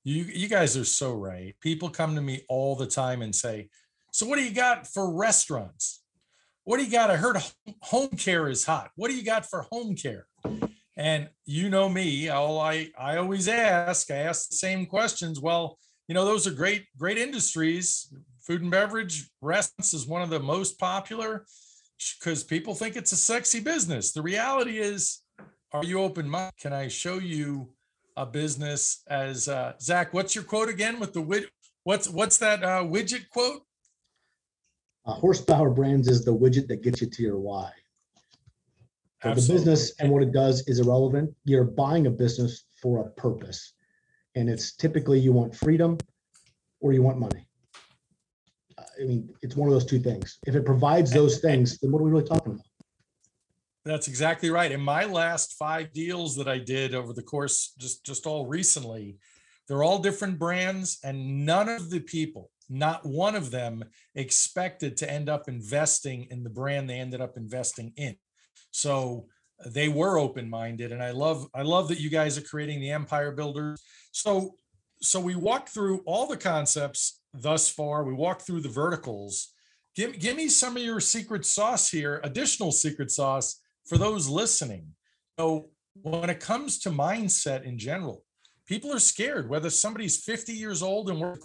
You 0.08 0.24
you 0.24 0.48
guys 0.48 0.74
are 0.74 0.86
so 0.86 1.12
right. 1.12 1.54
People 1.60 1.90
come 1.90 2.14
to 2.14 2.22
me 2.22 2.40
all 2.48 2.74
the 2.74 2.86
time 2.86 3.20
and 3.20 3.34
say, 3.34 3.68
"So 4.10 4.24
what 4.26 4.36
do 4.36 4.42
you 4.42 4.54
got 4.54 4.86
for 4.86 5.12
restaurants?" 5.12 6.02
what 6.64 6.76
do 6.76 6.84
you 6.84 6.92
got? 6.92 7.10
I 7.10 7.16
heard 7.16 7.38
home 7.82 8.10
care 8.10 8.46
is 8.46 8.64
hot. 8.64 8.90
What 8.94 9.08
do 9.08 9.16
you 9.16 9.22
got 9.22 9.46
for 9.46 9.66
home 9.72 9.96
care? 9.96 10.26
And 10.98 11.30
you 11.46 11.70
know 11.70 11.88
me, 11.88 12.28
all 12.28 12.60
I 12.60 12.90
I 12.98 13.16
always 13.16 13.48
ask, 13.48 14.10
I 14.10 14.16
ask 14.16 14.48
the 14.48 14.56
same 14.56 14.86
questions. 14.86 15.40
Well, 15.40 15.78
you 16.08 16.14
know, 16.14 16.26
those 16.26 16.46
are 16.46 16.50
great, 16.62 16.84
great 16.98 17.16
industries. 17.16 18.12
Food 18.42 18.62
and 18.62 18.70
beverage 18.70 19.30
restaurants 19.40 19.94
is 19.94 20.06
one 20.06 20.22
of 20.22 20.30
the 20.30 20.40
most 20.40 20.78
popular 20.78 21.46
because 22.18 22.44
people 22.44 22.74
think 22.74 22.96
it's 22.96 23.12
a 23.12 23.16
sexy 23.16 23.60
business. 23.60 24.12
The 24.12 24.22
reality 24.22 24.78
is, 24.78 25.22
are 25.72 25.84
you 25.84 26.00
open 26.00 26.28
minded? 26.28 26.52
Can 26.60 26.72
I 26.72 26.88
show 26.88 27.18
you 27.18 27.72
a 28.18 28.26
business 28.26 29.02
as 29.08 29.48
uh, 29.48 29.72
Zach? 29.80 30.12
What's 30.12 30.34
your 30.34 30.44
quote 30.44 30.68
again 30.68 30.98
with 30.98 31.12
the 31.12 31.22
widget? 31.22 31.48
What's 31.84 32.08
what's 32.08 32.38
that 32.38 32.62
uh, 32.62 32.82
widget 32.82 33.28
quote? 33.30 33.62
Uh, 35.06 35.12
horsepower 35.12 35.70
brands 35.70 36.08
is 36.08 36.24
the 36.24 36.34
widget 36.34 36.66
that 36.68 36.82
gets 36.82 37.00
you 37.00 37.08
to 37.08 37.22
your 37.22 37.38
why. 37.38 37.70
So 39.22 39.30
the 39.30 39.52
business 39.54 39.94
and 39.98 40.12
what 40.12 40.22
it 40.22 40.32
does 40.32 40.66
is 40.68 40.80
irrelevant. 40.80 41.34
You're 41.44 41.64
buying 41.64 42.06
a 42.06 42.10
business 42.10 42.64
for 42.80 43.00
a 43.00 43.10
purpose. 43.10 43.72
And 44.36 44.48
it's 44.48 44.72
typically 44.72 45.18
you 45.18 45.32
want 45.32 45.56
freedom 45.56 45.98
or 46.80 46.92
you 46.92 47.02
want 47.02 47.18
money. 47.18 47.48
Uh, 48.76 48.82
I 49.00 49.04
mean, 49.04 49.28
it's 49.42 49.56
one 49.56 49.68
of 49.68 49.74
those 49.74 49.86
two 49.86 49.98
things. 49.98 50.38
If 50.46 50.54
it 50.54 50.64
provides 50.64 51.10
those 51.10 51.40
things, 51.40 51.78
then 51.78 51.90
what 51.90 52.00
are 52.00 52.04
we 52.04 52.10
really 52.10 52.28
talking 52.28 52.52
about? 52.52 52.67
That's 53.88 54.08
exactly 54.08 54.50
right. 54.50 54.70
In 54.70 54.80
my 54.80 55.04
last 55.04 55.54
five 55.54 55.92
deals 55.92 56.36
that 56.36 56.46
I 56.46 56.58
did 56.58 56.94
over 56.94 57.12
the 57.12 57.22
course, 57.22 57.72
just 57.78 58.04
just 58.04 58.26
all 58.26 58.46
recently, 58.46 59.16
they're 59.66 59.82
all 59.82 59.98
different 59.98 60.38
brands, 60.38 60.98
and 61.02 61.46
none 61.46 61.68
of 61.68 61.90
the 61.90 62.00
people 62.00 62.50
not 62.68 63.04
one 63.06 63.34
of 63.34 63.50
them 63.50 63.82
expected 64.14 64.96
to 64.98 65.10
end 65.10 65.28
up 65.28 65.48
investing 65.48 66.26
in 66.30 66.44
the 66.44 66.50
brand 66.50 66.88
they 66.88 66.98
ended 66.98 67.20
up 67.20 67.36
investing 67.36 67.92
in. 67.96 68.16
So 68.70 69.26
uh, 69.64 69.70
they 69.70 69.88
were 69.88 70.18
open-minded 70.18 70.92
and 70.92 71.02
I 71.02 71.12
love 71.12 71.46
I 71.54 71.62
love 71.62 71.88
that 71.88 72.00
you 72.00 72.10
guys 72.10 72.36
are 72.36 72.42
creating 72.42 72.80
the 72.80 72.90
empire 72.90 73.32
builders. 73.32 73.82
So 74.12 74.56
so 75.00 75.20
we 75.20 75.36
walked 75.36 75.70
through 75.70 76.02
all 76.06 76.26
the 76.26 76.36
concepts 76.36 77.20
thus 77.32 77.70
far. 77.70 78.04
We 78.04 78.14
walked 78.14 78.42
through 78.42 78.62
the 78.62 78.68
verticals. 78.68 79.54
Give, 79.94 80.18
give 80.18 80.36
me 80.36 80.48
some 80.48 80.76
of 80.76 80.82
your 80.82 81.00
secret 81.00 81.46
sauce 81.46 81.90
here, 81.90 82.20
additional 82.22 82.72
secret 82.72 83.10
sauce 83.10 83.60
for 83.88 83.98
those 83.98 84.28
listening. 84.28 84.92
So 85.38 85.70
when 85.94 86.30
it 86.30 86.40
comes 86.40 86.78
to 86.80 86.90
mindset 86.90 87.64
in 87.64 87.78
general, 87.78 88.24
people 88.66 88.92
are 88.92 88.98
scared 88.98 89.48
whether 89.48 89.70
somebody's 89.70 90.22
50 90.22 90.52
years 90.52 90.82
old 90.82 91.08
and 91.10 91.20
we're 91.20 91.36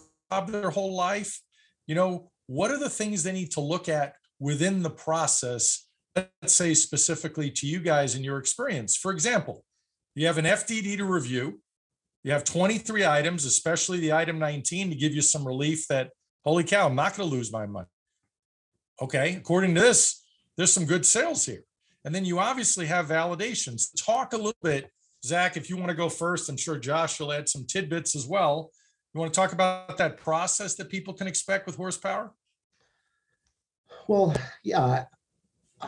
their 0.47 0.71
whole 0.71 0.95
life, 0.95 1.41
you 1.85 1.93
know, 1.93 2.31
what 2.47 2.71
are 2.71 2.79
the 2.79 2.89
things 2.89 3.21
they 3.23 3.31
need 3.31 3.51
to 3.51 3.61
look 3.61 3.87
at 3.87 4.15
within 4.39 4.81
the 4.81 4.89
process? 4.89 5.87
Let's 6.15 6.53
say 6.53 6.73
specifically 6.73 7.51
to 7.51 7.67
you 7.67 7.79
guys 7.79 8.15
in 8.15 8.23
your 8.23 8.37
experience. 8.37 8.97
For 8.97 9.11
example, 9.11 9.63
you 10.15 10.27
have 10.27 10.37
an 10.37 10.45
FDD 10.45 10.97
to 10.97 11.05
review. 11.05 11.61
You 12.23 12.31
have 12.31 12.43
23 12.43 13.05
items, 13.05 13.45
especially 13.45 13.99
the 13.99 14.13
item 14.13 14.39
19 14.39 14.89
to 14.89 14.95
give 14.95 15.13
you 15.13 15.21
some 15.21 15.45
relief 15.45 15.87
that, 15.87 16.11
holy 16.43 16.63
cow, 16.63 16.87
I'm 16.87 16.95
not 16.95 17.15
going 17.15 17.29
to 17.29 17.35
lose 17.35 17.51
my 17.51 17.65
money. 17.65 17.87
Okay, 19.01 19.35
according 19.35 19.75
to 19.75 19.81
this, 19.81 20.23
there's 20.55 20.71
some 20.71 20.85
good 20.85 21.05
sales 21.05 21.45
here. 21.45 21.63
And 22.05 22.13
then 22.13 22.25
you 22.25 22.39
obviously 22.39 22.85
have 22.87 23.07
validations. 23.07 23.89
Talk 23.97 24.33
a 24.33 24.37
little 24.37 24.53
bit, 24.61 24.89
Zach, 25.23 25.55
if 25.55 25.69
you 25.69 25.77
want 25.77 25.89
to 25.89 25.95
go 25.95 26.09
first. 26.09 26.49
I'm 26.49 26.57
sure 26.57 26.77
Josh 26.77 27.19
will 27.19 27.31
add 27.31 27.47
some 27.47 27.65
tidbits 27.65 28.15
as 28.15 28.27
well 28.27 28.71
you 29.13 29.19
want 29.19 29.33
to 29.33 29.39
talk 29.39 29.53
about 29.53 29.97
that 29.97 30.17
process 30.17 30.75
that 30.75 30.89
people 30.89 31.13
can 31.13 31.27
expect 31.27 31.65
with 31.65 31.75
horsepower? 31.75 32.31
Well, 34.07 34.35
yeah, 34.63 35.05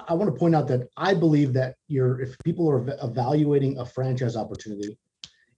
I, 0.07 0.13
want 0.13 0.31
to 0.31 0.39
point 0.39 0.55
out 0.55 0.67
that 0.67 0.87
I 0.95 1.13
believe 1.13 1.51
that 1.53 1.75
you're 1.87 2.21
if 2.21 2.37
people 2.45 2.69
are 2.69 2.85
evaluating 3.01 3.79
a 3.79 3.85
franchise 3.85 4.35
opportunity, 4.35 4.97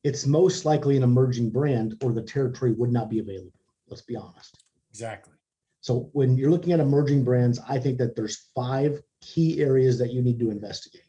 it's 0.04 0.26
most 0.26 0.66
likely 0.66 0.96
an 0.96 1.04
emerging 1.04 1.50
brand 1.50 1.98
or 2.02 2.14
the 2.14 2.22
territory 2.22 2.72
would 2.72 2.92
not 2.92 3.10
be 3.10 3.20
available. 3.20 3.52
Let's 3.90 4.02
be 4.02 4.16
honest. 4.16 4.64
Exactly. 4.90 5.34
So 5.82 6.10
when 6.14 6.38
you're 6.38 6.52
looking 6.52 6.74
at 6.74 6.80
emerging 6.80 7.24
brands, 7.24 7.60
I 7.68 7.80
think 7.80 7.98
that 8.00 8.16
there's 8.16 8.50
five 8.56 9.02
key 9.22 9.62
areas 9.62 9.98
that 10.00 10.12
you 10.12 10.22
need 10.22 10.40
to 10.40 10.52
investigate. 10.52 11.04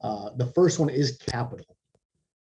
Uh, 0.00 0.30
the 0.36 0.46
first 0.46 0.78
one 0.78 0.90
is 0.90 1.18
capital. 1.18 1.76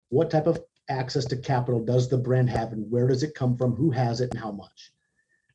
What 0.09 0.31
type 0.31 0.47
of 0.47 0.61
access 0.89 1.25
to 1.27 1.37
capital 1.37 1.85
does 1.85 2.09
the 2.09 2.19
brand 2.19 2.51
have 2.51 2.73
and 2.73 2.91
where 2.91 3.07
does 3.07 3.23
it 3.23 3.35
come 3.35 3.57
from, 3.57 3.75
who 3.75 3.91
has 3.91 4.21
it 4.21 4.31
and 4.33 4.41
how 4.41 4.51
much? 4.51 4.93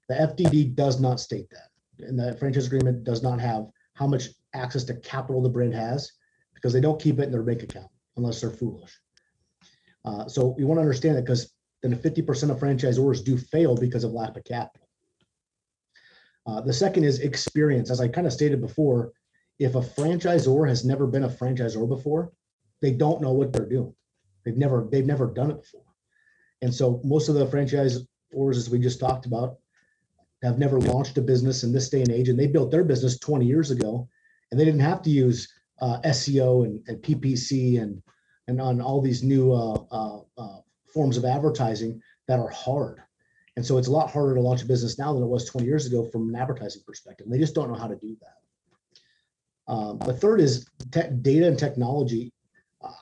The 0.08 0.16
FDD 0.16 0.76
does 0.76 1.00
not 1.00 1.20
state 1.20 1.50
that. 1.50 2.08
And 2.08 2.18
the 2.18 2.36
franchise 2.38 2.68
agreement 2.68 3.04
does 3.04 3.24
not 3.24 3.40
have 3.40 3.68
how 3.94 4.08
much 4.08 4.30
access 4.54 4.84
to 4.86 4.96
capital 4.96 5.42
the 5.42 5.50
brand 5.50 5.74
has 5.74 6.12
because 6.54 6.74
they 6.74 6.82
don't 6.82 7.02
keep 7.02 7.20
it 7.20 7.24
in 7.24 7.32
their 7.32 7.44
bank 7.44 7.64
account 7.64 7.90
unless 8.16 8.42
they're 8.42 8.50
foolish. 8.50 8.98
Uh, 10.06 10.28
so 10.28 10.56
you 10.58 10.66
want 10.66 10.78
to 10.78 10.82
understand 10.82 11.18
that 11.18 11.26
because 11.26 11.54
then 11.84 11.96
50% 11.96 12.50
of 12.50 12.60
franchisors 12.60 13.24
do 13.24 13.38
fail 13.38 13.76
because 13.76 14.04
of 14.04 14.12
lack 14.12 14.38
of 14.38 14.44
capital. 14.44 14.87
Uh, 16.48 16.62
the 16.62 16.74
second 16.74 17.04
is 17.04 17.20
experience. 17.20 17.92
As 17.92 18.00
I 18.00 18.08
kind 18.08 18.26
of 18.26 18.34
stated 18.34 18.62
before, 18.62 19.12
if 19.60 19.76
a 19.76 19.82
franchisor 19.82 20.68
has 20.68 20.86
never 20.86 21.06
been 21.06 21.26
a 21.26 21.30
franchisor 21.30 21.88
before, 21.88 22.32
they 22.82 22.92
don't 22.92 23.22
know 23.22 23.34
what 23.34 23.52
they're 23.52 23.68
doing. 23.68 23.94
They've 24.46 24.58
never 24.58 24.88
they've 24.90 25.06
never 25.06 25.28
done 25.28 25.52
it 25.52 25.62
before. 25.62 25.84
And 26.62 26.74
so 26.74 27.02
most 27.04 27.28
of 27.28 27.36
the 27.36 27.46
franchisors, 27.46 28.08
as 28.56 28.70
we 28.70 28.80
just 28.80 29.00
talked 29.00 29.26
about, 29.26 29.58
have 30.44 30.58
never 30.58 30.80
launched 30.80 31.18
a 31.18 31.22
business 31.22 31.64
in 31.64 31.74
this 31.74 31.90
day 31.90 32.02
and 32.02 32.12
age, 32.12 32.30
and 32.30 32.40
they 32.40 32.48
built 32.48 32.72
their 32.72 32.84
business 32.84 33.20
20 33.20 33.46
years 33.46 33.72
ago, 33.72 34.08
and 34.52 34.60
they 34.60 34.66
didn't 34.66 34.80
have 34.80 35.02
to 35.02 35.10
use 35.10 35.52
uh, 35.82 36.00
SEO 36.06 36.66
and, 36.66 36.82
and, 36.88 37.02
PPC 37.02 37.82
and 37.82 38.02
and 38.48 38.62
on 38.62 38.80
all 38.82 39.02
these 39.02 39.24
new 39.24 39.52
uh, 39.52 39.84
uh, 39.92 40.20
uh, 40.38 40.60
forms 40.94 41.18
of 41.18 41.26
advertising 41.26 42.02
that 42.28 42.40
are 42.40 42.50
hard. 42.50 43.02
And 43.58 43.66
so 43.66 43.80
it's 43.80 43.88
a 43.88 43.92
lot 43.92 44.12
harder 44.12 44.36
to 44.36 44.42
launch 44.42 44.62
a 44.62 44.68
business 44.68 45.00
now 45.00 45.12
than 45.14 45.24
it 45.24 45.28
was 45.28 45.46
20 45.46 45.66
years 45.66 45.88
ago 45.88 46.06
from 46.06 46.30
an 46.30 46.36
advertising 46.36 46.84
perspective. 46.86 47.26
They 47.28 47.40
just 47.40 47.56
don't 47.56 47.70
know 47.72 47.78
how 47.78 47.88
to 47.88 47.96
do 47.96 48.16
that. 48.22 49.74
Um, 49.74 49.98
the 49.98 50.14
third 50.14 50.42
is 50.42 50.68
data 50.92 51.48
and 51.48 51.58
technology. 51.58 52.32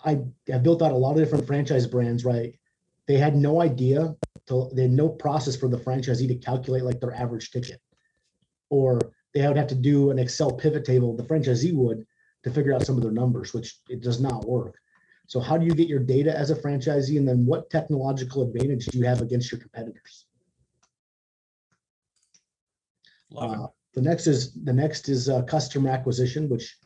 I 0.06 0.20
have 0.47 0.64
built 0.64 0.82
out 0.82 0.93
a 0.93 0.95
lot 0.95 1.12
of 1.12 1.18
different 1.18 1.45
franchise 1.45 1.86
brands, 1.86 2.24
right? 2.24 2.58
They 3.06 3.18
had 3.18 3.36
no 3.36 3.62
idea, 3.62 4.16
to, 4.47 4.70
they 4.74 4.84
had 4.84 4.91
no 4.91 5.10
process 5.10 5.58
for 5.58 5.68
the 5.68 5.76
franchisee 5.76 6.30
to 6.30 6.36
calculate 6.36 6.86
like 6.86 7.01
their 7.01 7.14
average 7.14 7.51
ticket. 7.51 7.82
Or 8.70 9.01
they 9.34 9.45
would 9.45 9.58
have 9.58 9.68
to 9.68 9.76
do 9.76 10.10
an 10.10 10.20
Excel 10.20 10.53
pivot 10.53 10.86
table, 10.86 11.18
the 11.18 11.24
franchisee 11.24 11.76
would, 11.76 12.08
to 12.43 12.49
figure 12.49 12.74
out 12.74 12.86
some 12.86 12.95
of 12.95 13.03
their 13.03 13.12
numbers, 13.12 13.53
which 13.53 13.80
it 13.89 14.01
does 14.01 14.22
not 14.22 14.47
work. 14.47 14.76
So 15.28 15.41
how 15.41 15.58
do 15.58 15.66
you 15.66 15.76
get 15.76 15.89
your 15.89 15.99
data 15.99 16.34
as 16.34 16.49
a 16.49 16.56
franchisee? 16.56 17.18
And 17.18 17.28
then 17.28 17.45
what 17.45 17.70
technological 17.70 18.41
advantage 18.41 18.86
do 18.86 18.97
you 18.97 19.06
have 19.06 19.22
against 19.22 19.51
your 19.51 19.60
competitors? 19.60 20.28
Uh, 23.36 23.67
the 23.93 24.01
next 24.01 24.28
is 24.28 24.53
the 24.63 24.73
next 24.73 25.09
is 25.09 25.30
uh, 25.30 25.41
customer 25.43 25.89
acquisition, 25.89 26.49
which 26.49 26.78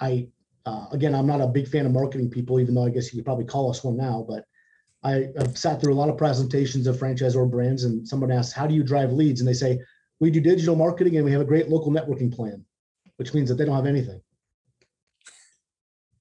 I 0.00 0.28
uh, 0.66 0.86
again 0.92 1.14
I'm 1.14 1.26
not 1.26 1.40
a 1.40 1.46
big 1.46 1.68
fan 1.68 1.86
of 1.86 1.92
marketing 1.92 2.30
people, 2.30 2.60
even 2.60 2.74
though 2.74 2.84
I 2.84 2.90
guess 2.90 3.12
you 3.12 3.18
could 3.18 3.24
probably 3.24 3.46
call 3.46 3.70
us 3.70 3.82
one 3.82 3.96
now. 3.96 4.24
But 4.28 4.44
I, 5.02 5.28
have 5.36 5.56
sat 5.56 5.80
through 5.80 5.92
a 5.92 6.00
lot 6.00 6.08
of 6.08 6.16
presentations 6.16 6.86
of 6.86 6.96
franchisor 6.96 7.50
brands, 7.50 7.84
and 7.84 8.06
someone 8.06 8.30
asks, 8.30 8.52
"How 8.52 8.66
do 8.66 8.74
you 8.74 8.82
drive 8.82 9.12
leads?" 9.12 9.40
And 9.40 9.48
they 9.48 9.54
say, 9.54 9.80
"We 10.20 10.30
do 10.30 10.40
digital 10.40 10.76
marketing, 10.76 11.16
and 11.16 11.24
we 11.24 11.32
have 11.32 11.40
a 11.40 11.46
great 11.46 11.68
local 11.68 11.92
networking 11.92 12.32
plan," 12.34 12.64
which 13.16 13.34
means 13.34 13.48
that 13.48 13.56
they 13.56 13.64
don't 13.64 13.76
have 13.76 13.86
anything. 13.86 14.20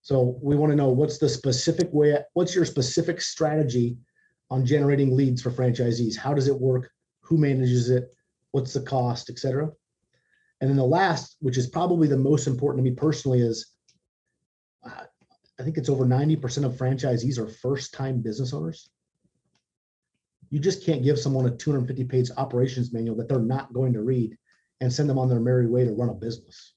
So 0.02 0.38
we 0.42 0.58
want 0.58 0.72
to 0.72 0.76
know 0.76 0.90
what's 0.90 1.18
the 1.18 1.30
specific 1.30 1.88
way, 1.94 2.18
what's 2.34 2.54
your 2.54 2.66
specific 2.66 3.22
strategy 3.22 3.98
on 4.50 4.66
generating 4.66 5.16
leads 5.16 5.42
for 5.42 5.50
franchisees? 5.50 6.18
How 6.18 6.34
does 6.34 6.50
it 6.50 6.60
work? 6.60 6.92
Who 7.22 7.38
manages 7.38 7.90
it? 7.90 8.14
What's 8.54 8.74
the 8.74 8.82
cost, 8.82 9.30
et 9.30 9.40
cetera? 9.40 9.72
And 10.62 10.70
then 10.70 10.78
the 10.78 10.86
last, 10.86 11.36
which 11.42 11.58
is 11.58 11.68
probably 11.68 12.08
the 12.08 12.18
most 12.18 12.48
important 12.48 12.86
to 12.86 12.90
me 12.90 12.96
personally, 12.96 13.42
is 13.42 13.74
uh, 14.86 15.04
I 15.60 15.64
think 15.64 15.78
it's 15.78 15.90
over 15.90 16.06
90% 16.06 16.64
of 16.64 16.74
franchisees 16.74 17.38
are 17.38 17.48
first 17.48 17.94
time 17.94 18.22
business 18.22 18.54
owners. 18.54 18.90
You 20.52 20.60
just 20.60 20.86
can't 20.86 21.04
give 21.04 21.18
someone 21.18 21.48
a 21.48 21.52
250 21.58 22.04
page 22.06 22.30
operations 22.38 22.94
manual 22.94 23.18
that 23.18 23.28
they're 23.28 23.40
not 23.40 23.74
going 23.74 23.92
to 23.94 24.04
read 24.04 24.38
and 24.82 24.94
send 24.94 25.10
them 25.10 25.18
on 25.18 25.30
their 25.30 25.40
merry 25.40 25.68
way 25.68 25.84
to 25.84 25.92
run 25.92 26.10
a 26.10 26.14
business. 26.14 26.74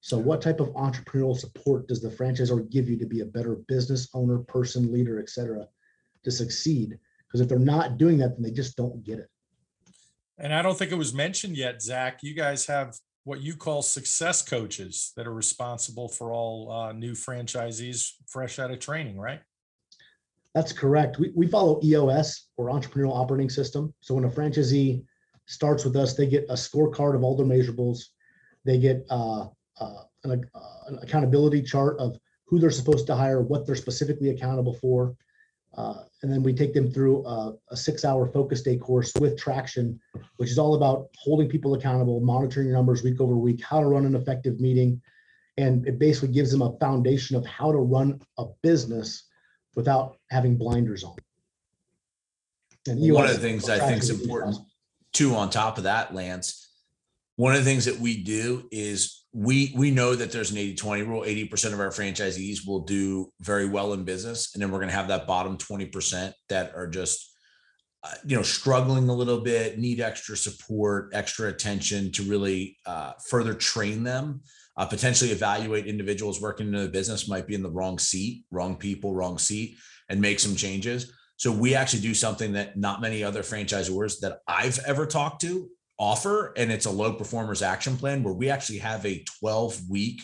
So 0.00 0.18
what 0.18 0.42
type 0.42 0.58
of 0.58 0.74
entrepreneurial 0.74 1.38
support 1.38 1.86
does 1.86 2.02
the 2.02 2.08
franchisor 2.08 2.68
give 2.68 2.90
you 2.90 2.98
to 2.98 3.06
be 3.06 3.20
a 3.20 3.24
better 3.24 3.54
business 3.68 4.08
owner, 4.12 4.40
person, 4.40 4.92
leader, 4.92 5.20
et 5.20 5.30
cetera, 5.30 5.68
to 6.24 6.30
succeed? 6.32 6.98
Because 7.26 7.40
if 7.40 7.48
they're 7.48 7.58
not 7.60 7.96
doing 7.98 8.18
that, 8.18 8.34
then 8.34 8.42
they 8.42 8.50
just 8.50 8.76
don't 8.76 9.04
get 9.04 9.20
it. 9.20 9.30
And 10.38 10.54
I 10.54 10.62
don't 10.62 10.76
think 10.76 10.92
it 10.92 10.98
was 10.98 11.14
mentioned 11.14 11.56
yet, 11.56 11.82
Zach. 11.82 12.20
You 12.22 12.34
guys 12.34 12.66
have 12.66 12.96
what 13.24 13.40
you 13.40 13.54
call 13.54 13.82
success 13.82 14.42
coaches 14.42 15.12
that 15.16 15.26
are 15.26 15.34
responsible 15.34 16.08
for 16.08 16.32
all 16.32 16.70
uh, 16.70 16.92
new 16.92 17.12
franchisees 17.12 18.12
fresh 18.26 18.58
out 18.58 18.70
of 18.70 18.80
training, 18.80 19.18
right? 19.18 19.40
That's 20.54 20.72
correct. 20.72 21.18
We, 21.18 21.32
we 21.34 21.46
follow 21.46 21.80
EOS 21.82 22.48
or 22.56 22.68
Entrepreneurial 22.68 23.16
Operating 23.16 23.48
System. 23.48 23.94
So 24.00 24.14
when 24.14 24.24
a 24.24 24.28
franchisee 24.28 25.04
starts 25.46 25.84
with 25.84 25.96
us, 25.96 26.14
they 26.14 26.26
get 26.26 26.44
a 26.48 26.54
scorecard 26.54 27.14
of 27.14 27.22
all 27.22 27.36
their 27.36 27.46
measurables. 27.46 28.00
They 28.64 28.78
get 28.78 29.06
uh, 29.08 29.46
uh, 29.80 30.02
an, 30.24 30.44
uh, 30.54 30.60
an, 30.88 30.98
accountability 31.02 31.62
chart 31.62 31.98
of 31.98 32.18
who 32.46 32.58
they're 32.58 32.70
supposed 32.70 33.06
to 33.06 33.14
hire, 33.14 33.40
what 33.40 33.66
they're 33.66 33.74
specifically 33.74 34.30
accountable 34.30 34.74
for. 34.74 35.16
Uh, 35.76 36.02
and 36.22 36.30
then 36.30 36.42
we 36.42 36.52
take 36.52 36.74
them 36.74 36.90
through 36.90 37.24
a, 37.26 37.54
a, 37.70 37.76
six 37.76 38.04
hour 38.04 38.26
focus 38.26 38.60
day 38.62 38.76
course 38.76 39.12
with 39.18 39.38
traction, 39.38 39.98
which 40.36 40.50
is 40.50 40.58
all 40.58 40.74
about 40.74 41.08
holding 41.16 41.48
people 41.48 41.74
accountable, 41.74 42.20
monitoring 42.20 42.66
your 42.66 42.76
numbers 42.76 43.02
week 43.02 43.20
over 43.20 43.34
week, 43.36 43.62
how 43.64 43.80
to 43.80 43.86
run 43.86 44.04
an 44.04 44.14
effective 44.14 44.60
meeting. 44.60 45.00
And 45.56 45.86
it 45.86 45.98
basically 45.98 46.28
gives 46.28 46.50
them 46.50 46.60
a 46.60 46.76
foundation 46.78 47.36
of 47.36 47.46
how 47.46 47.72
to 47.72 47.78
run 47.78 48.20
a 48.38 48.44
business 48.62 49.24
without 49.74 50.18
having 50.30 50.56
blinders 50.56 51.04
on. 51.04 51.16
And 52.86 53.00
one 53.12 53.24
of 53.24 53.32
the 53.32 53.38
things 53.38 53.68
I 53.70 53.78
think 53.78 54.02
is 54.02 54.10
important 54.10 54.56
too, 55.12 55.34
on 55.34 55.50
top 55.50 55.78
of 55.78 55.84
that, 55.84 56.14
Lance, 56.14 56.68
one 57.36 57.54
of 57.54 57.58
the 57.58 57.64
things 57.64 57.84
that 57.84 57.98
we 57.98 58.22
do 58.22 58.68
is 58.70 59.21
we 59.32 59.72
we 59.74 59.90
know 59.90 60.14
that 60.14 60.30
there's 60.30 60.50
an 60.50 60.58
80-20 60.58 61.06
rule. 61.06 61.22
80% 61.22 61.72
of 61.72 61.80
our 61.80 61.88
franchisees 61.88 62.66
will 62.66 62.80
do 62.80 63.32
very 63.40 63.66
well 63.66 63.94
in 63.94 64.04
business 64.04 64.54
and 64.54 64.62
then 64.62 64.70
we're 64.70 64.78
going 64.78 64.90
to 64.90 64.94
have 64.94 65.08
that 65.08 65.26
bottom 65.26 65.56
20% 65.56 66.32
that 66.50 66.72
are 66.74 66.86
just 66.86 67.30
uh, 68.04 68.14
you 68.24 68.36
know 68.36 68.42
struggling 68.42 69.08
a 69.08 69.14
little 69.14 69.40
bit 69.40 69.78
need 69.78 70.00
extra 70.00 70.36
support 70.36 71.10
extra 71.14 71.48
attention 71.48 72.12
to 72.12 72.24
really 72.24 72.76
uh, 72.86 73.12
further 73.28 73.54
train 73.54 74.02
them. 74.02 74.40
Uh, 74.76 74.86
potentially 74.86 75.30
evaluate 75.30 75.86
individuals 75.86 76.40
working 76.40 76.68
in 76.68 76.72
the 76.72 76.88
business 76.88 77.28
might 77.28 77.46
be 77.46 77.54
in 77.54 77.62
the 77.62 77.70
wrong 77.70 77.98
seat 77.98 78.44
wrong 78.50 78.76
people 78.76 79.14
wrong 79.14 79.38
seat 79.38 79.76
and 80.08 80.20
make 80.20 80.40
some 80.40 80.56
changes. 80.56 81.12
So 81.36 81.50
we 81.50 81.74
actually 81.74 82.02
do 82.02 82.14
something 82.14 82.52
that 82.52 82.76
not 82.76 83.00
many 83.00 83.24
other 83.24 83.42
franchisors 83.42 84.20
that 84.20 84.40
i've 84.46 84.78
ever 84.80 85.06
talked 85.06 85.40
to 85.42 85.68
offer 86.02 86.52
and 86.56 86.72
it's 86.72 86.86
a 86.86 86.90
low 86.90 87.12
performers 87.12 87.62
action 87.62 87.96
plan 87.96 88.24
where 88.24 88.34
we 88.34 88.50
actually 88.50 88.78
have 88.78 89.06
a 89.06 89.24
12 89.38 89.88
week 89.88 90.20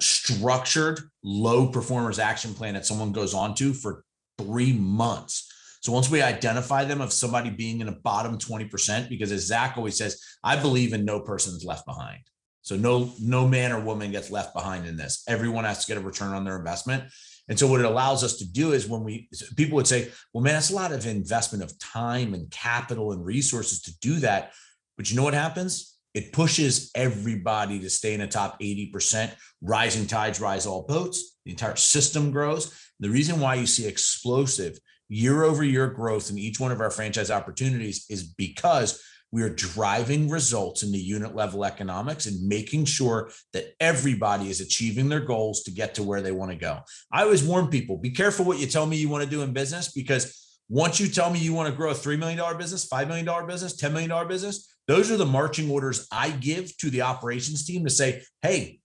structured 0.00 1.00
low 1.24 1.66
performers 1.66 2.20
action 2.20 2.54
plan 2.54 2.74
that 2.74 2.86
someone 2.86 3.10
goes 3.10 3.34
on 3.34 3.52
to 3.56 3.74
for 3.74 4.04
three 4.38 4.72
months. 4.72 5.52
So 5.80 5.90
once 5.90 6.08
we 6.08 6.22
identify 6.22 6.84
them 6.84 7.00
of 7.00 7.12
somebody 7.12 7.50
being 7.50 7.80
in 7.80 7.88
a 7.88 7.92
bottom 7.92 8.38
20% 8.38 9.08
because 9.08 9.32
as 9.32 9.48
zach 9.48 9.76
always 9.76 9.98
says 9.98 10.22
i 10.44 10.54
believe 10.54 10.92
in 10.92 11.04
no 11.04 11.18
person's 11.18 11.64
left 11.64 11.84
behind. 11.84 12.20
So 12.62 12.76
no 12.76 13.12
no 13.20 13.48
man 13.48 13.72
or 13.72 13.80
woman 13.80 14.12
gets 14.12 14.30
left 14.30 14.54
behind 14.54 14.86
in 14.86 14.96
this. 14.96 15.24
Everyone 15.26 15.64
has 15.64 15.84
to 15.84 15.86
get 15.92 16.00
a 16.00 16.06
return 16.06 16.32
on 16.32 16.44
their 16.44 16.58
investment. 16.58 17.04
And 17.48 17.58
so 17.58 17.66
what 17.66 17.80
it 17.80 17.86
allows 17.86 18.24
us 18.24 18.36
to 18.38 18.48
do 18.48 18.72
is 18.72 18.88
when 18.88 19.04
we 19.04 19.28
people 19.56 19.76
would 19.76 19.86
say, 19.86 20.10
well, 20.32 20.42
man, 20.42 20.54
that's 20.54 20.70
a 20.70 20.74
lot 20.74 20.92
of 20.92 21.06
investment 21.06 21.64
of 21.64 21.76
time 21.78 22.34
and 22.34 22.50
capital 22.50 23.12
and 23.12 23.24
resources 23.24 23.82
to 23.82 23.98
do 24.00 24.16
that. 24.20 24.52
But 24.96 25.10
you 25.10 25.16
know 25.16 25.22
what 25.22 25.34
happens? 25.34 25.96
It 26.14 26.32
pushes 26.32 26.90
everybody 26.94 27.78
to 27.80 27.90
stay 27.90 28.14
in 28.14 28.20
the 28.20 28.26
top 28.26 28.58
80%. 28.60 29.32
Rising 29.60 30.06
tides 30.06 30.40
rise 30.40 30.66
all 30.66 30.82
boats. 30.82 31.38
The 31.44 31.50
entire 31.50 31.76
system 31.76 32.30
grows. 32.30 32.74
The 33.00 33.10
reason 33.10 33.38
why 33.38 33.56
you 33.56 33.66
see 33.66 33.86
explosive 33.86 34.78
year 35.08 35.44
over 35.44 35.62
year 35.62 35.88
growth 35.88 36.30
in 36.30 36.38
each 36.38 36.58
one 36.58 36.72
of 36.72 36.80
our 36.80 36.90
franchise 36.90 37.30
opportunities 37.30 38.06
is 38.08 38.22
because 38.22 39.02
we 39.32 39.42
are 39.42 39.50
driving 39.50 40.30
results 40.30 40.82
in 40.82 40.92
the 40.92 40.98
unit 40.98 41.34
level 41.34 41.64
economics 41.64 42.26
and 42.26 42.48
making 42.48 42.84
sure 42.84 43.30
that 43.52 43.74
everybody 43.80 44.48
is 44.48 44.60
achieving 44.60 45.08
their 45.08 45.20
goals 45.20 45.64
to 45.64 45.70
get 45.70 45.94
to 45.96 46.02
where 46.02 46.22
they 46.22 46.32
want 46.32 46.50
to 46.50 46.56
go. 46.56 46.80
I 47.12 47.24
always 47.24 47.44
warn 47.44 47.68
people 47.68 47.98
be 47.98 48.10
careful 48.10 48.44
what 48.44 48.58
you 48.58 48.66
tell 48.66 48.86
me 48.86 48.96
you 48.96 49.08
want 49.08 49.24
to 49.24 49.30
do 49.30 49.42
in 49.42 49.52
business 49.52 49.92
because 49.92 50.58
once 50.68 50.98
you 50.98 51.08
tell 51.08 51.30
me 51.30 51.38
you 51.38 51.52
want 51.52 51.68
to 51.68 51.76
grow 51.76 51.90
a 51.90 51.94
$3 51.94 52.18
million 52.18 52.56
business, 52.56 52.88
$5 52.88 53.08
million 53.08 53.46
business, 53.46 53.80
$10 53.80 53.92
million 53.92 54.28
business, 54.28 54.74
those 54.86 55.10
are 55.10 55.16
the 55.16 55.26
marching 55.26 55.70
orders 55.70 56.06
I 56.12 56.30
give 56.30 56.76
to 56.78 56.90
the 56.90 57.02
operations 57.02 57.66
team 57.66 57.84
to 57.84 57.90
say, 57.90 58.22
hey, 58.42 58.80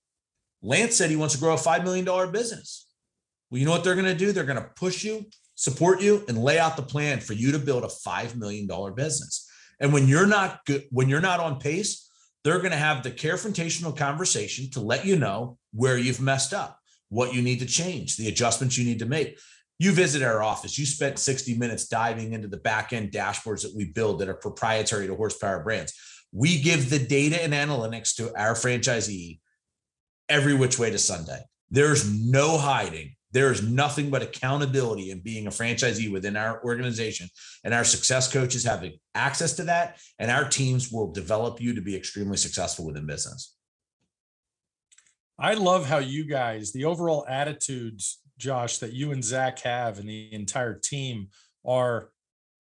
Lance 0.61 0.95
said 0.95 1.09
he 1.09 1.15
wants 1.15 1.35
to 1.35 1.39
grow 1.39 1.53
a 1.53 1.57
$5 1.57 1.83
million 1.83 2.31
business. 2.31 2.87
Well, 3.49 3.59
you 3.59 3.65
know 3.65 3.71
what 3.71 3.83
they're 3.83 3.95
going 3.95 4.05
to 4.05 4.15
do? 4.15 4.31
They're 4.31 4.43
going 4.43 4.61
to 4.61 4.69
push 4.75 5.03
you, 5.03 5.25
support 5.55 6.01
you, 6.01 6.23
and 6.27 6.37
lay 6.37 6.59
out 6.59 6.75
the 6.75 6.83
plan 6.83 7.19
for 7.19 7.33
you 7.33 7.51
to 7.51 7.59
build 7.59 7.83
a 7.83 7.87
$5 7.87 8.35
million 8.35 8.67
business. 8.95 9.49
And 9.79 9.91
when 9.91 10.07
you're 10.07 10.27
not 10.27 10.59
good, 10.65 10.83
when 10.91 11.09
you're 11.09 11.21
not 11.21 11.39
on 11.39 11.59
pace, 11.59 12.09
they're 12.43 12.59
going 12.59 12.71
to 12.71 12.77
have 12.77 13.03
the 13.03 13.11
confrontational 13.11 13.95
conversation 13.95 14.69
to 14.71 14.79
let 14.79 15.05
you 15.05 15.17
know 15.17 15.57
where 15.73 15.97
you've 15.97 16.21
messed 16.21 16.53
up, 16.53 16.79
what 17.09 17.33
you 17.33 17.41
need 17.41 17.59
to 17.59 17.65
change, 17.65 18.17
the 18.17 18.27
adjustments 18.27 18.77
you 18.77 18.85
need 18.85 18.99
to 18.99 19.05
make 19.05 19.37
you 19.81 19.91
visit 19.91 20.21
our 20.21 20.43
office, 20.43 20.77
you 20.77 20.85
spent 20.85 21.17
60 21.17 21.57
minutes 21.57 21.87
diving 21.87 22.33
into 22.33 22.47
the 22.47 22.57
back 22.57 22.93
end 22.93 23.11
dashboards 23.11 23.63
that 23.63 23.73
we 23.75 23.85
build 23.85 24.19
that 24.19 24.29
are 24.29 24.35
proprietary 24.35 25.07
to 25.07 25.15
horsepower 25.15 25.63
brands. 25.63 25.91
we 26.31 26.61
give 26.61 26.91
the 26.91 26.99
data 26.99 27.43
and 27.43 27.51
analytics 27.51 28.15
to 28.15 28.31
our 28.39 28.53
franchisee 28.53 29.39
every 30.29 30.53
which 30.53 30.77
way 30.77 30.91
to 30.91 30.99
Sunday. 30.99 31.41
There's 31.71 32.07
no 32.07 32.59
hiding. 32.59 33.15
There 33.31 33.51
is 33.51 33.63
nothing 33.63 34.11
but 34.11 34.21
accountability 34.21 35.09
in 35.09 35.21
being 35.21 35.47
a 35.47 35.49
franchisee 35.49 36.11
within 36.11 36.37
our 36.37 36.63
organization. 36.63 37.27
And 37.63 37.73
our 37.73 37.83
success 37.83 38.31
coaches 38.31 38.63
have 38.65 38.85
access 39.15 39.53
to 39.53 39.63
that. 39.63 39.99
And 40.19 40.29
our 40.29 40.47
teams 40.47 40.91
will 40.91 41.11
develop 41.11 41.59
you 41.59 41.73
to 41.73 41.81
be 41.81 41.95
extremely 41.95 42.37
successful 42.37 42.85
within 42.85 43.07
business. 43.07 43.55
I 45.39 45.55
love 45.55 45.87
how 45.87 45.97
you 45.97 46.25
guys, 46.25 46.71
the 46.71 46.85
overall 46.85 47.25
attitudes, 47.27 48.20
Josh, 48.41 48.79
that 48.79 48.93
you 48.93 49.11
and 49.11 49.23
Zach 49.23 49.59
have 49.59 49.99
and 49.99 50.09
the 50.09 50.33
entire 50.33 50.73
team 50.73 51.29
are 51.65 52.09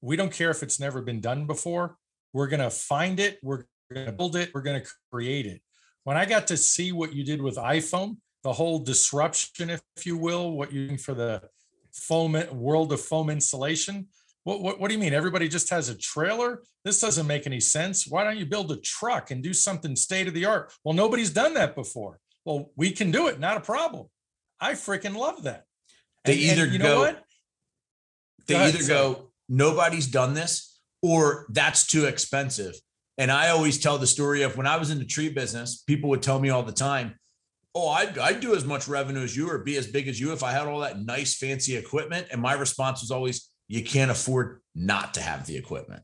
we 0.01 0.15
don't 0.15 0.31
care 0.31 0.51
if 0.51 0.63
it's 0.63 0.79
never 0.79 1.01
been 1.01 1.19
done 1.19 1.45
before. 1.45 1.97
We're 2.33 2.47
going 2.47 2.61
to 2.61 2.69
find 2.69 3.19
it. 3.19 3.39
We're 3.43 3.65
going 3.93 4.05
to 4.05 4.11
build 4.11 4.35
it. 4.35 4.51
We're 4.53 4.61
going 4.61 4.81
to 4.81 4.87
create 5.11 5.45
it. 5.45 5.61
When 6.03 6.17
I 6.17 6.25
got 6.25 6.47
to 6.47 6.57
see 6.57 6.91
what 6.91 7.13
you 7.13 7.23
did 7.23 7.41
with 7.41 7.57
iFoam, 7.57 8.17
the 8.43 8.53
whole 8.53 8.79
disruption, 8.79 9.69
if 9.69 9.81
you 10.03 10.17
will, 10.17 10.51
what 10.51 10.71
you're 10.71 10.97
for 10.97 11.13
the 11.13 11.41
foam 11.93 12.41
world 12.51 12.93
of 12.93 13.01
foam 13.01 13.29
insulation. 13.29 14.07
What, 14.43 14.61
what, 14.61 14.79
what 14.79 14.87
do 14.87 14.95
you 14.95 14.99
mean? 14.99 15.13
Everybody 15.13 15.47
just 15.47 15.69
has 15.69 15.89
a 15.89 15.95
trailer? 15.95 16.63
This 16.83 16.99
doesn't 16.99 17.27
make 17.27 17.45
any 17.45 17.59
sense. 17.59 18.07
Why 18.07 18.23
don't 18.23 18.37
you 18.37 18.45
build 18.45 18.71
a 18.71 18.77
truck 18.77 19.29
and 19.29 19.43
do 19.43 19.53
something 19.53 19.95
state 19.95 20.27
of 20.27 20.33
the 20.33 20.45
art? 20.45 20.73
Well, 20.83 20.95
nobody's 20.95 21.29
done 21.29 21.53
that 21.55 21.75
before. 21.75 22.19
Well, 22.43 22.71
we 22.75 22.91
can 22.91 23.11
do 23.11 23.27
it, 23.27 23.39
not 23.39 23.57
a 23.57 23.61
problem. 23.61 24.07
I 24.59 24.73
freaking 24.73 25.15
love 25.15 25.43
that. 25.43 25.65
They 26.25 26.33
and, 26.33 26.41
either 26.43 26.63
and 26.63 26.73
you 26.73 26.79
go, 26.79 26.85
know 26.85 26.99
what? 26.99 27.23
They 28.47 28.53
go 28.55 28.61
either 28.61 28.87
go, 28.87 29.31
nobody's 29.49 30.07
done 30.07 30.33
this, 30.33 30.79
or 31.01 31.47
that's 31.49 31.87
too 31.87 32.05
expensive. 32.05 32.75
And 33.17 33.31
I 33.31 33.49
always 33.49 33.77
tell 33.77 33.97
the 33.97 34.07
story 34.07 34.41
of 34.41 34.57
when 34.57 34.67
I 34.67 34.77
was 34.77 34.89
in 34.89 34.99
the 34.99 35.05
tree 35.05 35.29
business, 35.29 35.83
people 35.83 36.09
would 36.09 36.21
tell 36.21 36.39
me 36.39 36.49
all 36.49 36.63
the 36.63 36.71
time, 36.71 37.15
Oh, 37.73 37.87
I'd, 37.87 38.17
I'd 38.17 38.41
do 38.41 38.53
as 38.53 38.65
much 38.65 38.89
revenue 38.89 39.23
as 39.23 39.37
you 39.37 39.49
or 39.49 39.59
be 39.59 39.77
as 39.77 39.87
big 39.87 40.09
as 40.09 40.19
you 40.19 40.33
if 40.33 40.43
I 40.43 40.51
had 40.51 40.67
all 40.67 40.79
that 40.79 40.99
nice, 40.99 41.37
fancy 41.37 41.77
equipment. 41.77 42.27
And 42.29 42.41
my 42.41 42.53
response 42.53 42.99
was 43.01 43.11
always, 43.11 43.49
You 43.69 43.81
can't 43.81 44.11
afford 44.11 44.59
not 44.75 45.13
to 45.13 45.21
have 45.21 45.45
the 45.45 45.55
equipment. 45.55 46.03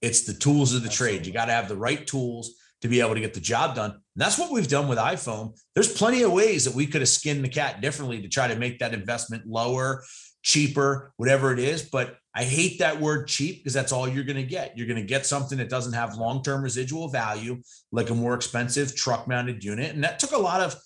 It's 0.00 0.22
the 0.22 0.32
tools 0.32 0.74
of 0.74 0.82
the 0.82 0.88
Absolutely. 0.88 1.18
trade. 1.18 1.26
You 1.26 1.32
got 1.34 1.46
to 1.46 1.52
have 1.52 1.68
the 1.68 1.76
right 1.76 2.06
tools 2.06 2.54
to 2.82 2.88
be 2.88 3.00
able 3.00 3.14
to 3.14 3.20
get 3.20 3.34
the 3.34 3.40
job 3.40 3.74
done. 3.74 3.90
And 3.90 4.00
that's 4.16 4.38
what 4.38 4.52
we've 4.52 4.68
done 4.68 4.88
with 4.88 4.98
iFoam. 4.98 5.58
There's 5.74 5.92
plenty 5.92 6.22
of 6.22 6.32
ways 6.32 6.64
that 6.64 6.74
we 6.74 6.86
could 6.86 7.00
have 7.00 7.08
skinned 7.08 7.44
the 7.44 7.48
cat 7.48 7.80
differently 7.80 8.20
to 8.22 8.28
try 8.28 8.48
to 8.48 8.56
make 8.56 8.80
that 8.80 8.92
investment 8.92 9.46
lower, 9.46 10.04
cheaper, 10.42 11.12
whatever 11.16 11.52
it 11.52 11.58
is. 11.58 11.82
But 11.82 12.16
I 12.34 12.44
hate 12.44 12.80
that 12.80 13.00
word 13.00 13.28
cheap 13.28 13.58
because 13.58 13.72
that's 13.72 13.92
all 13.92 14.08
you're 14.08 14.24
going 14.24 14.36
to 14.36 14.42
get. 14.42 14.76
You're 14.76 14.86
going 14.86 15.00
to 15.00 15.06
get 15.06 15.26
something 15.26 15.58
that 15.58 15.70
doesn't 15.70 15.92
have 15.92 16.16
long 16.16 16.42
term 16.42 16.62
residual 16.62 17.08
value, 17.08 17.62
like 17.92 18.10
a 18.10 18.14
more 18.14 18.34
expensive 18.34 18.96
truck 18.96 19.28
mounted 19.28 19.62
unit. 19.62 19.94
And 19.94 20.02
that 20.04 20.18
took 20.18 20.32
a 20.32 20.38
lot 20.38 20.60
of 20.60 20.76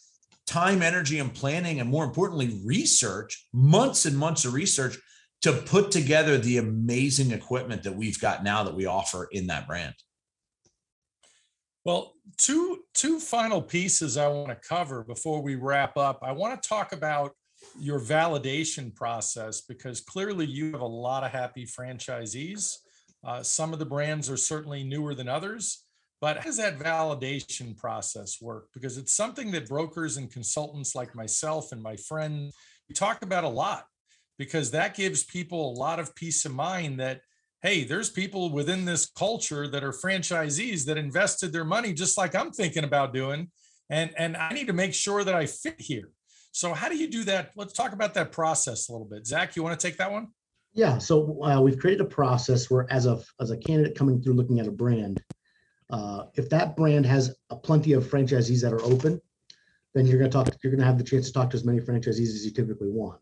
time, 0.46 0.82
energy, 0.82 1.18
and 1.18 1.32
planning, 1.32 1.80
and 1.80 1.88
more 1.88 2.04
importantly, 2.04 2.60
research, 2.64 3.46
months 3.52 4.04
and 4.04 4.16
months 4.16 4.44
of 4.44 4.54
research 4.54 4.98
to 5.42 5.52
put 5.52 5.90
together 5.90 6.38
the 6.38 6.58
amazing 6.58 7.30
equipment 7.30 7.82
that 7.82 7.96
we've 7.96 8.20
got 8.20 8.44
now 8.44 8.64
that 8.64 8.74
we 8.74 8.86
offer 8.86 9.28
in 9.30 9.46
that 9.48 9.66
brand. 9.66 9.94
Well, 11.86 12.14
two 12.36 12.80
two 12.94 13.20
final 13.20 13.62
pieces 13.62 14.16
I 14.16 14.26
want 14.26 14.48
to 14.48 14.68
cover 14.68 15.04
before 15.04 15.40
we 15.40 15.54
wrap 15.54 15.96
up. 15.96 16.18
I 16.20 16.32
want 16.32 16.60
to 16.60 16.68
talk 16.68 16.90
about 16.90 17.30
your 17.78 18.00
validation 18.00 18.92
process 18.92 19.60
because 19.60 20.00
clearly 20.00 20.46
you 20.46 20.72
have 20.72 20.80
a 20.80 20.84
lot 20.84 21.22
of 21.22 21.30
happy 21.30 21.64
franchisees. 21.64 22.74
Uh, 23.24 23.40
some 23.44 23.72
of 23.72 23.78
the 23.78 23.86
brands 23.86 24.28
are 24.28 24.36
certainly 24.36 24.82
newer 24.82 25.14
than 25.14 25.28
others, 25.28 25.84
but 26.20 26.38
how 26.38 26.42
does 26.42 26.56
that 26.56 26.80
validation 26.80 27.76
process 27.76 28.42
work? 28.42 28.66
Because 28.74 28.98
it's 28.98 29.14
something 29.14 29.52
that 29.52 29.68
brokers 29.68 30.16
and 30.16 30.28
consultants 30.28 30.96
like 30.96 31.14
myself 31.14 31.70
and 31.70 31.80
my 31.80 31.94
friend 31.94 32.50
talk 32.96 33.22
about 33.22 33.44
a 33.44 33.48
lot 33.48 33.84
because 34.38 34.72
that 34.72 34.96
gives 34.96 35.22
people 35.22 35.70
a 35.70 35.78
lot 35.78 36.00
of 36.00 36.16
peace 36.16 36.44
of 36.46 36.52
mind 36.52 36.98
that 36.98 37.20
hey, 37.66 37.82
there's 37.82 38.08
people 38.08 38.52
within 38.52 38.84
this 38.84 39.06
culture 39.06 39.66
that 39.66 39.82
are 39.82 39.90
franchisees 39.90 40.84
that 40.84 40.96
invested 40.96 41.52
their 41.52 41.64
money 41.64 41.92
just 41.92 42.16
like 42.16 42.32
I'm 42.32 42.52
thinking 42.52 42.84
about 42.84 43.12
doing. 43.12 43.50
And, 43.90 44.12
and 44.16 44.36
I 44.36 44.52
need 44.52 44.68
to 44.68 44.72
make 44.72 44.94
sure 44.94 45.24
that 45.24 45.34
I 45.34 45.46
fit 45.46 45.74
here. 45.80 46.10
So 46.52 46.74
how 46.74 46.88
do 46.88 46.96
you 46.96 47.08
do 47.08 47.24
that? 47.24 47.50
Let's 47.56 47.72
talk 47.72 47.92
about 47.92 48.14
that 48.14 48.30
process 48.30 48.88
a 48.88 48.92
little 48.92 49.08
bit. 49.08 49.26
Zach, 49.26 49.56
you 49.56 49.64
want 49.64 49.78
to 49.78 49.84
take 49.84 49.96
that 49.96 50.12
one? 50.12 50.28
Yeah. 50.74 50.98
So 50.98 51.42
uh, 51.42 51.60
we've 51.60 51.76
created 51.76 52.02
a 52.02 52.08
process 52.08 52.70
where 52.70 52.86
as 52.88 53.06
a, 53.06 53.20
as 53.40 53.50
a 53.50 53.56
candidate 53.56 53.96
coming 53.96 54.22
through 54.22 54.34
looking 54.34 54.60
at 54.60 54.68
a 54.68 54.72
brand, 54.72 55.20
uh, 55.90 56.26
if 56.34 56.48
that 56.50 56.76
brand 56.76 57.04
has 57.04 57.34
a 57.50 57.56
plenty 57.56 57.94
of 57.94 58.04
franchisees 58.04 58.62
that 58.62 58.72
are 58.72 58.82
open, 58.82 59.20
then 59.92 60.06
you're 60.06 60.20
going 60.20 60.30
to 60.30 60.36
talk, 60.36 60.56
you're 60.62 60.70
going 60.70 60.78
to 60.78 60.86
have 60.86 60.98
the 60.98 61.04
chance 61.04 61.26
to 61.26 61.32
talk 61.32 61.50
to 61.50 61.56
as 61.56 61.64
many 61.64 61.80
franchisees 61.80 62.28
as 62.28 62.44
you 62.44 62.52
typically 62.52 62.90
want. 62.90 63.20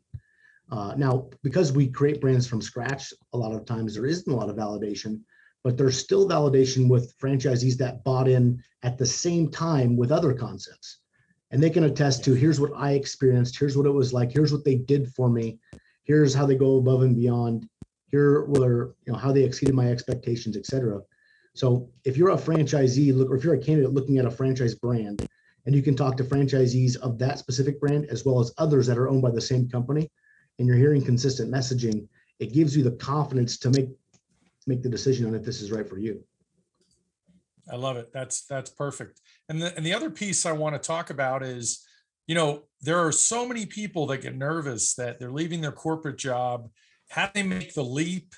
Uh, 0.74 0.92
now, 0.96 1.30
because 1.44 1.70
we 1.70 1.86
create 1.86 2.20
brands 2.20 2.48
from 2.48 2.60
scratch, 2.60 3.12
a 3.32 3.38
lot 3.38 3.54
of 3.54 3.64
times 3.64 3.94
there 3.94 4.06
isn't 4.06 4.32
a 4.32 4.34
lot 4.34 4.50
of 4.50 4.56
validation, 4.56 5.20
but 5.62 5.78
there's 5.78 5.96
still 5.96 6.28
validation 6.28 6.88
with 6.88 7.16
franchisees 7.16 7.76
that 7.76 8.02
bought 8.02 8.26
in 8.26 8.60
at 8.82 8.98
the 8.98 9.06
same 9.06 9.48
time 9.48 9.96
with 9.96 10.10
other 10.10 10.34
concepts. 10.34 10.98
And 11.52 11.62
they 11.62 11.70
can 11.70 11.84
attest 11.84 12.24
to 12.24 12.34
here's 12.34 12.58
what 12.58 12.72
I 12.74 12.94
experienced, 12.94 13.56
here's 13.56 13.76
what 13.76 13.86
it 13.86 13.92
was 13.92 14.12
like, 14.12 14.32
here's 14.32 14.52
what 14.52 14.64
they 14.64 14.74
did 14.74 15.14
for 15.14 15.30
me, 15.30 15.60
here's 16.02 16.34
how 16.34 16.44
they 16.44 16.56
go 16.56 16.78
above 16.78 17.02
and 17.02 17.14
beyond, 17.14 17.68
here 18.10 18.44
were 18.46 18.96
you 19.06 19.12
know 19.12 19.18
how 19.18 19.30
they 19.30 19.44
exceeded 19.44 19.76
my 19.76 19.92
expectations, 19.92 20.56
etc. 20.56 21.02
So 21.54 21.88
if 22.04 22.16
you're 22.16 22.30
a 22.30 22.36
franchisee, 22.36 23.14
look, 23.14 23.30
or 23.30 23.36
if 23.36 23.44
you're 23.44 23.54
a 23.54 23.60
candidate 23.60 23.92
looking 23.92 24.18
at 24.18 24.26
a 24.26 24.30
franchise 24.30 24.74
brand, 24.74 25.24
and 25.66 25.74
you 25.74 25.82
can 25.82 25.94
talk 25.94 26.16
to 26.16 26.24
franchisees 26.24 26.96
of 26.96 27.16
that 27.20 27.38
specific 27.38 27.78
brand 27.78 28.06
as 28.06 28.24
well 28.24 28.40
as 28.40 28.52
others 28.58 28.88
that 28.88 28.98
are 28.98 29.08
owned 29.08 29.22
by 29.22 29.30
the 29.30 29.40
same 29.40 29.68
company, 29.68 30.10
and 30.58 30.68
you're 30.68 30.76
hearing 30.76 31.04
consistent 31.04 31.52
messaging, 31.52 32.06
it 32.38 32.52
gives 32.52 32.76
you 32.76 32.82
the 32.82 32.92
confidence 32.92 33.58
to 33.58 33.70
make 33.70 33.88
make 34.66 34.82
the 34.82 34.88
decision 34.88 35.26
on 35.26 35.34
if 35.34 35.44
this 35.44 35.60
is 35.60 35.70
right 35.70 35.88
for 35.88 35.98
you. 35.98 36.24
I 37.70 37.76
love 37.76 37.96
it. 37.96 38.12
That's 38.12 38.44
that's 38.46 38.70
perfect. 38.70 39.20
And 39.48 39.60
the 39.60 39.74
and 39.76 39.84
the 39.84 39.94
other 39.94 40.10
piece 40.10 40.46
I 40.46 40.52
want 40.52 40.74
to 40.74 40.86
talk 40.86 41.10
about 41.10 41.42
is, 41.42 41.84
you 42.26 42.34
know, 42.34 42.64
there 42.80 42.98
are 42.98 43.12
so 43.12 43.46
many 43.46 43.66
people 43.66 44.06
that 44.08 44.22
get 44.22 44.36
nervous 44.36 44.94
that 44.94 45.18
they're 45.18 45.30
leaving 45.30 45.60
their 45.60 45.72
corporate 45.72 46.18
job. 46.18 46.68
How 47.08 47.26
do 47.26 47.32
they 47.34 47.42
make 47.42 47.74
the 47.74 47.84
leap? 47.84 48.34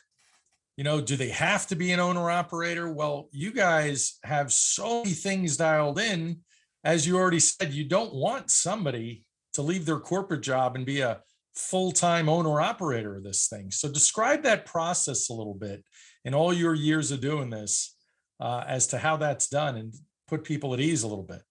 You 0.76 0.84
know, 0.84 1.00
do 1.00 1.16
they 1.16 1.30
have 1.30 1.66
to 1.68 1.76
be 1.76 1.92
an 1.92 2.00
owner 2.00 2.30
operator? 2.30 2.92
Well, 2.92 3.28
you 3.32 3.50
guys 3.50 4.18
have 4.24 4.52
so 4.52 5.02
many 5.02 5.14
things 5.14 5.56
dialed 5.56 5.98
in. 5.98 6.40
As 6.84 7.06
you 7.06 7.16
already 7.16 7.40
said, 7.40 7.72
you 7.72 7.84
don't 7.84 8.14
want 8.14 8.50
somebody 8.50 9.24
to 9.54 9.62
leave 9.62 9.86
their 9.86 9.98
corporate 9.98 10.42
job 10.42 10.76
and 10.76 10.84
be 10.84 11.00
a 11.00 11.20
full-time 11.56 12.28
owner 12.28 12.60
operator 12.60 13.16
of 13.16 13.24
this 13.24 13.48
thing. 13.48 13.70
So 13.70 13.90
describe 13.90 14.42
that 14.42 14.66
process 14.66 15.28
a 15.28 15.34
little 15.34 15.54
bit 15.54 15.82
in 16.24 16.34
all 16.34 16.52
your 16.52 16.74
years 16.74 17.10
of 17.10 17.20
doing 17.20 17.50
this 17.50 17.96
uh, 18.40 18.64
as 18.66 18.86
to 18.88 18.98
how 18.98 19.16
that's 19.16 19.48
done 19.48 19.76
and 19.76 19.94
put 20.28 20.44
people 20.44 20.74
at 20.74 20.80
ease 20.80 21.02
a 21.02 21.08
little 21.08 21.24
bit. 21.24 21.42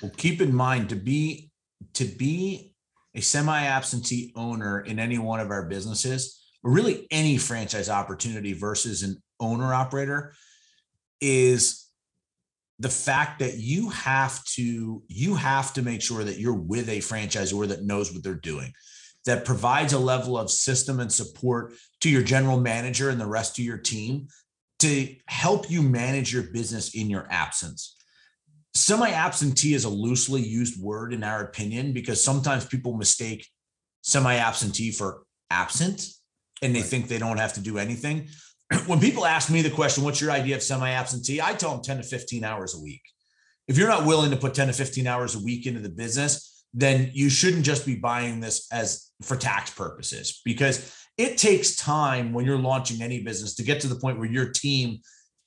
Well, 0.00 0.12
keep 0.16 0.40
in 0.40 0.54
mind 0.54 0.88
to 0.90 0.96
be 0.96 1.50
to 1.94 2.04
be 2.04 2.74
a 3.14 3.20
semi-absentee 3.20 4.32
owner 4.36 4.80
in 4.80 4.98
any 4.98 5.18
one 5.18 5.40
of 5.40 5.50
our 5.50 5.66
businesses, 5.66 6.40
or 6.62 6.70
really 6.72 7.06
any 7.10 7.38
franchise 7.38 7.88
opportunity 7.88 8.52
versus 8.52 9.02
an 9.02 9.20
owner 9.40 9.74
operator, 9.74 10.34
is 11.20 11.88
the 12.78 12.88
fact 12.88 13.40
that 13.40 13.56
you 13.56 13.90
have 13.90 14.44
to 14.44 15.02
you 15.08 15.34
have 15.34 15.72
to 15.72 15.82
make 15.82 16.02
sure 16.02 16.22
that 16.22 16.38
you're 16.38 16.52
with 16.52 16.88
a 16.88 16.98
franchisor 16.98 17.66
that 17.66 17.84
knows 17.84 18.12
what 18.12 18.22
they're 18.22 18.34
doing 18.34 18.72
that 19.28 19.44
provides 19.44 19.92
a 19.92 19.98
level 19.98 20.38
of 20.38 20.50
system 20.50 21.00
and 21.00 21.12
support 21.12 21.74
to 22.00 22.08
your 22.08 22.22
general 22.22 22.58
manager 22.58 23.10
and 23.10 23.20
the 23.20 23.26
rest 23.26 23.58
of 23.58 23.64
your 23.64 23.76
team 23.76 24.26
to 24.78 25.14
help 25.26 25.70
you 25.70 25.82
manage 25.82 26.32
your 26.32 26.44
business 26.44 26.94
in 26.94 27.10
your 27.10 27.26
absence. 27.30 27.96
Semi 28.74 29.10
absentee 29.10 29.74
is 29.74 29.84
a 29.84 29.88
loosely 29.90 30.40
used 30.40 30.82
word 30.82 31.12
in 31.12 31.22
our 31.22 31.42
opinion 31.42 31.92
because 31.92 32.24
sometimes 32.24 32.64
people 32.64 32.96
mistake 32.96 33.46
semi 34.00 34.34
absentee 34.36 34.92
for 34.92 35.24
absent 35.50 36.06
and 36.62 36.74
they 36.74 36.80
right. 36.80 36.88
think 36.88 37.08
they 37.08 37.18
don't 37.18 37.36
have 37.36 37.52
to 37.52 37.60
do 37.60 37.76
anything. 37.76 38.28
when 38.86 38.98
people 38.98 39.26
ask 39.26 39.50
me 39.50 39.60
the 39.60 39.68
question, 39.68 40.04
what's 40.04 40.22
your 40.22 40.30
idea 40.30 40.56
of 40.56 40.62
semi 40.62 40.90
absentee? 40.90 41.42
I 41.42 41.52
tell 41.52 41.72
them 41.72 41.82
10 41.82 41.98
to 41.98 42.02
15 42.02 42.44
hours 42.44 42.74
a 42.74 42.80
week. 42.80 43.02
If 43.66 43.76
you're 43.76 43.88
not 43.88 44.06
willing 44.06 44.30
to 44.30 44.38
put 44.38 44.54
10 44.54 44.68
to 44.68 44.72
15 44.72 45.06
hours 45.06 45.34
a 45.34 45.44
week 45.44 45.66
into 45.66 45.80
the 45.80 45.90
business, 45.90 46.57
then 46.74 47.10
you 47.12 47.30
shouldn't 47.30 47.64
just 47.64 47.86
be 47.86 47.96
buying 47.96 48.40
this 48.40 48.66
as 48.72 49.10
for 49.22 49.36
tax 49.36 49.70
purposes 49.70 50.40
because 50.44 50.94
it 51.16 51.36
takes 51.36 51.74
time 51.76 52.32
when 52.32 52.44
you're 52.44 52.58
launching 52.58 53.02
any 53.02 53.22
business 53.22 53.54
to 53.56 53.64
get 53.64 53.80
to 53.80 53.88
the 53.88 53.98
point 53.98 54.18
where 54.18 54.30
your 54.30 54.50
team 54.50 55.00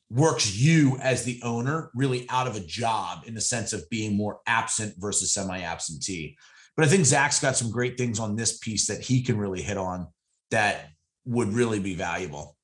works 0.09 0.53
you 0.53 0.97
as 0.97 1.23
the 1.23 1.39
owner 1.43 1.89
really 1.95 2.25
out 2.29 2.47
of 2.47 2.57
a 2.57 2.65
job 2.65 3.23
in 3.25 3.33
the 3.33 3.41
sense 3.41 3.71
of 3.71 3.89
being 3.89 4.17
more 4.17 4.39
absent 4.45 4.93
versus 4.97 5.33
semi-absentee. 5.33 6.35
But 6.75 6.85
I 6.85 6.89
think 6.89 7.05
Zach's 7.05 7.39
got 7.39 7.55
some 7.55 7.71
great 7.71 7.97
things 7.97 8.19
on 8.19 8.35
this 8.35 8.57
piece 8.57 8.87
that 8.87 9.01
he 9.01 9.21
can 9.21 9.37
really 9.37 9.61
hit 9.61 9.77
on 9.77 10.07
that 10.51 10.89
would 11.25 11.53
really 11.53 11.79
be 11.79 11.95
valuable. 11.95 12.57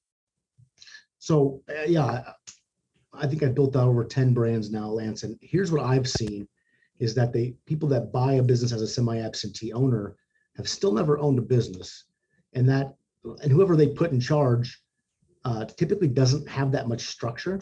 So 1.20 1.62
uh, 1.70 1.84
yeah, 1.88 2.24
I 3.14 3.28
think 3.28 3.43
I 3.43 3.47
built 3.47 3.76
out 3.78 3.88
over 3.88 4.03
10 4.03 4.34
brands 4.34 4.70
now, 4.70 4.89
Lance. 4.89 5.24
And 5.24 5.38
here's 5.41 5.72
what 5.72 5.84
I've 5.84 6.08
seen 6.08 6.47
is 7.00 7.14
that 7.16 7.34
they 7.34 7.56
people 7.66 7.88
that 7.89 8.12
buy 8.12 8.34
a 8.34 8.43
business 8.43 8.72
as 8.72 8.82
a 8.82 8.88
semi-absentee 8.88 9.74
owner 9.74 10.16
have 10.56 10.68
still 10.68 10.91
never 10.91 11.20
owned 11.20 11.39
a 11.39 11.43
business. 11.43 12.06
And 12.54 12.68
that 12.70 12.95
and 13.41 13.52
whoever 13.52 13.76
they 13.76 13.88
put 13.88 14.12
in 14.12 14.20
charge 14.20 14.82
uh, 15.45 15.66
typically 15.66 16.08
doesn't 16.08 16.48
have 16.50 16.72
that 16.72 16.88
much 16.88 17.02
structure. 17.02 17.62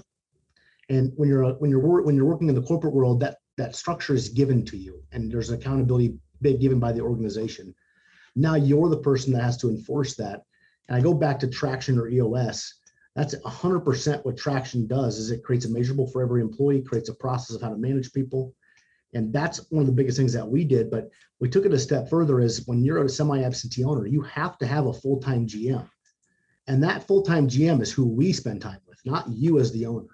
And 0.90 1.12
when 1.16 1.30
you're 1.30 1.54
when 1.54 1.70
you're 1.70 2.02
when 2.04 2.16
you're 2.16 2.26
working 2.26 2.50
in 2.50 2.56
the 2.56 2.62
corporate 2.62 2.94
world, 2.94 3.20
that 3.22 3.38
that 3.58 3.76
structure 3.76 4.14
is 4.14 4.30
given 4.30 4.66
to 4.66 4.78
you, 4.78 5.02
and 5.12 5.32
there's 5.32 5.50
accountability 5.50 6.18
big 6.42 6.60
given 6.60 6.80
by 6.80 6.92
the 6.92 7.02
organization. 7.02 7.74
Now 8.36 8.56
you're 8.56 8.90
the 8.90 8.98
person 8.98 9.34
that 9.34 9.44
has 9.44 9.58
to 9.58 9.70
enforce 9.70 10.16
that. 10.16 10.44
And 10.88 10.98
I 10.98 11.02
go 11.02 11.14
back 11.14 11.40
to 11.40 11.48
Traction 11.48 11.98
or 11.98 12.08
EOS. 12.08 12.76
That's 13.16 13.34
100% 13.34 14.26
what 14.26 14.38
Traction 14.38 14.88
does. 14.88 15.18
Is 15.18 15.32
it 15.32 15.44
creates 15.44 15.66
a 15.66 15.70
measurable 15.70 16.08
for 16.08 16.22
every 16.22 16.42
employee, 16.42 16.82
creates 16.82 17.10
a 17.10 17.16
process 17.16 17.56
of 17.56 17.62
how 17.62 17.70
to 17.70 17.78
manage 17.78 18.12
people, 18.12 18.54
and 19.16 19.34
that's 19.34 19.70
one 19.72 19.82
of 19.82 19.88
the 19.88 19.94
biggest 19.94 20.18
things 20.18 20.34
that 20.34 20.48
we 20.48 20.64
did. 20.64 20.92
But 20.92 21.10
we 21.40 21.50
took 21.50 21.66
it 21.66 21.74
a 21.74 21.80
step 21.80 22.10
further. 22.10 22.40
Is 22.40 22.68
when 22.68 22.84
you're 22.84 23.04
a 23.04 23.10
semi-absentee 23.10 23.84
owner, 23.84 24.06
you 24.06 24.22
have 24.22 24.58
to 24.60 24.68
have 24.68 24.86
a 24.86 24.94
full-time 24.94 25.48
GM, 25.48 25.90
and 26.68 26.84
that 26.84 27.08
full-time 27.08 27.48
GM 27.48 27.82
is 27.82 27.92
who 27.92 28.06
we 28.06 28.32
spend 28.34 28.62
time 28.62 28.80
with, 28.88 29.00
not 29.06 29.28
you 29.30 29.60
as 29.60 29.72
the 29.72 29.86
owner. 29.86 30.08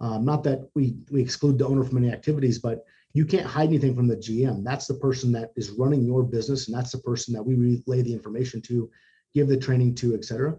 Um, 0.00 0.24
not 0.24 0.42
that 0.44 0.68
we 0.74 0.96
we 1.10 1.20
exclude 1.20 1.58
the 1.58 1.66
owner 1.66 1.84
from 1.84 1.98
any 1.98 2.10
activities, 2.10 2.58
but 2.58 2.84
you 3.12 3.26
can't 3.26 3.46
hide 3.46 3.68
anything 3.68 3.94
from 3.94 4.08
the 4.08 4.16
GM. 4.16 4.64
That's 4.64 4.86
the 4.86 4.94
person 4.94 5.32
that 5.32 5.50
is 5.56 5.70
running 5.70 6.04
your 6.04 6.22
business, 6.22 6.68
and 6.68 6.76
that's 6.76 6.92
the 6.92 6.98
person 6.98 7.34
that 7.34 7.42
we 7.42 7.54
relay 7.54 8.02
the 8.02 8.12
information 8.12 8.62
to, 8.62 8.90
give 9.34 9.48
the 9.48 9.56
training 9.56 9.94
to, 9.96 10.14
et 10.14 10.24
cetera. 10.24 10.58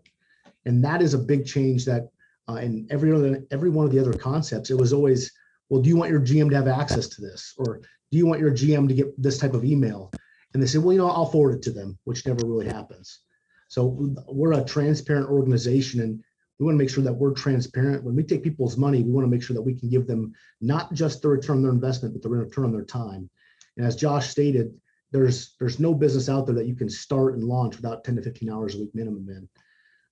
And 0.66 0.84
that 0.84 1.02
is 1.02 1.14
a 1.14 1.20
big 1.20 1.46
change 1.46 1.86
that 1.86 2.10
uh, 2.50 2.56
in 2.56 2.88
every 2.92 3.12
other 3.12 3.44
every 3.52 3.70
one 3.70 3.86
of 3.86 3.92
the 3.92 4.00
other 4.00 4.14
concepts, 4.14 4.70
it 4.70 4.78
was 4.78 4.94
always, 4.94 5.32
well, 5.72 5.82
do 5.82 5.88
you 5.88 5.96
want 5.96 6.12
your 6.12 6.20
GM 6.20 6.50
to 6.50 6.56
have 6.58 6.68
access 6.68 7.08
to 7.08 7.22
this, 7.22 7.54
or 7.58 7.78
do 8.12 8.18
you 8.18 8.26
want 8.26 8.42
your 8.42 8.52
GM 8.52 8.90
to 8.90 8.94
get 8.94 9.20
this 9.20 9.38
type 9.38 9.54
of 9.54 9.64
email? 9.64 10.12
And 10.54 10.62
they 10.62 10.68
say, 10.68 10.80
well, 10.80 10.92
you 10.92 11.00
know, 11.00 11.10
I'll 11.10 11.26
forward 11.26 11.56
it 11.56 11.62
to 11.64 11.72
them, 11.72 11.98
which 12.04 12.28
never 12.28 12.46
really 12.46 12.68
happens. 12.68 13.22
So 13.70 14.14
we're 14.28 14.52
a 14.52 14.66
transparent 14.66 15.30
organization, 15.30 16.02
and 16.02 16.22
we 16.60 16.66
want 16.66 16.76
to 16.76 16.78
make 16.78 16.90
sure 16.90 17.06
that 17.06 17.14
we're 17.14 17.34
transparent. 17.34 18.04
When 18.04 18.18
we 18.18 18.24
take 18.24 18.44
people's 18.44 18.76
money, 18.76 19.02
we 19.02 19.12
want 19.12 19.24
to 19.24 19.32
make 19.32 19.42
sure 19.42 19.54
that 19.54 19.62
we 19.62 19.74
can 19.74 19.90
give 19.90 20.08
them 20.08 20.34
not 20.60 20.92
just 20.92 21.22
the 21.22 21.30
return 21.30 21.58
on 21.58 21.62
their 21.64 21.72
investment, 21.72 22.14
but 22.16 22.22
the 22.22 22.28
return 22.28 22.66
on 22.66 22.74
their 22.74 22.84
time. 22.84 23.30
And 23.78 23.88
as 23.88 23.96
Josh 23.96 24.30
stated, 24.30 24.74
there's 25.14 25.56
there's 25.58 25.80
no 25.80 25.94
business 25.94 26.28
out 26.28 26.48
there 26.48 26.56
that 26.56 26.68
you 26.68 26.76
can 26.76 26.90
start 26.90 27.36
and 27.36 27.46
launch 27.46 27.78
without 27.78 28.04
10 28.04 28.18
to 28.18 28.22
15 28.22 28.50
hours 28.50 28.76
a 28.76 28.80
week 28.80 28.94
minimum 28.94 29.30
in. 29.30 29.50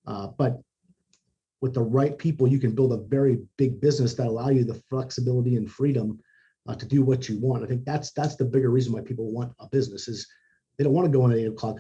Uh, 0.08 0.28
but 0.38 0.62
with 1.62 1.74
the 1.74 1.82
right 1.82 2.18
people, 2.18 2.48
you 2.48 2.60
can 2.60 2.74
build 2.74 2.94
a 2.94 2.98
very 2.98 3.40
big 3.58 3.82
business 3.82 4.14
that 4.16 4.28
allow 4.28 4.50
you 4.50 4.64
the 4.64 4.82
flexibility 4.90 5.56
and 5.56 5.70
freedom 5.70 6.20
uh, 6.68 6.76
to 6.76 6.86
do 6.86 7.04
what 7.04 7.28
you 7.28 7.40
want. 7.40 7.64
I 7.64 7.68
think 7.68 7.86
that's 7.86 8.12
that's 8.12 8.36
the 8.36 8.46
bigger 8.46 8.70
reason 8.70 8.94
why 8.94 9.02
people 9.02 9.32
want 9.32 9.54
a 9.60 9.68
business 9.68 10.08
is 10.08 10.28
they 10.78 10.84
don't 10.84 10.94
want 10.94 11.06
to 11.06 11.18
go 11.18 11.26
in 11.26 11.32
at 11.32 11.38
eight 11.38 11.48
o'clock 11.48 11.80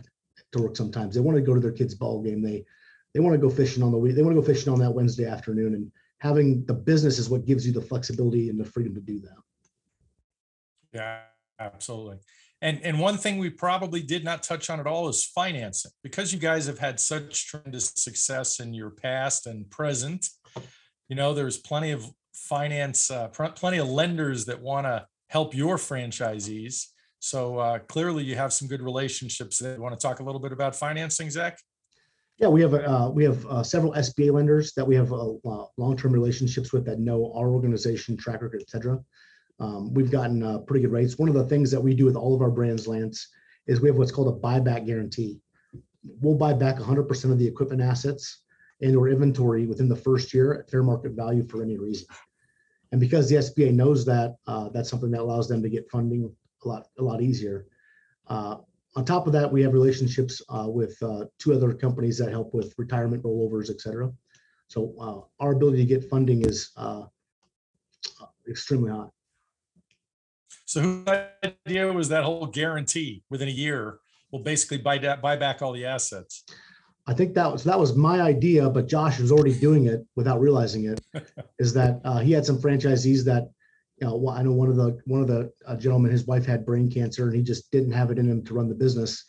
to 0.51 0.61
work 0.61 0.75
sometimes. 0.75 1.15
They 1.15 1.21
want 1.21 1.37
to 1.37 1.41
go 1.41 1.53
to 1.53 1.59
their 1.59 1.71
kids' 1.71 1.95
ball 1.95 2.21
game. 2.21 2.41
They 2.41 2.65
they 3.13 3.19
want 3.19 3.33
to 3.33 3.39
go 3.39 3.49
fishing 3.49 3.83
on 3.83 3.91
the 3.91 3.97
week. 3.97 4.15
They 4.15 4.21
want 4.21 4.35
to 4.35 4.41
go 4.41 4.45
fishing 4.45 4.71
on 4.71 4.79
that 4.79 4.91
Wednesday 4.91 5.25
afternoon. 5.25 5.73
And 5.75 5.91
having 6.19 6.65
the 6.65 6.73
business 6.73 7.17
is 7.17 7.29
what 7.29 7.45
gives 7.45 7.65
you 7.65 7.73
the 7.73 7.81
flexibility 7.81 8.49
and 8.49 8.59
the 8.59 8.65
freedom 8.65 8.93
to 8.95 9.01
do 9.01 9.19
that. 9.21 9.37
Yeah, 10.93 11.19
absolutely. 11.59 12.17
And 12.61 12.81
and 12.83 12.99
one 12.99 13.17
thing 13.17 13.37
we 13.37 13.49
probably 13.49 14.01
did 14.01 14.23
not 14.23 14.43
touch 14.43 14.69
on 14.69 14.79
at 14.79 14.87
all 14.87 15.07
is 15.07 15.25
financing. 15.25 15.91
Because 16.03 16.33
you 16.33 16.39
guys 16.39 16.65
have 16.67 16.79
had 16.79 16.99
such 16.99 17.47
tremendous 17.47 17.93
success 17.95 18.59
in 18.59 18.73
your 18.73 18.89
past 18.89 19.47
and 19.47 19.69
present, 19.69 20.27
you 21.07 21.15
know, 21.15 21.33
there's 21.33 21.57
plenty 21.57 21.91
of 21.91 22.05
finance, 22.33 23.09
uh, 23.11 23.27
plenty 23.29 23.77
of 23.77 23.87
lenders 23.87 24.45
that 24.45 24.61
want 24.61 24.85
to 24.85 25.05
help 25.27 25.55
your 25.55 25.77
franchisees. 25.77 26.87
So 27.19 27.57
uh, 27.57 27.79
clearly, 27.79 28.23
you 28.23 28.35
have 28.35 28.53
some 28.53 28.67
good 28.67 28.81
relationships. 28.81 29.59
That 29.59 29.79
want 29.79 29.97
to 29.97 30.01
talk 30.07 30.19
a 30.19 30.23
little 30.23 30.41
bit 30.41 30.51
about 30.51 30.75
financing, 30.75 31.29
Zach? 31.29 31.59
Yeah, 32.37 32.47
we 32.47 32.61
have 32.61 32.73
uh, 32.73 33.11
we 33.13 33.25
have 33.25 33.45
uh, 33.47 33.63
several 33.63 33.93
SBA 33.93 34.31
lenders 34.31 34.73
that 34.73 34.87
we 34.87 34.95
have 34.95 35.11
uh, 35.11 35.33
long-term 35.77 36.13
relationships 36.13 36.71
with 36.71 36.85
that 36.85 36.99
know 36.99 37.33
our 37.35 37.49
organization, 37.49 38.15
track 38.15 38.41
record, 38.41 38.61
et 38.61 38.69
cetera. 38.69 38.99
Um, 39.59 39.93
we've 39.93 40.11
gotten 40.11 40.41
uh, 40.41 40.59
pretty 40.59 40.85
good 40.85 40.93
rates. 40.93 41.17
One 41.17 41.29
of 41.29 41.35
the 41.35 41.45
things 41.45 41.69
that 41.71 41.81
we 41.81 41.93
do 41.93 42.05
with 42.05 42.15
all 42.15 42.33
of 42.35 42.41
our 42.41 42.51
brands, 42.51 42.87
Lance, 42.87 43.27
is 43.67 43.81
we 43.81 43.89
have 43.89 43.97
what's 43.97 44.11
called 44.11 44.35
a 44.35 44.39
buyback 44.39 44.85
guarantee. 44.85 45.39
We'll 46.21 46.35
buy 46.35 46.53
back 46.53 46.77
100% 46.77 47.31
of 47.31 47.37
the 47.37 47.47
equipment 47.47 47.81
assets 47.81 48.43
and 48.81 48.95
or 48.95 49.09
inventory 49.09 49.65
within 49.67 49.89
the 49.89 49.95
first 49.95 50.33
year 50.33 50.53
at 50.53 50.69
fair 50.69 50.83
market 50.83 51.11
value 51.11 51.45
for 51.47 51.61
any 51.61 51.77
reason. 51.77 52.07
And 52.91 53.01
because 53.01 53.29
the 53.29 53.35
SBA 53.35 53.73
knows 53.73 54.05
that, 54.05 54.37
uh, 54.47 54.69
that's 54.69 54.89
something 54.89 55.11
that 55.11 55.21
allows 55.21 55.47
them 55.47 55.61
to 55.61 55.69
get 55.69 55.89
funding 55.91 56.33
a 56.63 56.67
lot 56.67 56.87
a 56.97 57.03
lot 57.03 57.21
easier. 57.21 57.67
Uh, 58.27 58.57
on 58.95 59.05
top 59.05 59.27
of 59.27 59.33
that, 59.33 59.51
we 59.51 59.61
have 59.61 59.73
relationships 59.73 60.41
uh, 60.49 60.65
with 60.67 60.97
uh, 61.03 61.25
two 61.37 61.53
other 61.53 61.73
companies 61.73 62.17
that 62.17 62.31
help 62.31 62.53
with 62.53 62.73
retirement 62.77 63.23
rollovers, 63.23 63.69
et 63.69 63.79
cetera. 63.79 64.11
So 64.67 64.95
uh, 64.99 65.43
our 65.43 65.53
ability 65.53 65.77
to 65.77 65.85
get 65.85 66.09
funding 66.09 66.43
is 66.43 66.71
uh, 66.75 67.03
extremely 68.47 68.91
high. 68.91 69.09
So 70.69 70.81
whose 70.81 71.07
idea 71.65 71.91
was 71.91 72.09
that 72.09 72.23
whole 72.23 72.45
guarantee 72.45 73.23
within 73.31 73.47
a 73.47 73.51
year 73.51 73.97
will 74.31 74.43
basically 74.43 74.77
buy, 74.77 74.99
buy 75.15 75.35
back 75.35 75.63
all 75.63 75.73
the 75.73 75.83
assets? 75.83 76.43
I 77.07 77.13
think 77.15 77.33
that 77.33 77.51
was 77.51 77.63
that 77.63 77.79
was 77.79 77.95
my 77.95 78.21
idea, 78.21 78.69
but 78.69 78.87
Josh 78.87 79.19
was 79.19 79.31
already 79.31 79.59
doing 79.59 79.87
it 79.87 80.05
without 80.15 80.39
realizing 80.39 80.85
it. 80.85 81.01
is 81.57 81.73
that 81.73 81.99
uh, 82.05 82.19
he 82.19 82.31
had 82.31 82.45
some 82.45 82.61
franchisees 82.61 83.25
that 83.25 83.49
you 83.99 84.05
know, 84.05 84.29
I 84.29 84.43
know 84.43 84.51
one 84.51 84.69
of 84.69 84.75
the 84.75 84.95
one 85.05 85.21
of 85.21 85.27
the 85.27 85.51
uh, 85.65 85.75
gentlemen, 85.75 86.11
his 86.11 86.27
wife 86.27 86.45
had 86.45 86.67
brain 86.67 86.87
cancer, 86.87 87.25
and 87.25 87.35
he 87.35 87.41
just 87.41 87.71
didn't 87.71 87.93
have 87.93 88.11
it 88.11 88.19
in 88.19 88.29
him 88.29 88.45
to 88.45 88.53
run 88.53 88.69
the 88.69 88.75
business. 88.75 89.25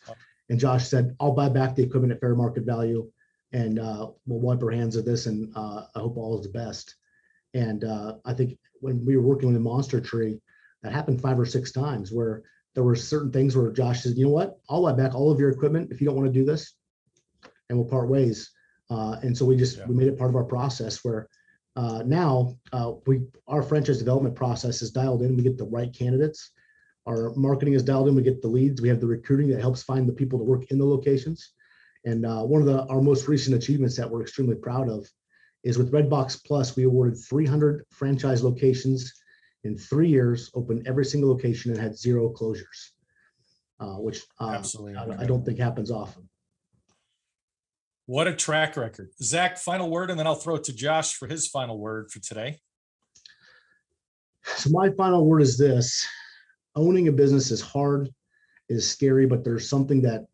And 0.49 0.59
Josh 0.59 0.87
said, 0.87 1.15
"I'll 1.19 1.33
buy 1.33 1.49
back 1.49 1.75
the 1.75 1.81
equipment 1.81 2.13
at 2.13 2.19
fair 2.19 2.35
market 2.35 2.65
value, 2.65 3.09
and 3.51 3.79
uh, 3.79 4.11
we'll 4.27 4.41
wipe 4.41 4.61
our 4.61 4.69
hands 4.69 4.95
of 4.95 5.05
this, 5.05 5.25
and 5.25 5.51
uh, 5.55 5.85
I 5.95 5.99
hope 6.01 6.17
all 6.17 6.37
is 6.37 6.45
the 6.45 6.53
best." 6.53 6.97
And 7.55 7.83
uh, 7.83 8.17
I 8.25 8.33
think 8.33 8.59
when 8.79 9.03
we 9.03 9.17
were 9.17 9.23
working 9.23 9.47
with 9.47 9.55
the 9.55 9.63
Monster 9.63 9.99
Tree, 9.99 10.39
that 10.83 10.91
happened 10.91 11.21
five 11.21 11.39
or 11.39 11.45
six 11.45 11.71
times 11.71 12.11
where 12.11 12.43
there 12.73 12.83
were 12.83 12.95
certain 12.95 13.31
things 13.31 13.55
where 13.55 13.71
Josh 13.71 14.01
said, 14.01 14.17
"You 14.17 14.25
know 14.25 14.31
what? 14.31 14.59
I'll 14.69 14.83
buy 14.83 14.93
back 14.93 15.13
all 15.13 15.31
of 15.31 15.39
your 15.39 15.49
equipment 15.49 15.91
if 15.91 15.99
you 15.99 16.07
don't 16.07 16.15
want 16.15 16.27
to 16.27 16.39
do 16.39 16.45
this, 16.45 16.73
and 17.69 17.77
we'll 17.77 17.87
part 17.87 18.09
ways." 18.09 18.51
Uh, 18.89 19.17
and 19.23 19.37
so 19.37 19.45
we 19.45 19.55
just 19.55 19.77
yeah. 19.77 19.85
we 19.87 19.95
made 19.95 20.07
it 20.07 20.17
part 20.17 20.29
of 20.29 20.35
our 20.35 20.43
process 20.43 21.03
where 21.03 21.29
uh, 21.75 22.03
now 22.05 22.57
uh, 22.73 22.93
we 23.07 23.21
our 23.47 23.63
franchise 23.63 23.99
development 23.99 24.35
process 24.35 24.81
is 24.81 24.91
dialed 24.91 25.21
in. 25.21 25.35
We 25.35 25.43
get 25.43 25.57
the 25.57 25.65
right 25.65 25.93
candidates. 25.93 26.51
Our 27.07 27.33
marketing 27.35 27.73
is 27.73 27.83
dialed 27.83 28.09
in. 28.09 28.15
We 28.15 28.21
get 28.21 28.41
the 28.41 28.47
leads. 28.47 28.81
We 28.81 28.89
have 28.89 28.99
the 28.99 29.07
recruiting 29.07 29.49
that 29.49 29.61
helps 29.61 29.83
find 29.83 30.07
the 30.07 30.13
people 30.13 30.37
to 30.39 30.45
work 30.45 30.71
in 30.71 30.77
the 30.77 30.85
locations. 30.85 31.53
And 32.05 32.25
uh, 32.25 32.43
one 32.43 32.61
of 32.61 32.67
the 32.67 32.85
our 32.87 33.01
most 33.01 33.27
recent 33.27 33.55
achievements 33.55 33.95
that 33.97 34.09
we're 34.09 34.21
extremely 34.21 34.55
proud 34.55 34.89
of 34.89 35.09
is 35.63 35.77
with 35.77 35.91
Redbox 35.91 36.43
Plus. 36.45 36.75
We 36.75 36.83
awarded 36.83 37.17
300 37.17 37.85
franchise 37.91 38.43
locations 38.43 39.13
in 39.63 39.77
three 39.77 40.09
years, 40.09 40.49
opened 40.53 40.87
every 40.87 41.05
single 41.05 41.29
location, 41.29 41.71
and 41.71 41.79
had 41.79 41.97
zero 41.97 42.29
closures, 42.33 42.91
uh, 43.79 43.95
which 43.95 44.21
uh, 44.39 44.49
Absolutely. 44.49 44.95
I, 44.95 45.23
I 45.23 45.25
don't 45.25 45.45
think 45.45 45.59
happens 45.59 45.91
often. 45.91 46.27
What 48.07 48.27
a 48.27 48.35
track 48.35 48.75
record. 48.75 49.11
Zach, 49.21 49.57
final 49.57 49.89
word, 49.89 50.09
and 50.09 50.19
then 50.19 50.27
I'll 50.27 50.35
throw 50.35 50.55
it 50.55 50.63
to 50.65 50.73
Josh 50.73 51.13
for 51.13 51.27
his 51.27 51.47
final 51.47 51.77
word 51.77 52.11
for 52.11 52.19
today. 52.19 52.59
So, 54.43 54.71
my 54.71 54.89
final 54.89 55.25
word 55.25 55.41
is 55.41 55.57
this 55.57 56.05
owning 56.75 57.07
a 57.07 57.11
business 57.11 57.51
is 57.51 57.61
hard, 57.61 58.09
is 58.69 58.89
scary, 58.89 59.27
but 59.27 59.43
there's 59.43 59.69
something 59.69 60.01
that 60.01 60.25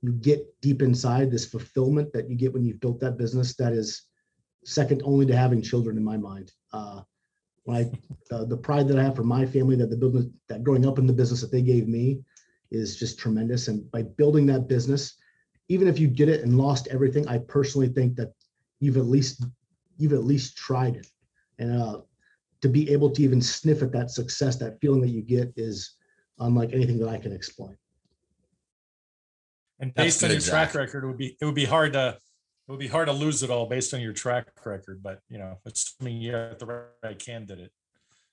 you 0.00 0.12
get 0.12 0.44
deep 0.60 0.82
inside 0.82 1.30
this 1.30 1.46
fulfillment 1.46 2.12
that 2.12 2.28
you 2.28 2.36
get 2.36 2.52
when 2.52 2.64
you've 2.64 2.80
built 2.80 2.98
that 3.00 3.18
business 3.18 3.54
that 3.56 3.72
is 3.72 4.02
second 4.64 5.02
only 5.04 5.26
to 5.26 5.36
having 5.36 5.62
children 5.62 5.96
in 5.96 6.04
my 6.04 6.16
mind. 6.16 6.52
Uh, 6.72 7.02
when 7.64 7.76
I, 7.76 8.34
uh, 8.34 8.44
the 8.44 8.56
pride 8.56 8.88
that 8.88 8.98
I 8.98 9.04
have 9.04 9.16
for 9.16 9.24
my 9.24 9.46
family, 9.46 9.76
that 9.76 9.90
the 9.90 9.96
business, 9.96 10.26
that 10.48 10.64
growing 10.64 10.86
up 10.86 10.98
in 10.98 11.06
the 11.06 11.12
business 11.12 11.40
that 11.40 11.52
they 11.52 11.62
gave 11.62 11.86
me 11.86 12.20
is 12.70 12.96
just 12.96 13.18
tremendous. 13.18 13.68
And 13.68 13.88
by 13.90 14.02
building 14.02 14.46
that 14.46 14.68
business, 14.68 15.14
even 15.68 15.86
if 15.86 15.98
you 15.98 16.08
did 16.08 16.28
it 16.28 16.42
and 16.42 16.58
lost 16.58 16.88
everything, 16.90 17.26
I 17.28 17.38
personally 17.38 17.88
think 17.88 18.16
that 18.16 18.32
you've 18.80 18.96
at 18.96 19.06
least 19.06 19.44
you've 19.96 20.12
at 20.12 20.24
least 20.24 20.56
tried 20.56 20.96
it. 20.96 21.06
And 21.58 21.80
uh, 21.80 22.00
to 22.62 22.68
be 22.68 22.90
able 22.90 23.10
to 23.10 23.22
even 23.22 23.40
sniff 23.40 23.82
at 23.82 23.92
that 23.92 24.10
success, 24.10 24.56
that 24.56 24.80
feeling 24.80 25.00
that 25.02 25.10
you 25.10 25.22
get 25.22 25.52
is 25.56 25.96
unlike 26.38 26.72
anything 26.72 26.98
that 26.98 27.08
I 27.08 27.18
can 27.18 27.32
explain. 27.32 27.76
And 29.78 29.94
based 29.94 30.22
on 30.24 30.30
your 30.30 30.40
track 30.40 30.74
record, 30.74 31.04
it 31.04 31.06
would 31.06 31.18
be 31.18 31.36
it 31.40 31.44
would 31.44 31.54
be 31.54 31.64
hard 31.64 31.92
to 31.92 32.18
it 32.66 32.70
would 32.70 32.80
be 32.80 32.88
hard 32.88 33.08
to 33.08 33.12
lose 33.12 33.42
it 33.42 33.50
all 33.50 33.66
based 33.66 33.92
on 33.94 34.00
your 34.00 34.12
track 34.12 34.48
record. 34.64 35.02
But 35.02 35.20
you 35.28 35.38
know, 35.38 35.58
assuming 35.66 36.20
you're 36.20 36.36
at 36.36 36.58
the 36.58 36.66
right 37.02 37.18
candidate. 37.18 37.72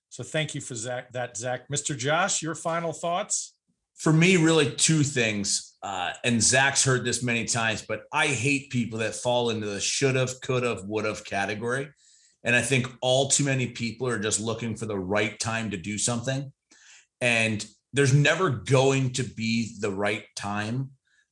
So 0.09 0.23
thank 0.23 0.55
you 0.55 0.61
for 0.61 0.75
Zach 0.75 1.11
that 1.13 1.37
Zach. 1.37 1.67
Mr. 1.69 1.97
Josh, 1.97 2.41
your 2.41 2.55
final 2.55 2.93
thoughts? 2.93 3.55
For 3.95 4.13
me, 4.13 4.37
really 4.37 4.71
two 4.71 5.03
things 5.03 5.69
uh, 5.81 6.11
and 6.23 6.41
Zach's 6.41 6.83
heard 6.83 7.05
this 7.05 7.23
many 7.23 7.45
times, 7.45 7.83
but 7.87 8.03
I 8.11 8.27
hate 8.27 8.69
people 8.69 8.99
that 8.99 9.15
fall 9.15 9.49
into 9.49 9.67
the 9.67 9.79
should 9.79 10.15
have, 10.15 10.41
could 10.41 10.63
have, 10.63 10.83
would 10.85 11.05
have 11.05 11.23
category. 11.23 11.89
And 12.43 12.55
I 12.55 12.61
think 12.61 12.87
all 13.01 13.29
too 13.29 13.45
many 13.45 13.67
people 13.67 14.07
are 14.07 14.19
just 14.19 14.39
looking 14.39 14.75
for 14.75 14.85
the 14.85 14.99
right 14.99 15.39
time 15.39 15.71
to 15.71 15.77
do 15.77 15.97
something. 15.97 16.51
And 17.21 17.65
there's 17.93 18.13
never 18.13 18.49
going 18.49 19.13
to 19.13 19.23
be 19.23 19.75
the 19.79 19.91
right 19.91 20.23
time. 20.35 20.91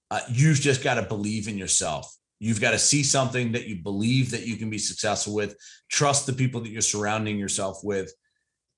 Uh, 0.09 0.21
you've 0.29 0.59
just 0.59 0.83
got 0.83 0.95
to 0.95 1.01
believe 1.01 1.47
in 1.47 1.57
yourself. 1.57 2.13
You've 2.39 2.61
got 2.61 2.71
to 2.71 2.79
see 2.79 3.03
something 3.03 3.51
that 3.53 3.67
you 3.67 3.81
believe 3.81 4.31
that 4.31 4.45
you 4.45 4.57
can 4.57 4.69
be 4.69 4.77
successful 4.77 5.33
with, 5.33 5.55
trust 5.89 6.25
the 6.25 6.33
people 6.33 6.61
that 6.61 6.69
you're 6.69 6.81
surrounding 6.81 7.37
yourself 7.37 7.79
with, 7.83 8.13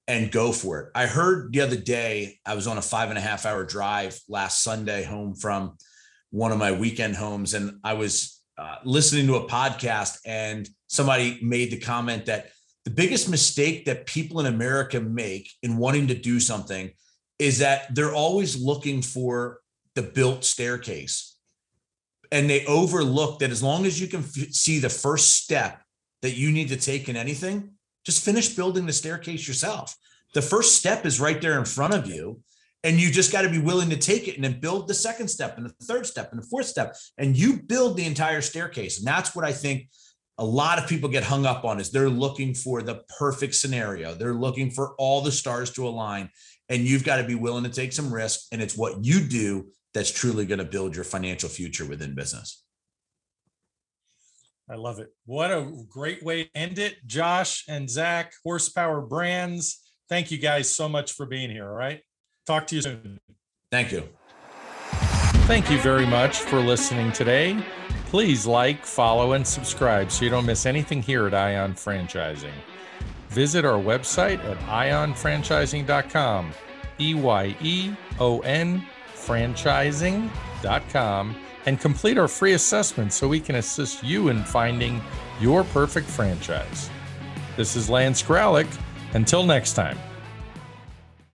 and 0.08 0.32
go 0.32 0.52
for 0.52 0.80
it. 0.80 0.92
I 0.96 1.06
heard 1.06 1.54
the 1.54 1.62
other 1.62 1.76
day, 1.76 2.40
I 2.46 2.56
was 2.56 2.68
on 2.68 2.78
a 2.78 2.82
five 2.82 3.10
and 3.10 3.18
a 3.18 3.22
half 3.22 3.46
hour 3.46 3.64
drive 3.64 4.20
last 4.28 4.64
Sunday 4.64 5.04
home 5.04 5.36
from 5.36 5.78
one 6.32 6.52
of 6.52 6.58
my 6.58 6.72
weekend 6.72 7.16
homes, 7.16 7.54
and 7.54 7.80
I 7.84 7.94
was 7.94 8.42
uh, 8.58 8.78
listening 8.84 9.28
to 9.28 9.36
a 9.36 9.48
podcast, 9.48 10.20
and 10.26 10.68
somebody 10.88 11.40
made 11.42 11.72
the 11.72 11.80
comment 11.80 12.26
that 12.26 12.50
the 12.86 12.92
biggest 12.92 13.30
mistake 13.30 13.86
that 13.86 14.06
people 14.06 14.40
in 14.40 14.46
America 14.46 15.00
make 15.00 15.52
in 15.62 15.78
wanting 15.78 16.08
to 16.08 16.16
do 16.16 16.40
something 16.40 16.92
is 17.38 17.60
that 17.60 17.94
they're 17.94 18.14
always 18.14 18.60
looking 18.60 19.02
for 19.02 19.60
the 19.96 20.02
built 20.02 20.44
staircase. 20.44 21.38
And 22.32 22.50
they 22.50 22.66
overlook 22.66 23.40
that 23.40 23.50
as 23.50 23.64
long 23.64 23.86
as 23.86 24.00
you 24.00 24.08
can 24.08 24.20
f- 24.20 24.52
see 24.52 24.80
the 24.80 24.90
first 24.90 25.44
step 25.44 25.82
that 26.22 26.36
you 26.36 26.52
need 26.52 26.70
to 26.70 26.78
take 26.78 27.10
in 27.10 27.16
anything, 27.16 27.72
just 28.06 28.24
finish 28.24 28.50
building 28.56 28.86
the 28.86 28.94
staircase 28.94 29.48
yourself. 29.48 29.96
The 30.34 30.42
first 30.42 30.78
step 30.78 31.06
is 31.06 31.20
right 31.20 31.42
there 31.42 31.58
in 31.58 31.66
front 31.66 31.94
of 31.94 32.08
you. 32.08 32.42
And 32.84 32.98
you 32.98 33.12
just 33.12 33.34
got 33.34 33.42
to 33.42 33.50
be 33.50 33.60
willing 33.60 33.90
to 33.90 33.98
take 33.98 34.30
it 34.30 34.36
and 34.36 34.44
then 34.44 34.62
build 34.62 34.88
the 34.88 34.94
second 34.94 35.28
step 35.28 35.58
and 35.58 35.66
the 35.66 35.86
third 35.86 36.06
step 36.06 36.32
and 36.32 36.42
the 36.42 36.48
fourth 36.48 36.66
step. 36.66 36.96
And 37.18 37.36
you 37.36 37.62
build 37.62 37.98
the 37.98 38.06
entire 38.06 38.40
staircase. 38.40 39.00
And 39.00 39.08
that's 39.08 39.36
what 39.36 39.44
I 39.44 39.52
think 39.52 39.90
a 40.38 40.46
lot 40.46 40.80
of 40.80 40.88
people 40.88 41.10
get 41.10 41.24
hung 41.24 41.46
up 41.46 41.66
on 41.66 41.82
is 41.82 41.92
they're 41.92 42.10
looking 42.10 42.54
for 42.54 42.82
the 42.82 43.04
perfect 43.18 43.56
scenario. 43.56 44.14
They're 44.14 44.34
looking 44.34 44.72
for 44.72 44.96
all 44.98 45.20
the 45.20 45.32
stars 45.32 45.72
to 45.72 45.86
align. 45.86 46.30
And 46.70 46.84
you've 46.84 47.04
got 47.04 47.18
to 47.18 47.26
be 47.26 47.36
willing 47.36 47.66
to 47.66 47.70
take 47.70 47.92
some 47.92 48.14
risk. 48.14 48.48
And 48.54 48.62
it's 48.62 48.78
what 48.78 49.04
you 49.04 49.20
do 49.20 49.68
that's 49.94 50.12
truly 50.12 50.46
going 50.46 50.60
to 50.60 50.66
build 50.66 50.96
your 50.96 51.04
financial 51.04 51.50
future 51.50 51.86
within 51.86 52.16
business. 52.16 52.64
I 54.70 54.76
love 54.76 55.00
it. 55.00 55.10
What 55.26 55.52
a 55.52 55.72
great 55.90 56.22
way 56.24 56.44
to 56.44 56.50
end 56.56 56.78
it. 56.78 56.98
Josh 57.08 57.66
and 57.68 57.90
Zach, 57.90 58.34
Horsepower 58.44 59.02
Brands. 59.02 59.92
Thank 60.10 60.30
you 60.30 60.38
guys 60.38 60.72
so 60.74 60.88
much 60.88 61.14
for 61.14 61.26
being 61.26 61.50
here. 61.50 61.68
All 61.68 61.76
right. 61.76 62.02
Talk 62.46 62.68
to 62.68 62.76
you 62.76 62.82
soon. 62.82 63.20
Thank 63.72 63.92
you. 63.92 64.08
Thank 65.48 65.72
you 65.72 65.80
very 65.80 66.06
much 66.06 66.38
for 66.38 66.60
listening 66.60 67.12
today. 67.12 67.64
Please 68.06 68.46
like, 68.46 68.86
follow, 68.86 69.34
and 69.34 69.46
subscribe 69.46 70.12
so 70.12 70.24
you 70.24 70.30
don't 70.30 70.46
miss 70.46 70.68
anything 70.68 71.02
here 71.02 71.26
at 71.26 71.34
Eye 71.34 71.58
On 71.58 71.74
Franchising. 71.74 72.54
Visit 73.30 73.66
our 73.66 73.80
website 73.80 74.44
at 74.46 74.58
eyeonfranchising.com, 74.60 76.52
E 77.00 77.14
Y 77.16 77.56
E 77.62 77.92
O 78.20 78.40
N 78.42 78.86
franchising.com, 79.20 81.36
and 81.66 81.80
complete 81.80 82.18
our 82.18 82.28
free 82.28 82.54
assessment 82.54 83.14
so 83.14 83.28
we 83.28 83.40
can 83.40 83.56
assist 83.56 84.04
you 84.04 84.30
in 84.30 84.44
finding 84.44 85.02
your 85.40 85.64
perfect 85.66 86.10
franchise. 86.10 86.90
This 87.58 87.76
is 87.76 87.90
Lance 87.90 88.24
Graulich. 88.24 88.70
Until 89.14 89.44
next 89.44 89.74
time. 89.74 89.98